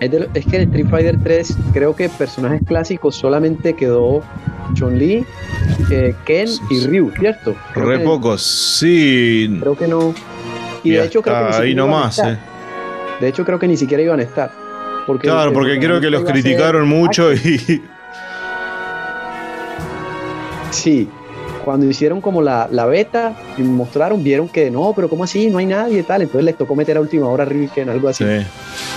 [0.00, 4.22] Es, de- es que en Street Fighter 3 creo que personajes clásicos solamente quedó
[4.74, 5.26] Chun-Li,
[5.90, 7.54] eh, Ken y Ryu, ¿cierto?
[7.74, 9.58] Creo Re pocos, sí.
[9.60, 10.14] Creo que no.
[10.84, 12.38] Y, Y de hecho creo que ahí nomás, eh.
[13.20, 14.50] De hecho creo que ni siquiera iban a estar.
[15.06, 17.82] Porque Claro, porque creo que los criticaron mucho y.
[20.70, 21.08] Sí,
[21.64, 25.48] cuando hicieron como la, la beta y mostraron, vieron que no, pero ¿cómo así?
[25.48, 26.22] No hay nadie y tal.
[26.22, 28.24] Entonces les tocó meter a última hora a Ryu y Ken, algo así.
[28.24, 28.46] Sí,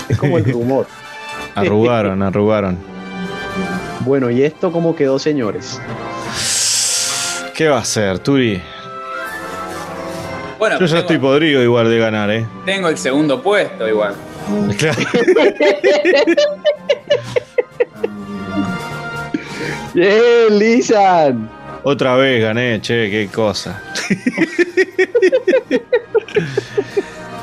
[0.10, 0.86] Es como el rumor.
[1.56, 2.78] arrugaron, arrugaron.
[4.02, 5.82] Bueno, ¿y esto cómo quedó, señores?
[7.56, 8.62] ¿Qué va a ser, Turi?
[10.62, 12.46] Bueno, Yo ya tengo, estoy podrido igual de ganar, ¿eh?
[12.66, 14.14] tengo el segundo puesto igual.
[14.78, 15.02] Claro.
[19.96, 21.50] ¡Bien, Lisan!
[21.82, 23.82] Otra vez gané, che, qué cosa.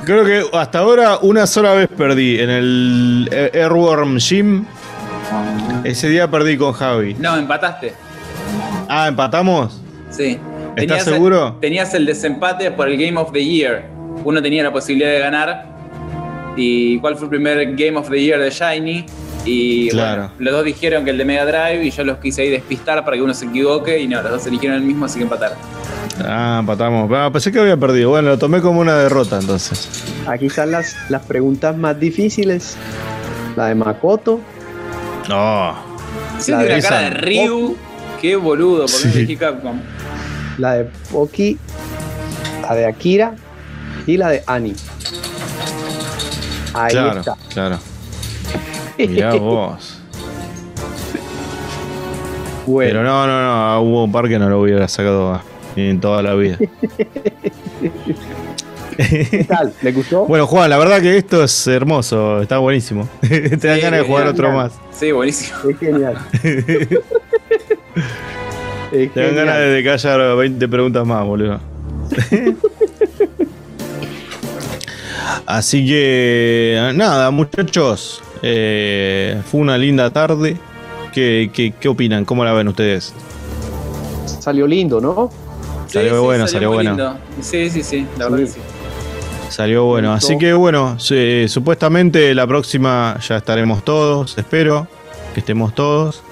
[0.05, 4.65] Creo que hasta ahora una sola vez perdí en el Airworm Gym.
[5.83, 7.15] Ese día perdí con Javi.
[7.15, 7.95] No, empataste.
[8.89, 9.83] Ah, empatamos.
[10.09, 10.39] Sí.
[10.83, 11.57] ¿Estás el- seguro?
[11.61, 13.85] tenías el desempate por el Game of the Year.
[14.25, 15.67] uno tenía la posibilidad de ganar.
[16.57, 19.07] ¿Y cuál fue el primer Game of the Year de Shiny?
[19.45, 20.23] Y Claro.
[20.23, 23.05] bueno, los dos dijeron que el de Mega Drive y yo los quise ahí despistar
[23.05, 25.57] para que uno se equivoque y no, los dos eligieron el mismo, así que empataron.
[26.25, 27.09] Ah, empatamos.
[27.15, 28.11] Ah, pensé que había perdido.
[28.11, 29.89] Bueno, lo tomé como una derrota entonces.
[30.27, 32.77] Aquí están las, las preguntas más difíciles.
[33.57, 34.41] La de Makoto,
[35.29, 35.75] No.
[36.39, 37.11] Sí, La de una cara de.
[37.11, 37.77] Ryu.
[38.21, 39.33] Qué boludo, porque Sí.
[39.35, 39.81] no Capcom.
[40.59, 41.57] La de Poki,
[42.63, 43.35] la de Akira
[44.07, 44.75] y la de Ani.
[46.75, 47.37] Ahí claro, está.
[47.53, 47.79] claro.
[48.99, 50.01] Mirá vos.
[52.67, 53.81] Bueno, Pero no, no, no.
[53.83, 55.41] Hubo un par que no lo hubiera sacado
[55.75, 56.59] en toda la vida.
[58.97, 59.73] ¿qué tal?
[59.81, 60.27] ¿Le gustó?
[60.27, 62.43] Bueno, Juan, la verdad que esto es hermoso.
[62.43, 63.09] Está buenísimo.
[63.21, 64.29] Te dan Sí, ganas de jugar genial.
[64.35, 64.73] otro más.
[64.93, 65.57] Sí, buenísimo.
[65.71, 66.19] Es genial.
[68.93, 69.47] Es Te dan genial.
[69.47, 71.61] ganas de que haya 20 preguntas más, boludo.
[75.47, 78.23] Así que, nada, muchachos.
[78.43, 80.57] eh, fue una linda tarde.
[81.13, 82.25] ¿Qué, qué, qué opinan?
[82.25, 83.13] ¿Cómo la ven ustedes?
[84.27, 85.31] Salió lindo, ¿no?
[85.87, 86.91] Salió bueno, salió bueno.
[86.91, 87.17] lindo.
[87.41, 88.61] Sí, sí, sí, la verdad que sí.
[89.49, 90.13] Salió bueno.
[90.13, 94.37] Así que, bueno, sí, supuestamente la próxima ya estaremos todos.
[94.37, 94.87] Espero
[95.35, 96.23] que estemos todos.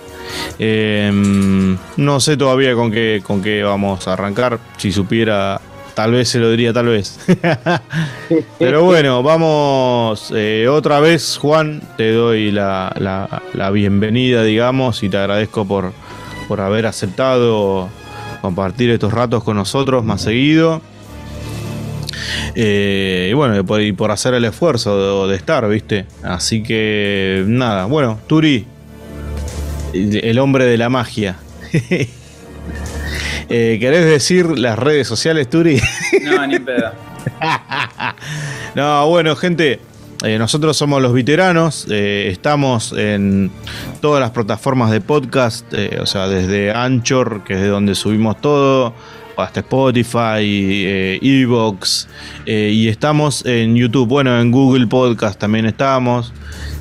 [0.58, 4.58] Eh, no sé todavía con qué, con qué vamos a arrancar.
[4.78, 5.60] Si supiera,
[5.94, 7.18] tal vez se lo diría, tal vez.
[8.58, 11.82] Pero bueno, vamos eh, otra vez, Juan.
[11.96, 12.94] Te doy la,
[13.54, 15.92] la- bienvenida, digamos, y te agradezco por,
[16.48, 17.88] por haber aceptado
[18.40, 20.80] compartir estos ratos con nosotros más seguido.
[22.54, 26.06] Eh, y bueno, y por, y por hacer el esfuerzo de, de estar, ¿viste?
[26.22, 28.66] Así que nada, bueno, Turi,
[29.92, 31.36] el hombre de la magia.
[33.48, 35.80] Eh, ¿Querés decir las redes sociales, Turi?
[36.22, 36.90] No, ni pedo.
[38.74, 39.80] No, bueno, gente,
[40.24, 43.50] eh, nosotros somos los veteranos, eh, estamos en
[44.00, 48.40] todas las plataformas de podcast, eh, o sea, desde Anchor, que es de donde subimos
[48.40, 48.94] todo,
[49.36, 52.08] hasta Spotify, Evox,
[52.46, 56.32] y estamos en YouTube, bueno, en Google Podcast también estamos,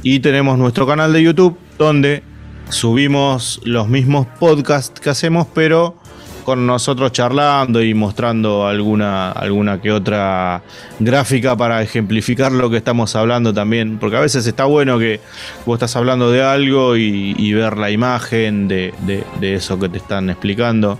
[0.03, 2.23] y tenemos nuestro canal de YouTube, donde
[2.69, 5.95] subimos los mismos podcasts que hacemos, pero
[6.43, 10.61] con nosotros charlando y mostrando alguna, alguna que otra
[10.99, 15.19] gráfica para ejemplificar lo que estamos hablando también, porque a veces está bueno que
[15.65, 18.93] vos estás hablando de algo y, ver la imagen de-
[19.39, 20.99] de eso que te están explicando.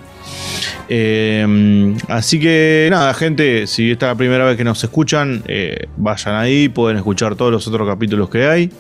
[0.88, 5.88] Eh, así que nada, gente, si esta es la primera vez que nos escuchan, eh,
[5.98, 8.72] vayan ahí, pueden escuchar todos los otros capítulos que hay.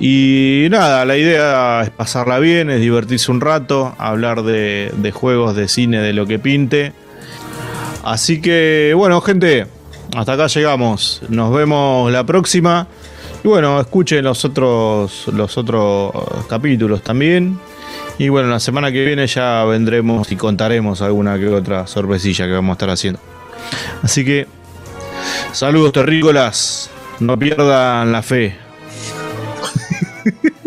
[0.00, 5.54] Y nada, la idea es pasarla bien, es divertirse un rato, hablar de, de juegos,
[5.54, 6.92] de cine, de lo que pinte.
[8.04, 9.66] Así que bueno, gente,
[10.16, 11.22] hasta acá llegamos.
[11.28, 12.86] Nos vemos la próxima.
[13.44, 16.12] Y bueno, escuchen los otros, los otros
[16.48, 17.58] capítulos también.
[18.22, 22.52] Y bueno, la semana que viene ya vendremos y contaremos alguna que otra sorpresilla que
[22.52, 23.18] vamos a estar haciendo.
[24.00, 24.46] Así que,
[25.50, 26.88] saludos terrícolas.
[27.18, 28.56] No pierdan la fe.